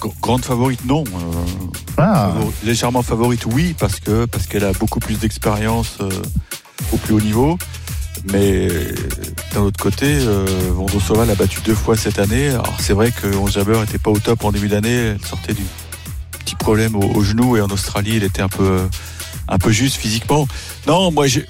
Gr- 0.00 0.12
Grande 0.20 0.44
favorite, 0.44 0.84
non. 0.86 1.04
euh, 1.06 1.12
Ah. 1.96 2.32
favori- 2.34 2.52
légèrement 2.64 3.02
favorite, 3.02 3.46
oui, 3.46 3.74
parce 3.78 4.00
que 4.00 4.24
parce 4.26 4.46
qu'elle 4.46 4.64
a 4.64 4.72
beaucoup 4.72 5.00
plus 5.00 5.18
d'expérience 5.18 5.98
euh, 6.00 6.08
au 6.92 6.96
plus 6.96 7.14
haut 7.14 7.20
niveau. 7.20 7.58
Mais 8.32 8.68
d'un 9.54 9.60
autre 9.60 9.80
côté, 9.82 10.06
euh, 10.06 10.44
Vondrousova 10.74 11.24
l'a 11.24 11.34
battu 11.36 11.60
deux 11.64 11.74
fois 11.74 11.96
cette 11.96 12.18
année. 12.18 12.48
Alors 12.48 12.76
c'est 12.80 12.92
vrai 12.92 13.12
que 13.12 13.28
Ons 13.36 13.46
Jabeur 13.48 13.80
n'était 13.80 13.98
pas 13.98 14.10
au 14.10 14.18
top 14.18 14.44
en 14.44 14.52
début 14.52 14.68
d'année. 14.68 14.90
Elle 15.14 15.24
sortait 15.24 15.54
du 15.54 15.62
petit 16.44 16.56
problème 16.56 16.96
au, 16.96 17.02
au 17.14 17.22
genou 17.22 17.56
et 17.56 17.60
en 17.60 17.68
Australie, 17.68 18.16
elle 18.16 18.24
était 18.24 18.42
un 18.42 18.48
peu 18.48 18.80
un 19.50 19.58
peu 19.58 19.70
juste 19.70 19.96
physiquement. 19.96 20.46
Non, 20.86 21.10
moi, 21.10 21.26
je- 21.26 21.40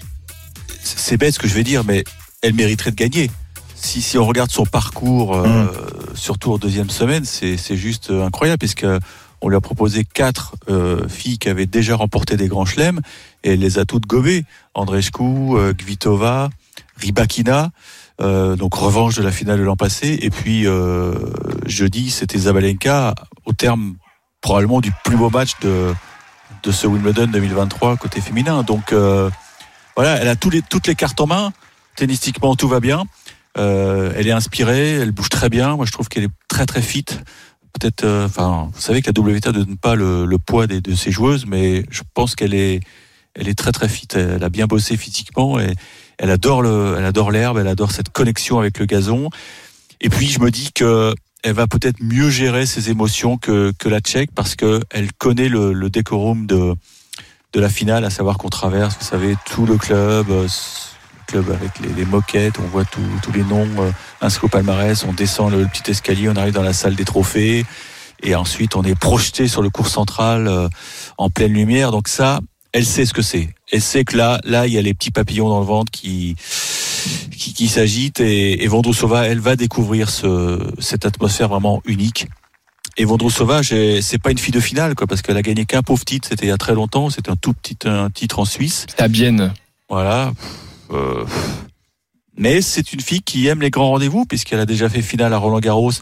c'est 0.97 1.17
bête 1.17 1.35
ce 1.35 1.39
que 1.39 1.49
je 1.49 1.55
vais 1.55 1.65
dire, 1.65 1.85
mais 1.85 2.05
elle 2.43 2.55
mériterait 2.55 2.91
de 2.91 2.97
gagner. 2.97 3.31
Si, 3.75 4.03
si 4.03 4.19
on 4.19 4.27
regarde 4.27 4.51
son 4.51 4.67
parcours, 4.67 5.37
euh, 5.37 5.67
surtout 6.15 6.53
en 6.53 6.59
deuxième 6.59 6.91
semaine, 6.91 7.25
c'est 7.25 7.77
juste 7.77 8.11
euh, 8.11 8.27
incroyable, 8.27 8.59
puisque 8.59 8.87
on 9.41 9.49
lui 9.49 9.57
a 9.57 9.61
proposé 9.61 10.05
quatre 10.05 10.57
euh, 10.69 11.07
filles 11.09 11.39
qui 11.39 11.49
avaient 11.49 11.67
déjà 11.67 11.95
remporté 11.95 12.37
des 12.37 12.49
grands 12.49 12.65
chelems, 12.65 13.01
et 13.45 13.53
elle 13.53 13.61
les 13.61 13.79
a 13.79 13.85
toutes 13.85 14.07
gobées. 14.07 14.45
Andreescu, 14.75 15.23
euh, 15.23 15.73
Kvitova, 15.75 16.51
Ribakina, 16.97 17.71
euh, 18.21 18.57
donc 18.57 18.75
revanche 18.75 19.15
de 19.15 19.23
la 19.23 19.31
finale 19.31 19.61
de 19.61 19.65
l'an 19.65 19.77
passé, 19.77 20.19
et 20.23 20.31
puis 20.31 20.67
euh, 20.67 21.15
jeudi, 21.67 22.11
c'était 22.11 22.39
Zabalenka, 22.39 23.15
au 23.45 23.53
terme 23.53 23.95
probablement 24.41 24.81
du 24.81 24.93
plus 25.05 25.17
beau 25.17 25.31
match 25.31 25.53
de, 25.63 25.95
de 26.63 26.73
ce 26.73 26.87
Wimbledon 26.87 27.29
2023 27.29 27.97
côté 27.97 28.21
féminin. 28.21 28.63
Donc 28.63 28.93
euh, 28.93 29.31
voilà, 29.99 30.15
elle 30.21 30.29
a 30.29 30.37
tous 30.37 30.49
les, 30.49 30.63
toutes 30.63 30.87
les 30.87 30.95
cartes 30.95 31.21
en 31.21 31.27
main. 31.27 31.53
Tennistiquement, 31.97 32.55
tout 32.55 32.69
va 32.69 32.79
bien. 32.79 33.03
Euh, 33.57 34.13
elle 34.15 34.29
est 34.29 34.33
inspirée, 34.33 34.93
elle 34.93 35.11
bouge 35.11 35.29
très 35.29 35.49
bien. 35.49 35.75
Moi, 35.75 35.87
je 35.87 35.91
trouve 35.91 36.07
qu'elle 36.07 36.23
est 36.23 36.31
très 36.47 36.67
très 36.67 36.83
fit. 36.83 37.05
peut-être, 37.73 38.05
euh, 38.05 38.27
enfin, 38.27 38.71
vous 38.73 38.81
savez 38.81 39.03
que 39.03 39.11
la 39.11 39.21
WTA 39.21 39.51
ne 39.51 39.65
donne 39.65 39.77
pas 39.77 39.97
le, 39.97 40.25
le 40.25 40.39
poids 40.39 40.69
des, 40.69 40.81
de 40.81 40.95
ses 40.95 41.11
joueuses, 41.11 41.47
mais 41.47 41.85
je 41.91 42.03
pense 42.15 42.37
qu'elle 42.37 42.55
est, 42.55 42.79
elle 43.35 43.49
est 43.49 43.59
très 43.59 43.73
très 43.73 43.89
fit. 43.89 44.07
Elle 44.15 44.45
a 44.45 44.49
bien 44.51 44.69
bossé 44.69 44.97
physiquement 44.97 45.59
et 45.59 45.75
elle 46.19 46.31
adore 46.31 46.63
le, 46.63 46.95
elle 46.97 47.05
adore 47.05 47.33
l'herbe, 47.33 47.59
elle 47.59 47.67
adore 47.67 47.91
cette 47.91 48.11
connexion 48.11 48.61
avec 48.61 48.79
le 48.79 48.87
gazon. 48.87 49.31
Et 50.01 50.11
puis 50.11 50.29
je 50.29 50.39
me 50.39 50.53
dis 50.53 50.71
que 50.73 51.13
elle 51.43 51.55
va 51.55 51.67
peut-être 51.67 52.01
mieux 52.01 52.31
gérer 52.31 52.67
ses 52.67 52.89
émotions 52.89 53.37
que, 53.37 53.73
que 53.77 53.89
la 53.89 53.99
Tchèque 53.99 54.31
parce 54.33 54.55
que 54.55 54.81
elle 54.91 55.13
connaît 55.13 55.49
le, 55.49 55.73
le 55.73 55.91
décorum 55.91 56.47
de, 56.47 56.77
de 57.53 57.61
la 57.61 57.69
finale, 57.69 58.05
à 58.05 58.11
savoir 58.11 58.39
qu'on 58.39 58.49
traverse, 58.49 58.97
vous 59.01 59.07
savez, 59.07 59.35
tout 59.47 59.65
le 59.65 59.77
club, 59.77 60.31
euh, 60.31 60.43
le 60.47 61.25
club 61.27 61.51
avec 61.51 61.79
les, 61.81 61.93
les 61.95 62.05
moquettes, 62.05 62.59
on 62.59 62.69
voit 62.69 62.85
tous 62.85 63.33
les 63.33 63.43
noms 63.43 63.67
euh, 63.79 63.91
inscrits 64.21 64.47
au 64.47 64.49
palmarès, 64.49 65.05
on 65.05 65.13
descend 65.13 65.53
le, 65.53 65.67
petit 65.67 65.91
escalier, 65.91 66.29
on 66.29 66.37
arrive 66.37 66.53
dans 66.53 66.63
la 66.63 66.75
salle 66.75 66.95
des 66.95 67.05
trophées, 67.05 67.65
et 68.23 68.35
ensuite 68.35 68.77
on 68.77 68.83
est 68.83 68.99
projeté 68.99 69.49
sur 69.49 69.63
le 69.63 69.71
cours 69.71 69.89
central 69.89 70.47
euh, 70.47 70.69
en 71.17 71.31
pleine 71.31 71.53
lumière. 71.53 71.91
Donc 71.91 72.09
ça, 72.09 72.41
elle 72.73 72.85
sait 72.85 73.07
ce 73.07 73.15
que 73.15 73.23
c'est. 73.23 73.49
Elle 73.73 73.81
sait 73.81 74.05
que 74.05 74.17
là, 74.17 74.41
là, 74.45 74.67
il 74.67 74.75
y 74.75 74.79
a 74.79 74.83
les 74.83 74.95
petits 74.95 75.11
papillons 75.11 75.49
dans 75.49 75.61
le 75.61 75.67
ventre 75.67 75.91
qui 75.91 76.37
qui, 77.39 77.55
qui 77.55 77.69
s'agitent 77.69 78.21
et, 78.21 78.65
et 78.65 78.67
Vondrousova, 78.67 79.27
elle 79.27 79.41
va 79.41 79.57
découvrir 79.57 80.11
ce, 80.11 80.59
cette 80.81 81.07
atmosphère 81.07 81.49
vraiment 81.49 81.81
unique. 81.85 82.27
Et 83.01 83.05
Vondrousova, 83.05 83.63
j'ai- 83.63 84.03
c'est 84.03 84.19
pas 84.19 84.33
une 84.33 84.39
fille 84.39 84.53
de 84.53 84.59
finale, 84.61 84.95
quoi, 84.97 85.07
parce 85.07 85.23
qu'elle 85.23 85.37
a 85.37 85.43
gagné 85.43 85.65
qu'un 85.67 85.83
pauvre 85.83 86.05
titre. 86.05 86.27
C'était 86.29 86.47
il 86.47 86.49
y 86.49 86.53
a 86.53 86.59
très 86.59 86.75
longtemps. 86.75 87.11
C'était 87.11 87.31
un 87.31 87.37
tout 87.37 87.53
petit 87.53 87.77
un 87.87 88.11
titre 88.11 88.41
en 88.41 88.45
Suisse. 88.45 88.87
C'est 88.89 89.01
à 89.01 89.07
Bienne. 89.09 89.55
Voilà. 89.89 90.33
Euh, 90.91 91.25
mais 92.37 92.61
c'est 92.61 92.93
une 92.93 93.01
fille 93.01 93.23
qui 93.23 93.47
aime 93.47 93.61
les 93.61 93.71
grands 93.71 93.91
rendez-vous, 93.91 94.25
puisqu'elle 94.25 94.59
a 94.61 94.67
déjà 94.67 94.89
fait 94.89 95.01
finale 95.03 95.33
à 95.33 95.39
Roland 95.39 95.61
Garros 95.61 95.93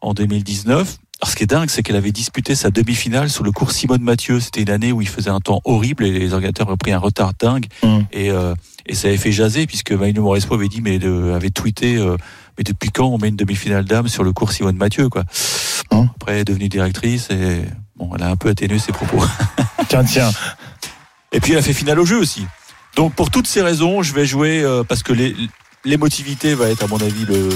en 0.00 0.14
2019. 0.14 0.98
Alors, 1.24 1.30
ce 1.30 1.36
qui 1.36 1.44
est 1.44 1.46
dingue, 1.46 1.70
c'est 1.70 1.82
qu'elle 1.82 1.96
avait 1.96 2.12
disputé 2.12 2.54
sa 2.54 2.70
demi-finale 2.70 3.30
sur 3.30 3.44
le 3.44 3.50
cours 3.50 3.70
Simone 3.72 4.02
Mathieu. 4.02 4.40
C'était 4.40 4.60
une 4.60 4.68
année 4.68 4.92
où 4.92 5.00
il 5.00 5.08
faisait 5.08 5.30
un 5.30 5.40
temps 5.40 5.62
horrible 5.64 6.04
et 6.04 6.10
les 6.10 6.34
organisateurs 6.34 6.68
avaient 6.68 6.76
pris 6.76 6.92
un 6.92 6.98
retard 6.98 7.32
dingue. 7.40 7.64
Mm. 7.82 7.98
Et, 8.12 8.30
euh, 8.30 8.54
et 8.84 8.94
ça 8.94 9.08
avait 9.08 9.16
fait 9.16 9.32
jaser, 9.32 9.66
puisque 9.66 9.92
Maïno 9.92 10.20
Morespo 10.20 10.52
avait 10.52 10.68
dit, 10.68 10.82
mais 10.82 10.98
de- 10.98 11.32
avait 11.34 11.48
tweeté, 11.48 11.96
euh, 11.96 12.18
mais 12.58 12.64
depuis 12.64 12.90
quand 12.90 13.06
on 13.06 13.16
met 13.16 13.28
une 13.28 13.36
demi-finale 13.36 13.86
d'âme 13.86 14.06
sur 14.08 14.22
le 14.22 14.34
cours 14.34 14.52
Simone 14.52 14.76
Mathieu, 14.76 15.08
quoi? 15.08 15.22
Mm. 15.90 16.08
Après, 16.14 16.32
elle 16.34 16.38
est 16.40 16.44
devenue 16.44 16.68
directrice 16.68 17.30
et 17.30 17.62
bon, 17.96 18.10
elle 18.14 18.22
a 18.22 18.28
un 18.28 18.36
peu 18.36 18.50
atténué 18.50 18.78
ses 18.78 18.92
propos. 18.92 19.24
Tiens, 19.88 20.04
tiens. 20.04 20.30
Et 21.32 21.40
puis 21.40 21.52
elle 21.52 21.58
a 21.58 21.62
fait 21.62 21.72
finale 21.72 22.00
au 22.00 22.04
jeu 22.04 22.18
aussi. 22.18 22.44
Donc 22.96 23.14
pour 23.14 23.30
toutes 23.30 23.46
ces 23.46 23.62
raisons, 23.62 24.02
je 24.02 24.12
vais 24.12 24.26
jouer 24.26 24.62
euh, 24.62 24.84
parce 24.84 25.02
que 25.02 25.14
l'émotivité 25.86 26.54
va 26.54 26.68
être 26.68 26.84
à 26.84 26.86
mon 26.86 26.98
avis 26.98 27.24
le 27.24 27.48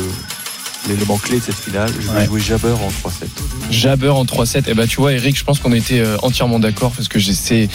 l'élément 0.89 1.17
clé 1.19 1.39
de 1.39 1.43
cette 1.45 1.55
finale. 1.57 1.91
Je 2.01 2.07
vais 2.11 2.19
Ouais. 2.21 2.27
jouer 2.27 2.41
Jabber 2.41 2.73
en 2.73 2.89
3-7. 2.91 3.29
Jabber 3.71 4.09
en 4.11 4.25
3-7. 4.25 4.65
Eh 4.69 4.75
ben, 4.75 4.87
tu 4.87 4.97
vois, 4.97 5.13
Eric, 5.13 5.37
je 5.39 5.45
pense 5.45 5.59
qu'on 5.59 5.73
était 5.73 6.01
euh, 6.01 6.17
entièrement 6.23 6.59
d'accord 6.59 6.93
parce 6.93 7.09
que 7.09 7.19
c'est 7.21 7.69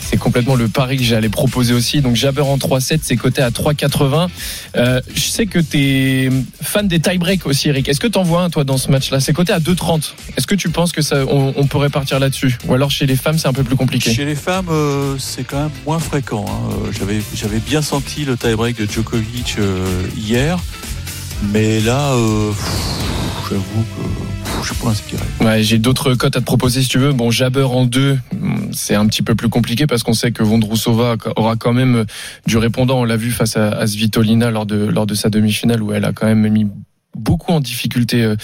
c'est 0.00 0.16
complètement 0.16 0.54
le 0.54 0.68
pari 0.68 0.96
que 0.96 1.02
j'allais 1.02 1.28
proposer 1.28 1.74
aussi. 1.74 2.00
Donc 2.00 2.16
Jabber 2.16 2.40
en 2.40 2.56
3-7, 2.56 3.00
c'est 3.02 3.16
coté 3.16 3.42
à 3.42 3.50
3,80. 3.50 4.28
Euh, 4.76 5.02
je 5.14 5.20
sais 5.20 5.44
que 5.44 5.58
tu 5.58 5.78
es 5.78 6.30
fan 6.62 6.88
des 6.88 6.98
tie-break 6.98 7.44
aussi, 7.44 7.68
Eric. 7.68 7.90
Est-ce 7.90 8.00
que 8.00 8.06
t'en 8.06 8.22
vois 8.22 8.40
un, 8.44 8.48
toi, 8.48 8.64
dans 8.64 8.78
ce 8.78 8.90
match-là? 8.90 9.20
C'est 9.20 9.34
coté 9.34 9.52
à 9.52 9.58
2,30. 9.60 10.14
Est-ce 10.38 10.46
que 10.46 10.54
tu 10.54 10.70
penses 10.70 10.92
que 10.92 11.02
ça, 11.02 11.26
on, 11.28 11.52
on 11.56 11.66
pourrait 11.66 11.90
partir 11.90 12.18
là-dessus? 12.20 12.56
Ou 12.66 12.72
alors 12.72 12.90
chez 12.90 13.04
les 13.04 13.16
femmes, 13.16 13.36
c'est 13.36 13.48
un 13.48 13.52
peu 13.52 13.64
plus 13.64 13.76
compliqué? 13.76 14.10
Chez 14.14 14.24
les 14.24 14.34
femmes, 14.34 14.68
euh, 14.70 15.16
c'est 15.18 15.44
quand 15.44 15.60
même 15.64 15.70
moins 15.84 15.98
fréquent. 15.98 16.46
hein. 16.48 16.70
Euh, 16.86 16.92
J'avais 16.98 17.20
j'avais 17.34 17.58
bien 17.58 17.82
senti 17.82 18.24
le 18.24 18.38
tie-break 18.38 18.78
de 18.78 18.90
Djokovic 18.90 19.56
euh, 19.58 19.84
hier, 20.16 20.58
mais 21.52 21.80
là, 21.80 22.12
euh, 22.12 22.52
j'avoue 23.48 23.84
que 23.96 24.62
je 24.62 24.72
suis 24.72 24.82
pas 24.82 24.90
inspiré. 24.90 25.22
Ouais, 25.40 25.62
j'ai 25.62 25.78
d'autres 25.78 26.14
cotes 26.14 26.36
à 26.36 26.40
te 26.40 26.44
proposer 26.44 26.82
si 26.82 26.88
tu 26.88 26.98
veux. 26.98 27.12
Bon, 27.12 27.30
Jabber 27.30 27.62
en 27.62 27.84
2, 27.84 28.18
c'est 28.72 28.94
un 28.94 29.06
petit 29.06 29.22
peu 29.22 29.34
plus 29.34 29.48
compliqué 29.48 29.86
parce 29.86 30.02
qu'on 30.02 30.14
sait 30.14 30.32
que 30.32 30.42
Vondrousova 30.42 31.16
aura 31.36 31.56
quand 31.56 31.72
même 31.72 32.04
du 32.46 32.58
répondant. 32.58 33.00
On 33.00 33.04
l'a 33.04 33.16
vu 33.16 33.30
face 33.30 33.56
à, 33.56 33.70
à 33.70 33.86
Svitolina 33.86 34.50
lors 34.50 34.66
de, 34.66 34.76
lors 34.76 35.06
de 35.06 35.14
sa 35.14 35.30
demi-finale 35.30 35.82
où 35.82 35.92
elle 35.92 36.04
a 36.04 36.12
quand 36.12 36.26
même 36.26 36.48
mis 36.48 36.66
beaucoup 37.18 37.52
en 37.52 37.60
difficulté 37.60 38.22
euh, 38.22 38.36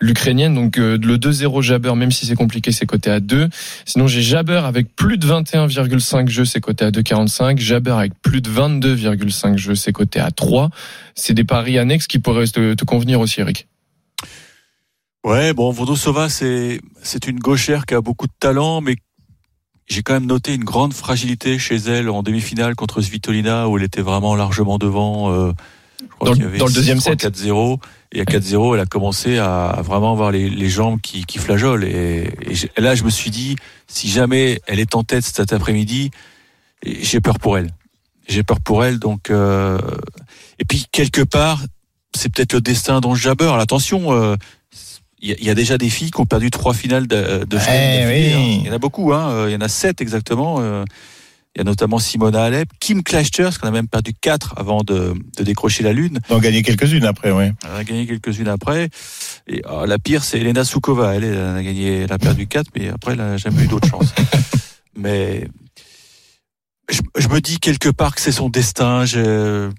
l'Ukrainienne. 0.00 0.54
Donc 0.54 0.78
euh, 0.78 0.98
le 1.00 1.18
2-0 1.18 1.62
Jabber, 1.62 1.94
même 1.94 2.10
si 2.10 2.26
c'est 2.26 2.34
compliqué, 2.34 2.72
c'est 2.72 2.86
coté 2.86 3.10
à 3.10 3.20
2. 3.20 3.48
Sinon, 3.84 4.06
j'ai 4.06 4.22
Jabber 4.22 4.62
avec 4.64 4.94
plus 4.96 5.18
de 5.18 5.26
21,5 5.26 6.28
jeux, 6.28 6.44
c'est 6.44 6.60
coté 6.60 6.84
à 6.84 6.90
2,45. 6.90 7.58
Jabber 7.58 7.92
avec 7.92 8.12
plus 8.22 8.40
de 8.40 8.50
22,5 8.50 9.56
jeux, 9.56 9.74
c'est 9.74 9.92
coté 9.92 10.20
à 10.20 10.30
3. 10.30 10.70
C'est 11.14 11.34
des 11.34 11.44
paris 11.44 11.78
annexes 11.78 12.06
qui 12.06 12.18
pourraient 12.18 12.46
te, 12.46 12.74
te 12.74 12.84
convenir 12.84 13.20
aussi, 13.20 13.40
Eric. 13.40 13.68
Ouais, 15.24 15.52
bon, 15.52 15.70
Vondrousova, 15.70 16.30
c'est 16.30 16.80
c'est 17.02 17.26
une 17.26 17.38
gauchère 17.38 17.84
qui 17.84 17.94
a 17.94 18.00
beaucoup 18.00 18.26
de 18.26 18.32
talent, 18.40 18.80
mais 18.80 18.96
j'ai 19.86 20.02
quand 20.02 20.14
même 20.14 20.26
noté 20.26 20.54
une 20.54 20.64
grande 20.64 20.94
fragilité 20.94 21.58
chez 21.58 21.76
elle 21.76 22.08
en 22.08 22.22
demi-finale 22.22 22.74
contre 22.74 23.02
Svitolina, 23.02 23.68
où 23.68 23.76
elle 23.76 23.84
était 23.84 24.00
vraiment 24.00 24.34
largement 24.34 24.78
devant. 24.78 25.30
euh, 25.32 25.52
je 26.00 26.06
crois 26.06 26.30
Dans 26.30 26.34
y 26.34 26.42
avait 26.44 26.58
dans 26.58 26.66
le 26.66 26.72
deuxième 26.72 26.98
6-3, 26.98 27.02
set. 27.02 27.24
4-0. 27.24 27.78
Et 28.12 28.20
à 28.20 28.24
4-0, 28.24 28.74
elle 28.74 28.80
a 28.80 28.86
commencé 28.86 29.38
à, 29.38 29.80
vraiment 29.84 30.12
avoir 30.12 30.32
les, 30.32 30.50
les 30.50 30.68
jambes 30.68 31.00
qui, 31.00 31.24
qui 31.24 31.38
flageolent. 31.38 31.84
Et, 31.84 32.32
là, 32.76 32.94
je 32.94 33.04
me 33.04 33.10
suis 33.10 33.30
dit, 33.30 33.56
si 33.86 34.08
jamais 34.08 34.60
elle 34.66 34.80
est 34.80 34.94
en 34.96 35.04
tête 35.04 35.24
cet 35.24 35.52
après-midi, 35.52 36.10
j'ai 36.84 37.20
peur 37.20 37.38
pour 37.38 37.56
elle. 37.56 37.70
J'ai 38.28 38.42
peur 38.42 38.60
pour 38.60 38.84
elle. 38.84 38.98
Donc, 38.98 39.30
euh, 39.30 39.78
et 40.58 40.64
puis 40.64 40.86
quelque 40.90 41.22
part, 41.22 41.60
c'est 42.16 42.32
peut-être 42.32 42.54
le 42.54 42.60
destin 42.60 43.00
d'Ange. 43.00 43.24
Alors, 43.26 43.58
Attention, 43.60 44.12
euh, 44.12 44.36
il 45.22 45.36
y, 45.44 45.50
a- 45.50 45.54
déjà 45.54 45.78
des 45.78 45.90
filles 45.90 46.10
qui 46.10 46.20
ont 46.20 46.26
perdu 46.26 46.50
trois 46.50 46.72
finales 46.74 47.06
de, 47.06 47.44
de 47.44 47.58
Eh 47.58 48.06
oui. 48.06 48.32
hein. 48.32 48.58
Il 48.62 48.66
y 48.66 48.70
en 48.70 48.72
a 48.72 48.78
beaucoup, 48.78 49.12
hein. 49.12 49.30
Euh, 49.30 49.50
Il 49.50 49.52
y 49.52 49.56
en 49.56 49.60
a 49.60 49.68
sept 49.68 50.00
exactement. 50.00 50.58
Il 51.56 51.58
y 51.58 51.60
a 51.62 51.64
notamment 51.64 51.98
Simona 51.98 52.44
Alep, 52.44 52.68
Kim 52.78 53.02
Clijsters, 53.02 53.58
qui 53.58 53.64
en 53.64 53.68
a 53.68 53.72
même 53.72 53.88
perdu 53.88 54.12
quatre 54.14 54.54
avant 54.56 54.82
de, 54.82 55.14
de 55.36 55.42
décrocher 55.42 55.82
la 55.82 55.92
lune. 55.92 56.20
On 56.30 56.36
a 56.36 56.40
gagné 56.40 56.62
quelques-unes 56.62 57.04
après, 57.04 57.32
oui. 57.32 57.46
Elle 57.64 57.70
a 57.76 57.82
gagné 57.84 58.06
quelques-unes 58.06 58.46
après. 58.48 58.88
Et 59.48 59.60
ah, 59.66 59.84
la 59.84 59.98
pire, 59.98 60.22
c'est 60.22 60.38
Elena 60.38 60.64
Soukova. 60.64 61.14
Elle, 61.16 61.24
elle 61.24 61.38
a 61.38 61.60
gagné, 61.62 62.02
elle 62.02 62.12
a 62.12 62.18
perdu 62.18 62.46
quatre, 62.46 62.70
mais 62.76 62.88
après, 62.88 63.12
elle 63.12 63.18
n'a 63.18 63.36
jamais 63.36 63.64
eu 63.64 63.66
d'autre 63.66 63.88
chance. 63.88 64.14
mais 64.96 65.48
je, 66.88 67.00
je 67.18 67.28
me 67.28 67.40
dis 67.40 67.58
quelque 67.58 67.88
part 67.88 68.14
que 68.14 68.20
c'est 68.20 68.30
son 68.32 68.48
destin. 68.48 69.04
Je, 69.04 69.70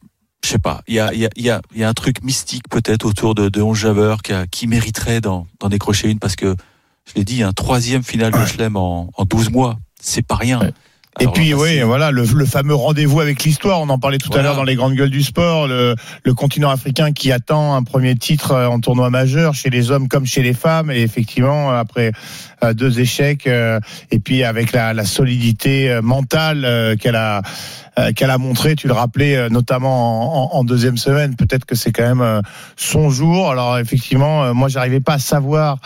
je 0.44 0.50
sais 0.50 0.60
pas. 0.60 0.82
Il 0.90 0.96
y 0.96 1.00
a, 1.00 1.14
y 1.14 1.26
a, 1.26 1.30
y 1.38 1.50
a, 1.50 1.62
y 1.74 1.84
a 1.84 1.90
un 1.90 1.94
truc 1.94 2.22
mystique 2.22 2.68
peut-être 2.70 3.06
autour 3.06 3.34
de, 3.34 3.48
de 3.48 3.62
11 3.62 3.78
Javer 3.78 4.16
qui, 4.24 4.34
a- 4.34 4.46
qui 4.46 4.68
mériterait 4.68 5.22
d'en, 5.22 5.48
décrocher 5.70 6.10
une 6.10 6.20
parce 6.20 6.36
que 6.36 6.54
je 7.08 7.14
l'ai 7.16 7.24
dit, 7.24 7.44
un 7.44 7.54
troisième 7.54 8.04
final 8.04 8.32
de 8.34 8.46
Chelem 8.46 8.76
en, 8.76 9.10
en 9.16 9.24
12 9.26 9.50
mois, 9.52 9.80
c'est 10.02 10.26
pas 10.26 10.36
rien. 10.36 10.60
Ouais. 10.60 10.74
Et 11.20 11.24
Alors, 11.24 11.34
puis, 11.34 11.54
oui, 11.54 11.82
voilà, 11.82 12.10
le, 12.10 12.24
le 12.24 12.46
fameux 12.46 12.74
rendez-vous 12.74 13.20
avec 13.20 13.44
l'histoire. 13.44 13.82
On 13.82 13.90
en 13.90 14.00
parlait 14.00 14.18
tout 14.18 14.32
à 14.34 14.42
l'heure 14.42 14.56
dans 14.56 14.64
les 14.64 14.76
grandes 14.76 14.96
gueules 14.96 15.10
du 15.10 15.24
sport. 15.24 15.68
Le, 15.68 15.94
le 16.24 16.34
continent 16.34 16.70
africain 16.70 17.12
qui 17.12 17.34
attend 17.34 17.76
un 17.76 17.84
premier 17.84 18.16
titre 18.16 18.54
euh, 18.54 18.68
en 18.68 18.80
tournoi 18.80 19.10
majeur 19.10 19.54
chez 19.54 19.70
les 19.70 19.92
hommes 19.92 20.08
comme 20.08 20.26
chez 20.26 20.42
les 20.42 20.54
femmes. 20.54 20.90
Et 20.90 21.02
effectivement, 21.02 21.72
après 21.72 22.14
euh, 22.64 22.74
deux 22.74 23.02
échecs, 23.02 23.46
euh, 23.46 23.82
et 24.10 24.20
puis 24.20 24.46
avec 24.46 24.72
la, 24.72 24.94
la 24.94 25.04
solidité 25.04 26.00
mentale 26.02 26.96
qu'elle 27.00 27.18
a 27.18 27.42
qu'elle 28.16 28.30
a 28.30 28.38
montré, 28.38 28.76
tu 28.78 28.88
le 28.88 28.94
rappelais 28.94 29.50
notamment 29.50 30.54
en, 30.56 30.60
en- 30.60 30.64
deuxième 30.64 30.96
semaine. 30.98 31.36
Peut-être 31.36 31.66
que 31.66 31.76
c'est 31.76 31.92
quand 31.92 32.16
même 32.16 32.42
son 32.78 33.10
jour. 33.10 33.52
Alors 33.52 33.78
effectivement, 33.78 34.54
moi, 34.56 34.70
j'arrivais 34.70 35.02
pas 35.02 35.16
à 35.16 35.20
savoir 35.20 35.78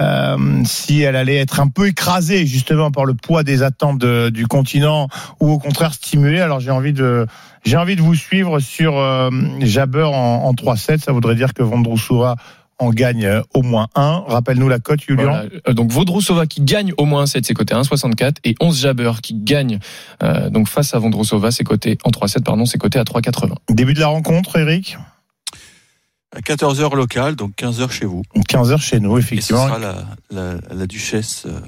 euh, 0.00 0.36
si 0.64 1.00
elle 1.02 1.16
allait 1.16 1.36
être 1.36 1.60
un 1.60 1.68
peu 1.68 1.88
écrasée 1.88 2.46
justement 2.46 2.90
par 2.90 3.04
le 3.04 3.14
poids 3.14 3.42
des 3.42 3.62
attentes 3.62 3.98
de- 3.98 4.28
du 4.30 4.46
continent 4.46 5.08
ou 5.40 5.50
au 5.50 5.58
contraire 5.58 5.92
stimulée. 5.94 6.40
Alors 6.40 6.60
j'ai 6.60 6.70
envie 6.70 6.92
de 6.92 7.26
j'ai 7.64 7.76
envie 7.76 7.96
de 7.96 8.02
vous 8.02 8.14
suivre 8.14 8.60
sur 8.60 8.96
euh, 8.98 9.30
Jabber 9.60 10.04
en, 10.04 10.44
en 10.44 10.52
3-7. 10.54 10.98
Ça 10.98 11.12
voudrait 11.12 11.34
dire 11.34 11.52
que 11.54 11.62
Vondrousova 11.62 12.36
en 12.80 12.90
gagne 12.90 13.24
euh, 13.26 13.42
au 13.54 13.62
moins 13.62 13.88
un. 13.96 14.22
Rappelle-nous 14.28 14.68
la 14.68 14.78
cote, 14.78 15.00
Julien. 15.06 15.24
Voilà. 15.24 15.44
Euh, 15.68 15.72
Donc 15.72 15.90
Vondrousova 15.90 16.46
qui 16.46 16.60
gagne 16.62 16.92
au 16.96 17.04
moins 17.04 17.26
7, 17.26 17.44
c'est 17.44 17.54
coté 17.54 17.74
à 17.74 17.80
1,64 17.80 18.36
et 18.44 18.54
11 18.60 18.80
Jabber 18.82 19.10
qui 19.20 19.34
gagne 19.34 19.80
euh, 20.22 20.48
donc 20.48 20.68
face 20.68 20.94
à 20.94 20.98
Vondrousova, 21.00 21.50
c'est 21.50 21.64
coté 21.64 21.98
en 22.04 22.10
3,7 22.10 22.44
pardon, 22.44 22.64
c'est 22.66 22.78
coté 22.78 23.00
à 23.00 23.02
3,80. 23.02 23.54
Début 23.68 23.94
de 23.94 24.00
la 24.00 24.06
rencontre, 24.06 24.56
Eric? 24.56 24.96
À 26.36 26.40
14h 26.40 26.94
local, 26.94 27.36
donc 27.36 27.52
15h 27.56 27.90
chez 27.90 28.04
vous. 28.04 28.22
15h 28.50 28.78
chez 28.80 29.00
nous, 29.00 29.16
Et 29.16 29.22
ce 29.22 29.26
effectivement. 29.26 29.66
sera 29.66 29.78
la, 29.78 30.04
la, 30.30 30.54
la 30.74 30.86
duchesse 30.86 31.44
euh, 31.46 31.60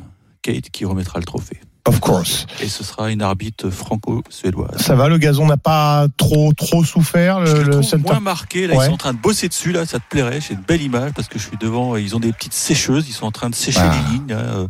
Kate 0.43 0.69
qui 0.71 0.85
remettra 0.85 1.19
le 1.19 1.25
trophée. 1.25 1.59
Of 1.89 1.99
course. 2.01 2.47
Et 2.63 2.69
ce 2.69 2.85
sera 2.85 3.11
une 3.11 3.23
arbitre 3.23 3.71
franco-suédoise. 3.71 4.77
Ça 4.83 4.95
va, 4.95 5.09
le 5.09 5.17
gazon 5.17 5.47
n'a 5.47 5.57
pas 5.57 6.07
trop 6.19 6.53
trop 6.53 6.85
souffert. 6.85 7.45
Je 7.47 7.53
Le, 7.57 7.63
le 7.63 7.77
le 7.79 7.83
trouve 7.83 8.01
moins 8.03 8.21
marqué. 8.21 8.67
Là, 8.67 8.77
Ouais. 8.77 8.85
ils 8.85 8.89
sont 8.89 8.95
en 8.95 8.99
train 8.99 9.15
de 9.15 9.19
bosser 9.19 9.49
dessus. 9.49 9.73
Là, 9.73 9.87
ça 9.87 9.99
te 9.99 10.05
plairait. 10.11 10.41
J'ai 10.43 10.53
une 10.55 10.61
belle 10.61 10.83
image 10.83 11.13
parce 11.15 11.29
que 11.29 11.39
je 11.39 11.47
suis 11.47 11.57
devant. 11.57 11.97
et 11.97 12.03
Ils 12.03 12.15
ont 12.15 12.21
des 12.21 12.33
petites 12.33 12.53
sécheuses. 12.53 13.09
Ils 13.09 13.13
sont 13.15 13.25
en 13.27 13.33
train 13.33 13.49
de 13.49 13.55
sécher 13.55 13.81
Ah. 13.83 13.95
les 13.95 14.13
lignes 14.13 14.29
là, 14.29 14.41
euh, 14.41 14.69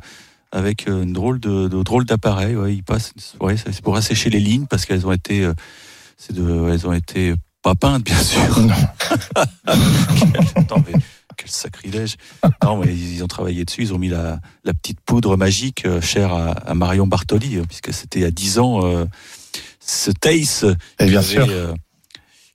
avec 0.53 0.87
euh, 0.88 1.03
une 1.03 1.12
drôle 1.12 1.40
de, 1.40 1.66
de 1.66 1.83
drôle 1.83 2.05
d'appareil. 2.05 2.55
Ouais, 2.55 2.74
ils 2.76 2.85
passent. 2.85 3.12
Ouais, 3.40 3.57
c'est 3.57 3.83
pour 3.83 3.96
assécher 3.96 4.31
les 4.31 4.40
lignes 4.40 4.66
parce 4.66 4.87
qu'elles 4.87 5.05
ont 5.05 5.12
été. 5.12 5.44
euh, 5.44 5.53
c'est 6.16 6.33
de, 6.35 6.68
elles 6.70 6.87
ont 6.87 6.92
été 6.92 7.35
pas 7.62 7.75
peintes 7.75 8.05
bien 8.05 8.18
sûr. 8.23 8.59
Non. 8.61 8.75
Mais 10.87 10.92
quel 11.37 11.51
sacrilège. 11.51 12.16
non, 12.62 12.77
mais 12.77 12.94
ils 12.94 13.23
ont 13.25 13.27
travaillé 13.27 13.64
dessus, 13.64 13.83
ils 13.83 13.94
ont 13.94 13.99
mis 13.99 14.09
la, 14.09 14.40
la 14.64 14.75
petite 14.75 15.01
poudre 15.01 15.37
magique 15.38 15.87
euh, 15.87 16.01
chère 16.01 16.35
à, 16.35 16.51
à 16.51 16.75
Marion 16.75 17.07
Bartoli, 17.07 17.57
euh, 17.57 17.62
puisque 17.66 17.94
c'était 17.94 18.25
à 18.25 18.31
10 18.31 18.59
ans 18.59 18.85
euh, 18.85 19.07
ce 19.81 20.11
Tace 20.11 20.66
Et 20.99 21.07
bien 21.07 21.23
qui 21.23 21.38
avait, 21.38 21.73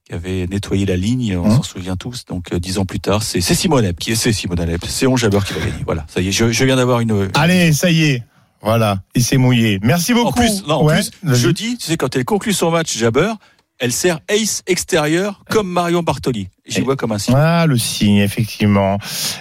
qui 0.08 0.13
avait 0.13 0.46
nettoyé 0.48 0.86
la 0.86 0.98
ligne, 0.98 1.36
on 1.36 1.50
Hein 1.50 1.56
s'en 1.56 1.63
souvient 1.63 1.96
tous. 1.96 2.26
Donc 2.26 2.54
dix 2.56 2.78
ans 2.78 2.86
plus 2.86 3.00
tard, 3.00 3.24
c'est 3.24 3.41
Simone 3.41 3.86
Alep 3.86 3.98
qui 4.00 4.12
est 4.12 4.15
c'est 4.15 4.32
Simone 4.34 4.60
Alep, 4.60 4.86
c'est 4.88 5.08
On 5.08 5.18
Jabeur 5.18 5.44
qui 5.46 5.54
va 5.54 5.62
gagner. 5.62 5.84
Voilà, 5.86 6.06
ça 6.08 6.22
y 6.22 6.28
est, 6.28 6.32
je, 6.32 6.52
je 6.52 6.63
viens 6.65 6.76
d'avoir 6.76 7.00
une. 7.00 7.30
Allez, 7.34 7.74
ça 7.74 7.89
y 7.89 8.04
est. 8.04 8.24
Voilà, 8.62 9.00
il 9.15 9.24
s'est 9.24 9.38
mouillé. 9.38 9.80
Merci 9.84 10.13
beaucoup. 10.13 10.30
En 10.30 10.32
plus, 10.32 10.63
non, 10.68 10.76
en 10.76 10.86
Ouais, 10.86 10.96
plus, 10.96 11.12
vas-y. 11.24 11.39
jeudi, 11.39 11.78
tu 11.78 11.86
sais, 11.88 11.98
quand 11.98 12.15
elle 12.15 12.26
conclut 12.26 12.54
son 12.54 12.72
match 12.72 12.96
Jabber, 12.98 13.34
elle 13.80 13.92
sert 13.92 14.20
ace 14.30 14.64
extérieur 14.68 15.44
comme 15.50 15.70
Marion 15.70 16.02
Bartoli. 16.02 16.48
J'y 16.68 16.82
vois 16.82 16.96
comme 16.96 17.12
un 17.12 17.20
signe. 17.20 17.36
Ah, 17.38 17.66
le 17.68 17.78
signe, 17.78 18.18
effectivement. 18.18 18.97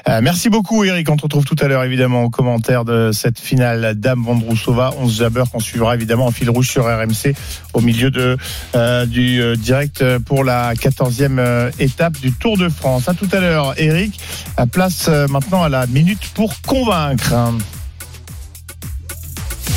Euh, 0.09 0.21
merci 0.23 0.51
beaucoup, 0.51 0.85
Eric. 0.85 1.09
On 1.09 1.17
te 1.17 1.23
retrouve 1.23 1.45
tout 1.45 1.57
à 1.61 1.69
l'heure, 1.69 1.83
évidemment, 1.83 2.25
aux 2.25 2.31
commentaires 2.31 2.85
de 2.85 3.13
cette 3.13 3.39
finale 3.39 3.95
Dame 3.95 4.23
Vondrousova. 4.23 4.93
11 4.99 5.19
Jabber 5.19 5.45
qu'on 5.51 5.61
suivra, 5.61 5.95
évidemment, 5.95 6.27
en 6.27 6.31
fil 6.31 6.51
rouge 6.51 6.69
sur 6.69 6.85
RMC 6.85 7.35
au 7.73 7.81
milieu 7.81 8.11
de, 8.11 8.37
euh, 8.75 9.07
du 9.07 9.41
euh, 9.41 9.57
direct 9.57 10.05
pour 10.19 10.45
la 10.45 10.75
14e 10.75 11.39
euh, 11.39 11.71
étape 11.79 12.19
du 12.19 12.33
Tour 12.33 12.59
de 12.59 12.69
France. 12.69 13.09
À 13.09 13.15
tout 13.15 13.29
à 13.33 13.41
l'heure, 13.41 13.75
Eric. 13.79 14.21
À 14.59 14.67
place 14.67 15.09
maintenant 15.31 15.63
à 15.63 15.69
la 15.69 15.87
minute 15.87 16.29
pour 16.35 16.61
convaincre. 16.61 17.33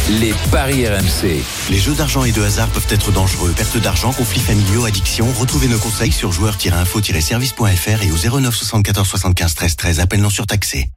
Les 0.09 0.33
paris 0.53 0.87
RMC. 0.87 1.43
Les 1.69 1.77
jeux 1.77 1.93
d'argent 1.93 2.23
et 2.23 2.31
de 2.31 2.41
hasard 2.41 2.69
peuvent 2.69 2.87
être 2.89 3.11
dangereux. 3.11 3.51
Perte 3.51 3.77
d'argent, 3.77 4.13
conflits 4.13 4.39
familiaux, 4.39 4.85
addiction. 4.85 5.27
Retrouvez 5.37 5.67
nos 5.67 5.79
conseils 5.79 6.13
sur 6.13 6.31
joueurs-info-service.fr 6.31 8.03
et 8.03 8.11
au 8.11 8.39
09 8.39 8.55
74 8.55 9.05
75 9.05 9.55
13 9.55 9.75
13. 9.75 9.99
Appel 9.99 10.21
non 10.21 10.29
surtaxé. 10.29 10.87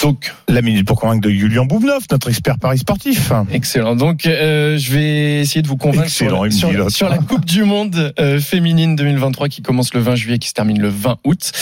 Donc, 0.00 0.34
la 0.48 0.62
minute 0.62 0.86
pour 0.86 0.98
convaincre 0.98 1.20
de 1.20 1.30
Julian 1.30 1.66
Bouvneuf, 1.66 2.04
notre 2.10 2.28
expert 2.28 2.58
Paris 2.58 2.78
sportif. 2.78 3.32
Excellent. 3.52 3.96
Donc, 3.96 4.24
euh, 4.24 4.78
je 4.78 4.92
vais 4.92 5.40
essayer 5.40 5.60
de 5.60 5.68
vous 5.68 5.76
convaincre 5.76 6.08
sur 6.08 7.08
la 7.08 7.18
Coupe 7.18 7.44
du 7.44 7.64
Monde 7.64 8.14
euh, 8.18 8.40
féminine 8.40 8.96
2023 8.96 9.48
qui 9.48 9.60
commence 9.60 9.92
le 9.92 10.00
20 10.00 10.14
juillet, 10.14 10.38
qui 10.38 10.48
se 10.48 10.54
termine 10.54 10.80
le 10.80 10.88
20 10.88 11.18
août. 11.24 11.52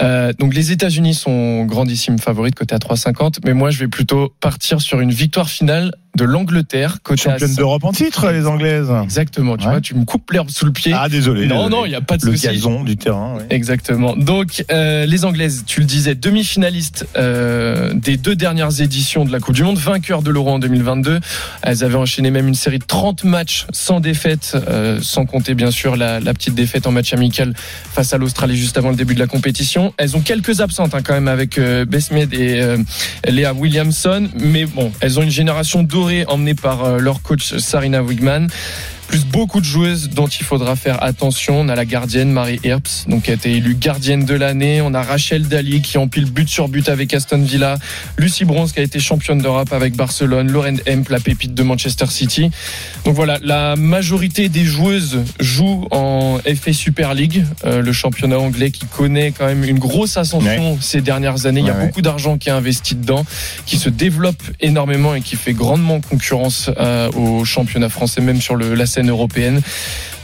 Euh, 0.00 0.32
donc, 0.38 0.54
les 0.54 0.72
États-Unis 0.72 1.14
sont 1.14 1.64
grandissimes 1.64 2.18
favoris 2.18 2.52
de 2.52 2.58
côté 2.58 2.74
à 2.74 2.78
3,50, 2.78 3.38
mais 3.44 3.54
moi, 3.54 3.70
je 3.70 3.78
vais 3.78 3.88
plutôt 3.88 4.34
partir 4.40 4.82
sur 4.82 5.00
une 5.00 5.12
victoire 5.12 5.48
finale 5.48 5.92
de 6.16 6.24
l'Angleterre 6.24 6.98
Championne 7.08 7.48
5. 7.50 7.56
d'Europe 7.56 7.84
en 7.84 7.92
titre, 7.92 8.30
les 8.30 8.46
Anglaises. 8.46 8.88
Exactement. 9.04 9.56
Tu 9.56 9.64
Ouais. 9.66 9.72
vois, 9.72 9.80
tu 9.80 9.94
me 9.94 10.04
coupes 10.04 10.30
l'herbe 10.32 10.50
sous 10.50 10.64
le 10.66 10.72
pied. 10.72 10.92
Ah, 10.94 11.08
désolé. 11.08 11.46
non, 11.46 11.56
désolé. 11.66 11.70
non, 11.76 11.84
il 11.86 11.90
n'y 11.90 11.94
a 11.94 12.00
pas 12.00 12.16
de 12.16 12.26
Le 12.26 12.32
gazon 12.32 12.82
du 12.84 12.96
terrain. 12.96 13.36
ouais. 13.36 13.46
Exactement. 13.50 14.16
Donc 14.16 14.64
euh, 14.70 15.06
les 15.06 15.24
Anglaises, 15.24 15.64
tu 15.66 15.80
le 15.80 15.86
disais, 15.86 16.14
demi-finalistes 16.14 17.06
euh, 17.16 17.92
des 17.94 18.16
deux 18.16 18.34
dernières 18.36 18.80
éditions 18.80 19.24
de 19.24 19.32
la 19.32 19.40
Coupe 19.40 19.54
du 19.54 19.62
Monde, 19.62 19.78
vainqueurs 19.78 20.22
de 20.22 20.30
l'Euro 20.30 20.50
en 20.52 20.58
2022. 20.58 21.20
Elles 21.62 21.84
avaient 21.84 21.94
enchaîné 21.96 22.30
même 22.30 22.48
une 22.48 22.54
série 22.54 22.78
de 22.78 22.84
30 22.84 23.24
matchs 23.24 23.66
sans 23.72 24.00
défaite, 24.00 24.56
euh, 24.68 24.98
sans 25.02 25.26
compter 25.26 25.54
bien 25.54 25.70
sûr 25.70 25.96
la, 25.96 26.20
la 26.20 26.34
petite 26.34 26.54
défaite 26.54 26.86
en 26.86 26.92
match 26.92 27.12
amical 27.12 27.52
face 27.56 28.12
à 28.12 28.18
l'Australie 28.18 28.56
juste 28.56 28.78
avant 28.78 28.90
le 28.90 28.96
début 28.96 29.14
de 29.14 29.20
la 29.20 29.26
compétition. 29.26 29.92
Elles 29.98 30.16
ont 30.16 30.20
quelques 30.20 30.60
absentes 30.60 30.94
hein, 30.94 31.00
quand 31.04 31.14
même 31.14 31.28
avec 31.28 31.58
euh, 31.58 31.84
Besmed 31.84 32.32
et 32.32 32.60
euh, 32.62 32.78
Léa 33.28 33.52
Williamson, 33.52 34.28
mais 34.38 34.64
bon, 34.66 34.92
elles 35.00 35.18
ont 35.18 35.22
une 35.22 35.30
génération 35.30 35.82
dorée 36.06 36.24
emmenée 36.28 36.54
par 36.54 36.84
euh, 36.84 36.98
leur 36.98 37.20
coach 37.20 37.56
Sarina 37.56 38.00
Wigman 38.00 38.46
plus 39.06 39.24
beaucoup 39.24 39.60
de 39.60 39.64
joueuses 39.64 40.10
dont 40.10 40.26
il 40.26 40.44
faudra 40.44 40.76
faire 40.76 41.02
attention. 41.02 41.60
On 41.60 41.68
a 41.68 41.74
la 41.74 41.84
gardienne 41.84 42.30
Marie 42.30 42.60
Herbst, 42.64 43.08
donc 43.08 43.24
qui 43.24 43.30
a 43.30 43.34
été 43.34 43.52
élue 43.52 43.74
gardienne 43.74 44.24
de 44.24 44.34
l'année. 44.34 44.80
On 44.80 44.94
a 44.94 45.02
Rachel 45.02 45.48
Daly 45.48 45.82
qui 45.82 45.98
empile 45.98 46.30
but 46.30 46.48
sur 46.48 46.68
but 46.68 46.88
avec 46.88 47.14
Aston 47.14 47.42
Villa. 47.42 47.78
Lucie 48.18 48.44
Bronze 48.44 48.72
qui 48.72 48.80
a 48.80 48.82
été 48.82 48.98
championne 48.98 49.38
d'Europe 49.38 49.72
avec 49.72 49.96
Barcelone. 49.96 50.50
Lauren 50.50 50.76
Hemp, 50.86 51.08
la 51.08 51.20
pépite 51.20 51.54
de 51.54 51.62
Manchester 51.62 52.06
City. 52.08 52.50
Donc 53.04 53.14
voilà, 53.14 53.38
la 53.42 53.76
majorité 53.76 54.48
des 54.48 54.64
joueuses 54.64 55.20
jouent 55.40 55.86
en 55.90 56.38
FA 56.38 56.72
Super 56.72 57.14
League, 57.14 57.44
euh, 57.64 57.82
le 57.82 57.92
championnat 57.92 58.38
anglais 58.38 58.70
qui 58.70 58.86
connaît 58.86 59.32
quand 59.32 59.46
même 59.46 59.64
une 59.64 59.78
grosse 59.78 60.16
ascension 60.16 60.78
ces 60.80 61.00
dernières 61.00 61.46
années. 61.46 61.60
Il 61.60 61.66
y 61.66 61.70
a 61.70 61.74
ouais. 61.74 61.86
beaucoup 61.86 62.02
d'argent 62.02 62.38
qui 62.38 62.48
est 62.48 62.52
investi 62.52 62.94
dedans, 62.94 63.24
qui 63.66 63.76
se 63.76 63.88
développe 63.88 64.42
énormément 64.60 65.14
et 65.14 65.20
qui 65.20 65.36
fait 65.36 65.52
grandement 65.52 66.00
concurrence 66.00 66.70
euh, 66.78 67.10
au 67.12 67.44
championnat 67.44 67.88
français, 67.88 68.20
même 68.20 68.40
sur 68.40 68.56
le, 68.56 68.74
la 68.74 68.86
européenne. 69.04 69.60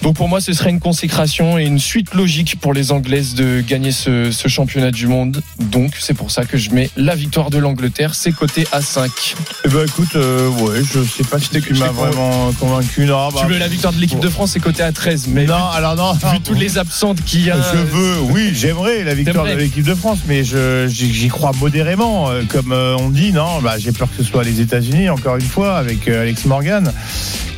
Donc 0.03 0.17
pour 0.17 0.29
moi, 0.29 0.41
ce 0.41 0.53
serait 0.53 0.71
une 0.71 0.81
consécration 0.81 1.59
et 1.59 1.65
une 1.65 1.79
suite 1.79 2.13
logique 2.15 2.59
pour 2.61 2.75
les 2.75 2.91
Anglaises 2.91 3.35
de 3.35 3.61
gagner 3.61 3.93
ce, 3.93 4.33
ce 4.33 4.49
championnat 4.49 4.91
du 4.91 5.07
monde. 5.07 5.41
Donc 5.61 5.93
c'est 6.01 6.15
pour 6.15 6.33
ça 6.33 6.45
que 6.45 6.59
je 6.59 6.71
mets 6.71 6.91
la 6.97 7.15
victoire 7.15 7.51
de 7.51 7.59
l'Angleterre, 7.59 8.15
c'est 8.15 8.33
coté 8.33 8.67
à 8.73 8.83
5. 8.83 9.37
Eh 9.65 9.69
ben 9.69 9.87
écoute, 9.87 10.17
euh, 10.17 10.49
ouais, 10.49 10.81
je 10.83 11.05
sais 11.05 11.23
pas 11.23 11.39
si 11.39 11.51
tu 11.51 11.75
m'as 11.75 11.89
vraiment 11.89 12.53
convaincu. 12.59 13.05
Non, 13.05 13.29
bah, 13.29 13.43
tu 13.43 13.53
veux 13.53 13.59
la 13.59 13.69
victoire 13.69 13.93
de 13.93 14.01
l'équipe 14.01 14.19
de 14.19 14.29
France, 14.29 14.51
c'est 14.53 14.61
coté 14.61 14.83
à 14.83 14.91
13. 14.91 15.29
Mais 15.29 15.45
non, 15.45 15.55
alors 15.55 15.95
non. 15.95 16.13
vu 16.15 16.41
toutes 16.41 16.59
les 16.59 16.79
absentes 16.79 17.23
qu'il 17.25 17.47
y 17.47 17.51
a, 17.53 17.57
Je 17.73 17.79
veux, 17.79 18.21
oui, 18.23 18.51
j'aimerais 18.55 19.05
la 19.05 19.15
victoire 19.15 19.47
de 19.47 19.53
l'équipe 19.53 19.85
de 19.85 19.95
France, 19.95 20.19
mais 20.27 20.43
j'y 20.43 21.29
crois 21.29 21.53
modérément, 21.61 22.29
euh, 22.29 22.43
comme 22.49 22.73
euh, 22.73 22.97
on 22.99 23.11
dit. 23.11 23.33
Non, 23.33 23.61
bah, 23.63 23.79
j'ai 23.79 23.93
peur 23.93 24.09
que 24.09 24.23
ce 24.23 24.29
soit 24.29 24.43
les 24.43 24.61
États-Unis 24.61 25.11
encore 25.11 25.37
une 25.37 25.43
fois 25.43 25.77
avec 25.77 26.09
Alex 26.09 26.45
Morgan. 26.47 26.93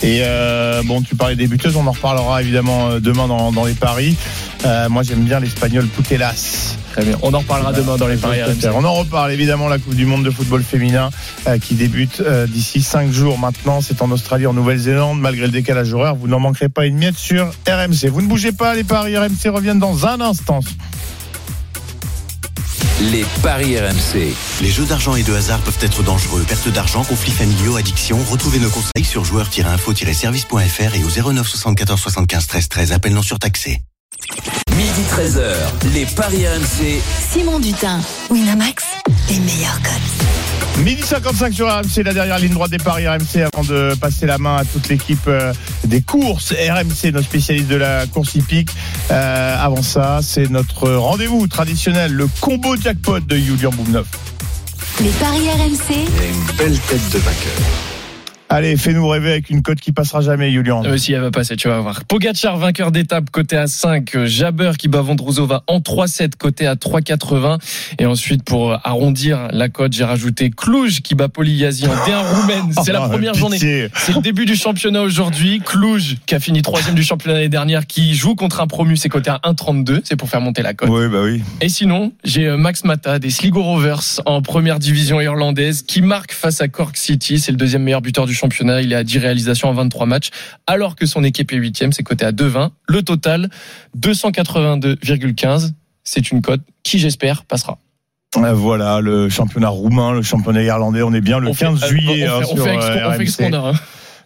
Et 0.04 0.20
euh, 0.22 0.82
bon, 0.84 1.00
tu 1.00 1.14
parlais 1.14 1.34
des 1.34 1.46
buteuses, 1.46 1.76
on 1.76 1.86
en 1.86 1.92
reparlera 1.92 2.33
évidemment 2.40 2.90
euh, 2.90 3.00
demain 3.00 3.28
dans, 3.28 3.52
dans 3.52 3.64
les 3.64 3.74
paris. 3.74 4.16
Euh, 4.64 4.88
moi, 4.88 5.02
j'aime 5.02 5.24
bien 5.24 5.40
l'espagnol 5.40 5.86
Putelas. 5.86 6.76
Très 6.92 7.04
bien. 7.04 7.18
On 7.22 7.34
en 7.34 7.40
reparlera 7.40 7.72
demain 7.72 7.96
dans 7.96 8.06
les 8.06 8.16
paris. 8.16 8.38
On 8.72 8.84
en 8.84 8.94
reparle 8.94 9.32
évidemment 9.32 9.68
la 9.68 9.78
Coupe 9.78 9.94
du 9.94 10.06
Monde 10.06 10.24
de 10.24 10.30
football 10.30 10.62
féminin 10.62 11.10
euh, 11.48 11.58
qui 11.58 11.74
débute 11.74 12.22
d'ici 12.48 12.82
5 12.82 13.10
jours 13.10 13.38
maintenant. 13.38 13.80
C'est 13.80 14.00
en 14.00 14.10
Australie, 14.10 14.46
en 14.46 14.54
Nouvelle-Zélande. 14.54 15.20
Malgré 15.20 15.46
le 15.46 15.52
décalage 15.52 15.92
horaire, 15.92 16.14
vous 16.14 16.28
n'en 16.28 16.40
manquerez 16.40 16.68
pas 16.68 16.86
une 16.86 16.96
miette 16.96 17.16
sur 17.16 17.46
RMC. 17.68 18.08
Vous 18.10 18.22
ne 18.22 18.28
bougez 18.28 18.52
pas, 18.52 18.74
les 18.74 18.84
paris 18.84 19.16
RMC 19.16 19.48
reviennent 19.48 19.80
dans 19.80 20.06
un 20.06 20.20
instant. 20.20 20.60
Les 23.00 23.24
paris 23.42 23.78
RMC. 23.78 24.34
Les 24.60 24.70
jeux 24.70 24.84
d'argent 24.84 25.16
et 25.16 25.22
de 25.22 25.34
hasard 25.34 25.60
peuvent 25.60 25.78
être 25.80 26.02
dangereux. 26.02 26.44
Perte 26.46 26.68
d'argent, 26.68 27.02
conflits 27.04 27.32
familiaux, 27.32 27.76
addiction. 27.76 28.18
Retrouvez 28.30 28.60
nos 28.60 28.70
conseils 28.70 29.04
sur 29.04 29.24
joueurs-info-service.fr 29.24 30.94
et 30.94 31.04
au 31.04 31.32
09 31.32 31.46
74 31.48 32.00
75 32.00 32.46
13 32.46 32.68
13. 32.68 32.92
Appel 32.92 33.12
non 33.12 33.22
surtaxé. 33.22 33.80
Midi 34.76 35.02
13h. 35.10 35.92
Les 35.92 36.06
paris 36.06 36.46
RMC. 36.46 37.00
Simon 37.32 37.58
Dutin, 37.58 38.00
Winamax, 38.30 38.84
les 39.28 39.40
meilleurs 39.40 39.80
codes. 39.82 40.43
Midi 40.82 41.02
55 41.02 41.54
sur 41.54 41.68
RMC, 41.68 42.02
la 42.04 42.12
dernière 42.12 42.38
ligne 42.38 42.52
droite 42.52 42.70
des 42.70 42.78
paris 42.78 43.06
RMC 43.06 43.42
avant 43.52 43.62
de 43.62 43.94
passer 43.94 44.26
la 44.26 44.38
main 44.38 44.56
à 44.56 44.64
toute 44.64 44.88
l'équipe 44.88 45.26
euh, 45.28 45.52
des 45.84 46.02
courses 46.02 46.52
RMC, 46.52 47.12
nos 47.12 47.22
spécialistes 47.22 47.68
de 47.68 47.76
la 47.76 48.06
course 48.06 48.34
hippique. 48.34 48.70
Euh, 49.10 49.56
avant 49.58 49.82
ça, 49.82 50.20
c'est 50.22 50.50
notre 50.50 50.90
rendez-vous 50.90 51.46
traditionnel, 51.46 52.12
le 52.12 52.26
combo 52.40 52.76
jackpot 52.76 53.20
de 53.20 53.36
Julian 53.36 53.70
Boumneuf. 53.70 54.06
Les 55.00 55.10
paris 55.10 55.48
RMC, 55.48 55.78
Il 55.90 55.96
y 55.96 56.26
a 56.26 56.30
une 56.30 56.56
belle 56.56 56.78
tête 56.80 57.10
de 57.12 57.18
vainqueur. 57.18 57.93
Allez, 58.54 58.76
fais-nous 58.76 59.08
rêver 59.08 59.32
avec 59.32 59.50
une 59.50 59.62
cote 59.62 59.80
qui 59.80 59.90
passera 59.90 60.20
jamais, 60.20 60.52
Julian. 60.52 60.84
Euh, 60.84 60.96
si 60.96 61.12
elle 61.12 61.22
va 61.22 61.32
passer, 61.32 61.56
tu 61.56 61.66
vas 61.66 61.80
voir. 61.80 62.04
Pogacar, 62.04 62.56
vainqueur 62.56 62.92
d'étape, 62.92 63.30
côté 63.30 63.56
à 63.56 63.66
5. 63.66 64.14
Euh, 64.14 64.26
Jabber 64.26 64.70
qui 64.78 64.86
bat 64.86 65.00
Vondrousova 65.00 65.64
en 65.66 65.80
3-7, 65.80 66.36
côté 66.38 66.68
à 66.68 66.76
3,80. 66.76 67.58
Et 67.98 68.06
ensuite, 68.06 68.44
pour 68.44 68.78
arrondir 68.86 69.48
la 69.50 69.68
cote, 69.68 69.92
j'ai 69.92 70.04
rajouté 70.04 70.50
Cluj 70.50 71.00
qui 71.00 71.16
bat 71.16 71.28
Poliyazi 71.28 71.88
en 71.88 71.94
D1 71.94 72.22
roumaine. 72.32 72.72
C'est 72.84 72.92
la 72.92 73.02
Ah, 73.02 73.08
première 73.08 73.34
journée. 73.34 73.58
C'est 73.58 74.14
le 74.14 74.20
début 74.22 74.44
du 74.44 74.54
championnat 74.54 75.02
aujourd'hui. 75.02 75.58
Cluj, 75.58 76.18
qui 76.24 76.36
a 76.36 76.38
fini 76.38 76.62
troisième 76.62 76.94
du 76.94 77.02
championnat 77.02 77.38
l'année 77.38 77.48
dernière, 77.48 77.88
qui 77.88 78.14
joue 78.14 78.36
contre 78.36 78.60
un 78.60 78.68
promu, 78.68 78.96
c'est 78.96 79.08
côté 79.08 79.30
à 79.30 79.40
1,32. 79.42 80.02
C'est 80.04 80.14
pour 80.14 80.28
faire 80.28 80.40
monter 80.40 80.62
la 80.62 80.74
cote. 80.74 80.90
Oui, 80.90 81.08
bah 81.08 81.22
oui. 81.24 81.42
Et 81.60 81.68
sinon, 81.68 82.12
j'ai 82.22 82.46
euh, 82.46 82.56
Max 82.56 82.84
Mata 82.84 83.18
des 83.18 83.30
Sligo 83.30 83.64
Rovers 83.64 84.20
en 84.26 84.42
première 84.42 84.78
division 84.78 85.20
irlandaise 85.20 85.82
qui 85.82 86.02
marque 86.02 86.30
face 86.30 86.60
à 86.60 86.68
Cork 86.68 86.96
City. 86.96 87.40
C'est 87.40 87.50
le 87.50 87.58
deuxième 87.58 87.82
meilleur 87.82 88.00
buteur 88.00 88.26
du 88.26 88.32
championnat. 88.32 88.43
Il 88.82 88.92
est 88.92 88.96
à 88.96 89.04
10 89.04 89.18
réalisations 89.18 89.68
en 89.68 89.74
23 89.74 90.06
matchs, 90.06 90.30
alors 90.66 90.96
que 90.96 91.06
son 91.06 91.24
équipe 91.24 91.52
est 91.52 91.56
huitième. 91.56 91.92
C'est 91.92 92.02
coté 92.02 92.24
à 92.24 92.32
2,20. 92.32 92.70
Le 92.88 93.02
total, 93.02 93.48
282,15. 93.98 95.72
C'est 96.02 96.30
une 96.30 96.42
cote 96.42 96.60
qui, 96.82 96.98
j'espère, 96.98 97.44
passera. 97.44 97.78
Euh, 98.36 98.52
Voilà, 98.52 99.00
le 99.00 99.28
championnat 99.28 99.68
roumain, 99.68 100.12
le 100.12 100.22
championnat 100.22 100.62
irlandais, 100.62 101.02
on 101.02 101.14
est 101.14 101.20
bien 101.20 101.38
le 101.38 101.48
On 101.48 101.54
fait- 101.54 101.66
15 101.66 101.82
euh, 101.82 101.86
juillet 101.88 102.28
on 102.28 102.32
hein, 102.32 102.40
fait, 102.40 102.44
on 102.44 102.56
sur 102.56 102.64
fait 102.64 103.04
on 103.04 103.12
fait 103.12 103.62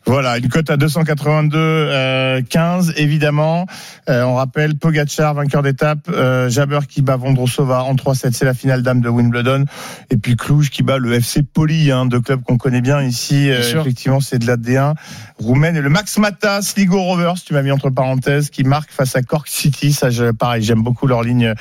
Voilà, 0.08 0.38
une 0.38 0.48
cote 0.48 0.70
à 0.70 0.78
282 0.78 1.58
euh, 1.58 2.40
15 2.40 2.94
évidemment. 2.96 3.66
Euh, 4.08 4.22
on 4.22 4.36
rappelle 4.36 4.74
Pogacar 4.74 5.34
vainqueur 5.34 5.62
d'étape, 5.62 6.08
euh, 6.08 6.48
Jabber 6.48 6.78
qui 6.88 7.02
bat 7.02 7.16
Vondrosova 7.16 7.84
en 7.84 7.94
3-7, 7.94 8.32
c'est 8.32 8.46
la 8.46 8.54
finale 8.54 8.82
dame 8.82 9.02
de 9.02 9.10
Wimbledon 9.10 9.66
et 10.08 10.16
puis 10.16 10.34
Cluj 10.34 10.70
qui 10.70 10.82
bat 10.82 10.96
le 10.96 11.12
FC 11.12 11.42
Poli, 11.42 11.92
hein, 11.92 12.06
deux 12.06 12.22
clubs 12.22 12.42
qu'on 12.42 12.56
connaît 12.56 12.80
bien 12.80 13.02
ici. 13.02 13.50
Bien 13.50 13.80
effectivement, 13.80 14.20
c'est 14.20 14.38
de 14.38 14.46
la 14.46 14.56
D1 14.56 14.94
roumaine 15.38 15.76
et 15.76 15.82
le 15.82 15.90
Max 15.90 16.16
Mata 16.16 16.62
Sligo 16.62 17.02
Rovers, 17.02 17.34
tu 17.44 17.52
m'as 17.52 17.62
mis 17.62 17.70
entre 17.70 17.90
parenthèses, 17.90 18.48
qui 18.48 18.64
marque 18.64 18.90
face 18.90 19.14
à 19.14 19.20
Cork 19.20 19.46
City. 19.46 19.92
Ça, 19.92 20.08
je, 20.08 20.30
pareil, 20.30 20.62
j'aime 20.62 20.82
beaucoup 20.82 21.06
leur 21.06 21.22
ligne 21.22 21.52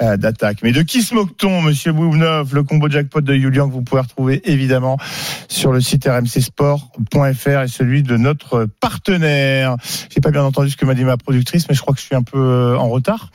d'attaque. 0.00 0.58
Mais 0.62 0.72
de 0.72 0.82
qui 0.82 1.00
se 1.00 1.14
moque-t-on, 1.14 1.62
Monsieur 1.62 1.92
Bouvnov 1.92 2.54
Le 2.54 2.62
combo 2.62 2.90
jackpot 2.90 3.22
de 3.22 3.34
Julian 3.34 3.68
que 3.68 3.72
vous 3.72 3.82
pouvez 3.82 4.02
retrouver 4.02 4.42
évidemment 4.44 4.98
sur 5.48 5.72
le 5.72 5.80
site 5.80 6.04
rmcsport.fr 6.06 7.62
et 7.62 7.68
celui 7.68 7.85
de 7.86 8.16
notre 8.16 8.66
partenaire. 8.80 9.76
J'ai 10.12 10.20
pas 10.20 10.30
bien 10.30 10.44
entendu 10.44 10.70
ce 10.70 10.76
que 10.76 10.84
m'a 10.84 10.94
dit 10.94 11.04
ma 11.04 11.16
productrice, 11.16 11.66
mais 11.68 11.74
je 11.74 11.80
crois 11.80 11.94
que 11.94 12.00
je 12.00 12.06
suis 12.06 12.14
un 12.14 12.22
peu 12.22 12.38
euh, 12.38 12.78
en 12.78 12.88
retard. 12.88 13.30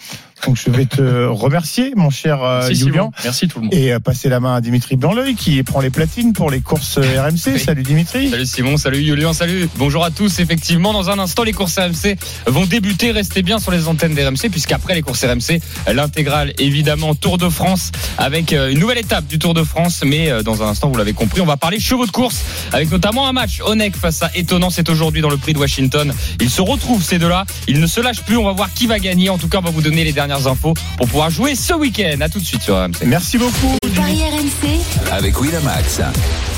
Donc 0.45 0.58
je 0.58 0.72
vais 0.72 0.86
te 0.86 1.02
remercier, 1.28 1.93
mon 1.95 2.10
cher 2.10 2.43
euh, 2.43 2.72
Si. 2.74 2.91
Merci 3.24 3.47
tout 3.47 3.60
le 3.60 3.66
monde. 3.66 3.74
Et 3.74 3.93
euh, 3.93 3.99
passer 3.99 4.30
la 4.30 4.39
main 4.39 4.56
à 4.56 4.62
Dimitri 4.62 4.95
Blanc-L'œil 4.95 5.36
qui 5.36 5.62
prend 5.64 5.82
les 5.82 5.89
platines 5.89 6.34
pour 6.34 6.49
les 6.49 6.62
courses 6.62 6.97
RMC. 6.97 7.54
Oui. 7.54 7.60
Salut 7.60 7.84
Dimitri. 7.84 8.30
Salut 8.30 8.45
Simon, 8.45 8.78
salut 8.78 9.04
Julien, 9.04 9.34
salut. 9.34 9.70
Bonjour 9.78 10.04
à 10.04 10.12
tous. 10.12 10.39
Effectivement, 10.39 10.93
dans 10.93 11.10
un 11.10 11.20
instant, 11.20 11.43
les 11.43 11.54
courses 11.54 11.78
RMC 11.78 12.18
vont 12.47 12.66
débuter. 12.66 13.12
Restez 13.12 13.43
bien 13.43 13.60
sur 13.60 13.72
les 13.72 13.88
antennes 13.88 14.16
des 14.16 14.26
RMC, 14.26 14.49
puisqu'après 14.49 14.95
les 14.95 15.02
courses 15.02 15.24
RMC, 15.24 15.62
l'intégrale, 15.93 16.54
évidemment, 16.58 17.16
Tour 17.16 17.38
de 17.38 17.49
France, 17.49 17.91
avec 18.18 18.52
une 18.52 18.80
nouvelle 18.80 18.97
étape 18.97 19.28
du 19.28 19.38
Tour 19.38 19.54
de 19.54 19.64
France. 19.64 20.04
Mais 20.06 20.43
dans 20.43 20.64
un 20.64 20.68
instant, 20.68 20.89
vous 20.89 20.97
l'avez 20.97 21.14
compris, 21.14 21.41
on 21.41 21.45
va 21.45 21.58
parler 21.58 21.80
chevaux 21.80 22.06
de 22.06 22.12
course, 22.12 22.43
avec 22.72 22.91
notamment 22.91 23.28
un 23.28 23.34
match. 23.34 23.62
Onek 23.66 23.95
face 23.95 24.24
à 24.24 24.31
Étonnant, 24.36 24.70
c'est 24.70 24.90
aujourd'hui 24.90 25.22
dans 25.22 25.30
le 25.30 25.38
prix 25.38 25.54
de 25.54 25.60
Washington. 25.60 26.14
Ils 26.40 26.50
se 26.50 26.62
retrouvent, 26.62 27.04
ces 27.04 27.20
deux-là. 27.20 27.46
Ils 27.68 27.80
ne 27.80 27.88
se 27.88 28.00
lâchent 28.02 28.24
plus. 28.24 28.38
On 28.38 28.44
va 28.46 28.54
voir 28.54 28.74
qui 28.74 28.88
va 28.88 29.00
gagner. 29.00 29.30
En 29.30 29.38
tout 29.38 29.48
cas, 29.48 29.60
on 29.60 29.62
va 29.62 29.72
vous 29.72 29.82
donner 29.82 30.04
les 30.04 30.14
dernières 30.14 30.48
infos 30.48 30.74
pour 30.98 31.08
pouvoir 31.08 31.30
jouer 31.30 31.56
ce 31.56 31.74
week-end. 31.74 32.22
À 32.22 32.30
tout 32.30 32.40
de 32.40 32.46
suite 32.46 32.62
sur 32.62 32.76
RMC. 32.76 33.06
Merci 33.06 33.38
beaucoup. 33.38 33.78
Paris 33.96 34.22
RMC, 34.24 35.12
Avec 35.12 35.40
Winamax. 35.40 36.02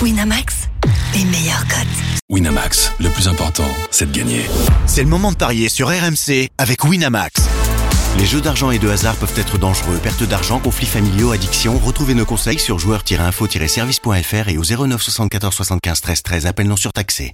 Winamax, 0.01 0.69
les 1.13 1.25
meilleurs 1.25 1.65
cotes. 1.67 1.87
Winamax, 2.29 2.91
le 2.99 3.09
plus 3.09 3.27
important, 3.27 3.67
c'est 3.91 4.11
de 4.11 4.17
gagner. 4.17 4.41
C'est 4.85 5.03
le 5.03 5.09
moment 5.09 5.31
de 5.31 5.37
parier 5.37 5.69
sur 5.69 5.87
RMC 5.89 6.49
avec 6.57 6.83
Winamax. 6.83 7.43
Les 8.17 8.25
jeux 8.27 8.41
d'argent 8.41 8.69
et 8.69 8.77
de 8.77 8.89
hasard 8.89 9.15
peuvent 9.15 9.33
être 9.37 9.57
dangereux. 9.57 9.97
Perte 10.01 10.23
d'argent, 10.23 10.59
conflits 10.59 10.85
familiaux, 10.85 11.31
addiction. 11.31 11.79
Retrouvez 11.79 12.13
nos 12.13 12.25
conseils 12.25 12.59
sur 12.59 12.77
joueurs-info-service.fr 12.77 14.49
et 14.49 14.57
au 14.57 14.63
09 14.63 15.01
74 15.01 15.53
75 15.55 16.01
13 16.01 16.21
13. 16.23 16.45
Appel 16.45 16.67
non 16.67 16.75
surtaxé. 16.75 17.31